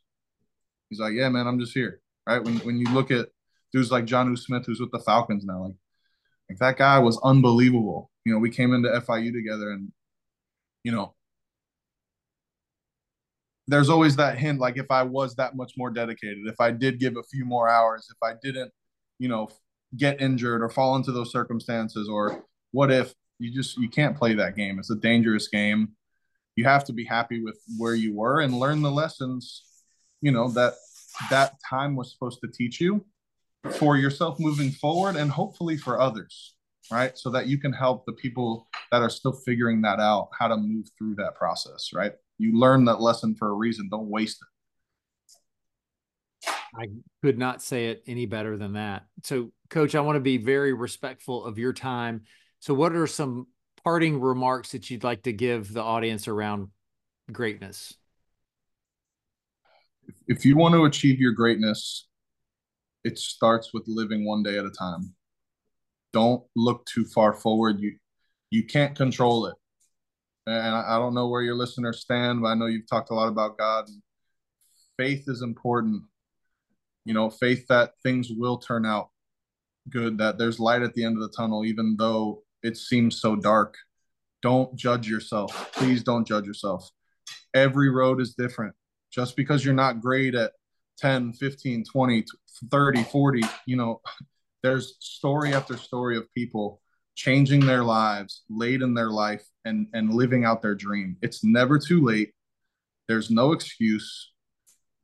He's 0.89 1.01
like, 1.01 1.15
yeah, 1.15 1.29
man, 1.31 1.49
I'm 1.49 1.59
just 1.59 1.75
here, 1.75 2.01
right? 2.25 2.41
When 2.41 2.59
when 2.59 2.79
you 2.79 2.87
look 2.91 3.11
at 3.11 3.27
dudes 3.73 3.91
like 3.91 4.05
Jonnu 4.05 4.39
Smith, 4.39 4.67
who's 4.67 4.79
with 4.79 4.93
the 4.93 5.01
Falcons 5.01 5.45
now, 5.45 5.65
like 5.65 5.75
like 6.49 6.59
that 6.61 6.79
guy 6.79 7.01
was 7.01 7.21
unbelievable. 7.25 8.13
You 8.25 8.35
know, 8.35 8.39
we 8.39 8.51
came 8.51 8.73
into 8.73 8.89
FIU 8.89 9.33
together 9.33 9.73
and, 9.73 9.91
you 10.85 10.93
know, 10.93 11.17
there's 13.69 13.91
always 13.91 14.17
that 14.17 14.39
hint 14.39 14.59
like 14.59 14.79
if 14.79 14.91
I 14.91 15.03
was 15.03 15.35
that 15.37 15.55
much 15.55 15.75
more 15.77 15.91
dedicated, 15.91 16.47
if 16.47 16.61
I 16.61 16.71
did 16.71 16.99
give 16.99 17.17
a 17.17 17.23
few 17.23 17.45
more 17.45 17.69
hours, 17.69 18.09
if 18.11 18.17
I 18.23 18.35
didn't, 18.43 18.73
you 19.19 19.29
know, 19.29 19.49
get 19.97 20.21
injured 20.21 20.63
or 20.63 20.69
fall 20.69 20.97
into 20.97 21.13
those 21.13 21.31
circumstances 21.31 22.09
or 22.09 22.45
what 22.73 22.91
if 22.91 23.15
you 23.39 23.53
just 23.53 23.77
you 23.77 23.89
can't 23.89 24.17
play 24.17 24.35
that 24.35 24.57
game. 24.57 24.79
It's 24.79 24.91
a 24.91 24.97
dangerous 24.97 25.49
game. 25.49 25.91
You 26.57 26.65
have 26.65 26.85
to 26.87 26.93
be 26.93 27.05
happy 27.05 27.43
with 27.43 27.59
where 27.77 27.95
you 27.95 28.15
were 28.15 28.41
and 28.41 28.59
learn 28.59 28.83
the 28.83 28.91
lessons 28.91 29.63
you 30.21 30.33
know 30.33 30.49
that 30.51 30.75
that 31.31 31.55
time 31.69 31.95
was 31.95 32.13
supposed 32.13 32.41
to 32.41 32.49
teach 32.49 32.81
you 32.81 33.05
for 33.73 33.97
yourself 33.97 34.39
moving 34.41 34.71
forward 34.71 35.17
and 35.17 35.31
hopefully 35.31 35.77
for 35.77 36.01
others 36.01 36.55
right? 36.91 37.19
So 37.19 37.29
that 37.31 37.47
you 37.47 37.59
can 37.59 37.73
help 37.73 38.07
the 38.07 38.15
people 38.15 38.67
that 38.91 39.03
are 39.03 39.11
still 39.11 39.33
figuring 39.33 39.83
that 39.83 40.01
out 40.01 40.31
how 40.39 40.49
to 40.49 40.57
move 40.57 40.87
through 40.97 41.17
that 41.17 41.35
process 41.35 41.91
right 41.93 42.13
you 42.39 42.59
learn 42.59 42.85
that 42.85 43.01
lesson 43.01 43.35
for 43.35 43.49
a 43.49 43.53
reason 43.53 43.89
don't 43.91 44.09
waste 44.09 44.39
it 44.43 44.49
I 46.75 46.89
could 47.23 47.39
not 47.39 47.63
say 47.63 47.87
it 47.87 48.03
any 48.07 48.27
better 48.27 48.57
than 48.57 48.75
that. 48.75 49.07
So, 49.25 49.53
coach, 49.71 49.95
I 49.95 50.01
want 50.01 50.17
to 50.17 50.21
be 50.21 50.37
very 50.37 50.73
respectful 50.73 51.45
of 51.45 51.59
your 51.59 51.73
time. 51.73 52.23
So, 52.61 52.75
what 52.75 52.93
are 52.93 53.07
some 53.07 53.49
parting 53.85 54.21
remarks 54.21 54.73
that 54.73 54.91
you'd 54.91 55.05
like 55.05 55.23
to 55.23 55.33
give 55.33 55.73
the 55.73 55.83
audience 55.83 56.29
around 56.29 56.69
greatness? 57.33 57.95
If 60.27 60.45
you 60.45 60.57
want 60.57 60.75
to 60.75 60.85
achieve 60.85 61.19
your 61.19 61.33
greatness, 61.33 62.07
it 63.05 63.19
starts 63.19 63.73
with 63.73 63.85
living 63.87 64.25
one 64.27 64.43
day 64.43 64.59
at 64.59 64.65
a 64.65 64.71
time. 64.71 65.15
Don't 66.13 66.43
look 66.57 66.85
too 66.87 67.05
far 67.05 67.33
forward. 67.33 67.81
You 67.81 67.97
you 68.51 68.65
can't 68.65 68.97
control 68.97 69.47
it. 69.47 69.55
And 70.49 70.75
I 70.75 70.99
don't 70.99 71.15
know 71.15 71.29
where 71.29 71.43
your 71.43 71.57
listeners 71.57 72.01
stand, 72.01 72.43
but 72.43 72.49
I 72.49 72.55
know 72.55 72.67
you've 72.67 72.89
talked 72.89 73.11
a 73.11 73.15
lot 73.15 73.29
about 73.29 73.59
God. 73.59 73.85
Faith 74.97 75.25
is 75.29 75.43
important 75.43 76.03
you 77.09 77.15
know, 77.15 77.31
faith 77.31 77.67
that 77.69 77.95
things 78.03 78.29
will 78.31 78.59
turn 78.59 78.85
out 78.85 79.09
good, 79.89 80.19
that 80.19 80.37
there's 80.37 80.61
light 80.61 80.83
at 80.83 80.93
the 80.93 81.05
end 81.05 81.17
of 81.17 81.23
the 81.23 81.35
tunnel, 81.35 81.65
even 81.65 81.97
though 81.99 82.43
it 82.63 82.77
seems 82.77 83.19
so 83.19 83.35
dark. 83.35 83.79
Don't 84.43 84.77
judge 84.77 85.09
yourself. 85.09 85.73
Please 85.73 86.03
don't 86.03 86.29
judge 86.29 86.45
yourself. 86.45 86.91
Every 87.55 87.89
road 87.89 88.21
is 88.21 88.35
different. 88.35 88.75
Just 89.11 89.37
because 89.37 89.65
you're 89.65 89.73
not 89.73 90.03
great 90.03 90.35
at 90.35 90.53
10, 90.99 91.33
15, 91.33 91.85
20, 91.91 92.25
30, 92.71 93.05
40, 93.05 93.43
you 93.65 93.77
know, 93.77 94.03
there's 94.63 94.97
story 95.01 95.55
after 95.55 95.79
story 95.79 96.19
of 96.19 96.31
people 96.35 96.83
changing 97.19 97.67
their 97.67 97.83
lives 97.83 98.43
late 98.49 98.81
in 98.81 98.95
their 98.95 99.11
life 99.11 99.45
and 99.65 99.89
and 99.93 100.15
living 100.15 100.45
out 100.45 100.63
their 100.63 100.77
dream. 100.77 101.17
It's 101.21 101.43
never 101.43 101.79
too 101.79 102.05
late. 102.05 102.33
There's 103.09 103.29
no 103.31 103.53
excuse 103.53 104.31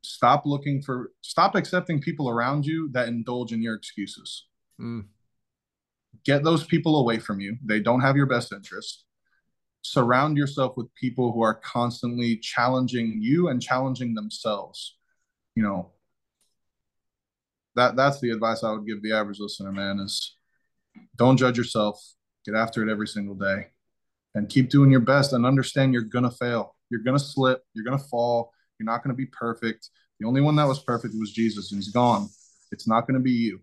stop 0.04 0.44
looking 0.44 0.82
for 0.82 1.12
stop 1.22 1.54
accepting 1.54 2.00
people 2.00 2.28
around 2.28 2.66
you 2.66 2.90
that 2.92 3.08
indulge 3.08 3.52
in 3.52 3.62
your 3.62 3.74
excuses 3.74 4.46
mm. 4.78 5.02
get 6.24 6.44
those 6.44 6.64
people 6.64 7.00
away 7.00 7.18
from 7.18 7.40
you 7.40 7.56
they 7.64 7.80
don't 7.80 8.02
have 8.02 8.16
your 8.16 8.26
best 8.26 8.52
interest 8.52 9.04
surround 9.80 10.36
yourself 10.36 10.76
with 10.76 10.94
people 10.94 11.32
who 11.32 11.42
are 11.42 11.54
constantly 11.54 12.36
challenging 12.36 13.18
you 13.18 13.48
and 13.48 13.62
challenging 13.62 14.14
themselves 14.14 14.98
you 15.54 15.62
know 15.62 15.90
that 17.74 17.96
that's 17.96 18.20
the 18.20 18.30
advice 18.30 18.62
i 18.62 18.70
would 18.70 18.86
give 18.86 19.02
the 19.02 19.12
average 19.12 19.40
listener 19.40 19.72
man 19.72 19.98
is 19.98 20.33
don't 21.16 21.36
judge 21.36 21.56
yourself 21.56 22.00
get 22.44 22.54
after 22.54 22.86
it 22.86 22.90
every 22.90 23.06
single 23.06 23.34
day 23.34 23.66
and 24.34 24.48
keep 24.48 24.68
doing 24.68 24.90
your 24.90 25.00
best 25.00 25.32
and 25.32 25.46
understand 25.46 25.92
you're 25.92 26.02
gonna 26.02 26.30
fail 26.30 26.74
you're 26.90 27.02
gonna 27.02 27.18
slip 27.18 27.62
you're 27.74 27.84
gonna 27.84 27.98
fall 27.98 28.52
you're 28.78 28.86
not 28.86 29.02
going 29.02 29.14
to 29.14 29.16
be 29.16 29.26
perfect. 29.26 29.90
The 30.20 30.26
only 30.26 30.40
one 30.40 30.56
that 30.56 30.66
was 30.66 30.80
perfect 30.80 31.14
was 31.18 31.32
Jesus, 31.32 31.72
and 31.72 31.82
he's 31.82 31.92
gone. 31.92 32.28
It's 32.72 32.88
not 32.88 33.06
going 33.06 33.14
to 33.14 33.20
be 33.20 33.32
you. 33.32 33.60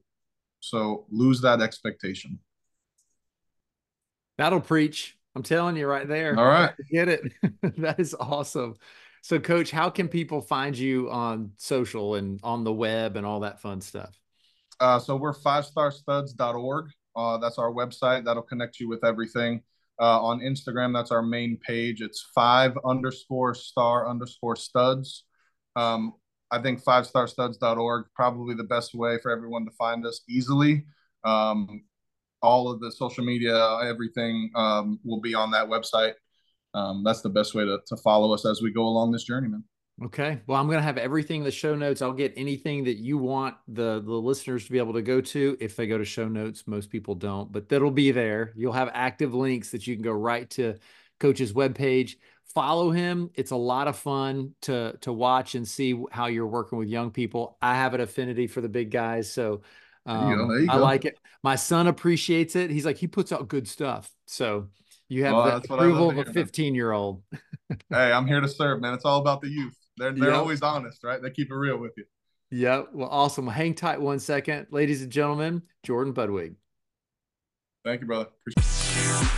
So 0.59 1.05
lose 1.09 1.41
that 1.41 1.61
expectation. 1.61 2.39
That'll 4.37 4.61
preach. 4.61 5.17
I'm 5.35 5.43
telling 5.43 5.75
you 5.75 5.87
right 5.87 6.07
there. 6.07 6.37
All 6.37 6.45
right. 6.45 6.73
Get 6.91 7.09
it. 7.09 7.33
that 7.77 7.99
is 7.99 8.15
awesome. 8.19 8.75
So, 9.23 9.39
coach, 9.39 9.69
how 9.69 9.89
can 9.89 10.07
people 10.07 10.41
find 10.41 10.77
you 10.77 11.09
on 11.11 11.51
social 11.57 12.15
and 12.15 12.39
on 12.43 12.63
the 12.63 12.73
web 12.73 13.17
and 13.17 13.25
all 13.25 13.41
that 13.41 13.61
fun 13.61 13.81
stuff? 13.81 14.17
Uh, 14.79 14.97
so, 14.97 15.15
we're 15.15 15.33
fivestarstuds.org. 15.33 16.89
Uh, 17.15 17.37
that's 17.37 17.57
our 17.57 17.71
website. 17.71 18.25
That'll 18.25 18.43
connect 18.43 18.79
you 18.79 18.87
with 18.89 19.03
everything. 19.03 19.61
Uh, 19.99 20.21
on 20.21 20.39
Instagram, 20.39 20.93
that's 20.93 21.11
our 21.11 21.21
main 21.21 21.57
page. 21.57 22.01
It's 22.01 22.27
five 22.33 22.77
underscore 22.85 23.53
star 23.53 24.09
underscore 24.09 24.55
studs. 24.55 25.25
Um, 25.75 26.13
I 26.49 26.61
think 26.61 26.83
fivestarstuds.org 26.83 28.05
probably 28.15 28.55
the 28.55 28.63
best 28.63 28.93
way 28.93 29.19
for 29.21 29.31
everyone 29.31 29.65
to 29.65 29.71
find 29.71 30.05
us 30.05 30.21
easily. 30.27 30.85
Um, 31.23 31.83
all 32.41 32.69
of 32.69 32.79
the 32.79 32.91
social 32.91 33.23
media, 33.23 33.77
everything 33.83 34.49
um, 34.55 34.99
will 35.03 35.21
be 35.21 35.35
on 35.35 35.51
that 35.51 35.67
website. 35.67 36.13
Um, 36.73 37.03
that's 37.03 37.21
the 37.21 37.29
best 37.29 37.53
way 37.53 37.65
to, 37.65 37.79
to 37.85 37.97
follow 37.97 38.33
us 38.33 38.45
as 38.45 38.61
we 38.61 38.71
go 38.71 38.83
along 38.83 39.11
this 39.11 39.23
journey, 39.23 39.47
man. 39.47 39.63
Okay. 40.03 40.39
Well, 40.47 40.59
I'm 40.59 40.65
going 40.65 40.79
to 40.79 40.83
have 40.83 40.97
everything 40.97 41.41
in 41.41 41.43
the 41.43 41.51
show 41.51 41.75
notes. 41.75 42.01
I'll 42.01 42.11
get 42.11 42.33
anything 42.35 42.85
that 42.85 42.97
you 42.97 43.17
want 43.17 43.55
the 43.67 44.01
the 44.01 44.11
listeners 44.11 44.65
to 44.65 44.71
be 44.71 44.79
able 44.79 44.93
to 44.93 45.01
go 45.01 45.21
to 45.21 45.57
if 45.59 45.75
they 45.75 45.85
go 45.85 45.97
to 45.97 46.05
show 46.05 46.27
notes. 46.27 46.63
Most 46.65 46.89
people 46.89 47.13
don't, 47.13 47.51
but 47.51 47.69
that'll 47.69 47.91
be 47.91 48.11
there. 48.11 48.51
You'll 48.55 48.73
have 48.73 48.89
active 48.93 49.33
links 49.33 49.69
that 49.71 49.85
you 49.85 49.95
can 49.95 50.03
go 50.03 50.11
right 50.11 50.49
to 50.51 50.75
coach's 51.19 51.53
webpage. 51.53 52.15
Follow 52.45 52.89
him. 52.89 53.29
It's 53.35 53.51
a 53.51 53.55
lot 53.55 53.87
of 53.87 53.95
fun 53.95 54.55
to 54.63 54.97
to 55.01 55.13
watch 55.13 55.53
and 55.53 55.67
see 55.67 56.03
how 56.11 56.25
you're 56.25 56.47
working 56.47 56.79
with 56.79 56.87
young 56.87 57.11
people. 57.11 57.57
I 57.61 57.75
have 57.75 57.93
an 57.93 58.01
affinity 58.01 58.47
for 58.47 58.61
the 58.61 58.69
big 58.69 58.89
guys, 58.89 59.31
so 59.31 59.61
um, 60.07 60.67
I 60.69 60.77
like 60.77 61.05
it. 61.05 61.19
My 61.43 61.55
son 61.55 61.85
appreciates 61.87 62.55
it. 62.55 62.71
He's 62.71 62.85
like 62.85 62.97
he 62.97 63.07
puts 63.07 63.31
out 63.31 63.47
good 63.47 63.67
stuff. 63.67 64.11
So 64.25 64.69
you 65.09 65.25
have 65.25 65.35
well, 65.35 65.59
the 65.59 65.73
approval 65.73 66.09
of 66.09 66.17
a 66.17 66.25
15 66.25 66.73
year 66.73 66.91
old. 66.91 67.21
hey, 67.69 68.11
I'm 68.11 68.25
here 68.25 68.41
to 68.41 68.47
serve, 68.47 68.81
man. 68.81 68.93
It's 68.93 69.05
all 69.05 69.19
about 69.19 69.41
the 69.41 69.49
youth. 69.49 69.75
They're 70.01 70.11
they're 70.13 70.29
yep. 70.29 70.37
always 70.39 70.63
honest, 70.63 71.03
right? 71.03 71.21
They 71.21 71.29
keep 71.29 71.51
it 71.51 71.55
real 71.55 71.77
with 71.77 71.91
you. 71.95 72.05
Yep. 72.49 72.89
Well, 72.93 73.07
awesome. 73.09 73.45
Hang 73.45 73.75
tight 73.75 74.01
one 74.01 74.19
second, 74.19 74.65
ladies 74.71 75.03
and 75.03 75.11
gentlemen. 75.11 75.61
Jordan 75.83 76.11
Budwig. 76.11 76.55
Thank 77.85 78.01
you, 78.01 78.07
brother. 78.07 78.29
Appreciate 78.47 79.37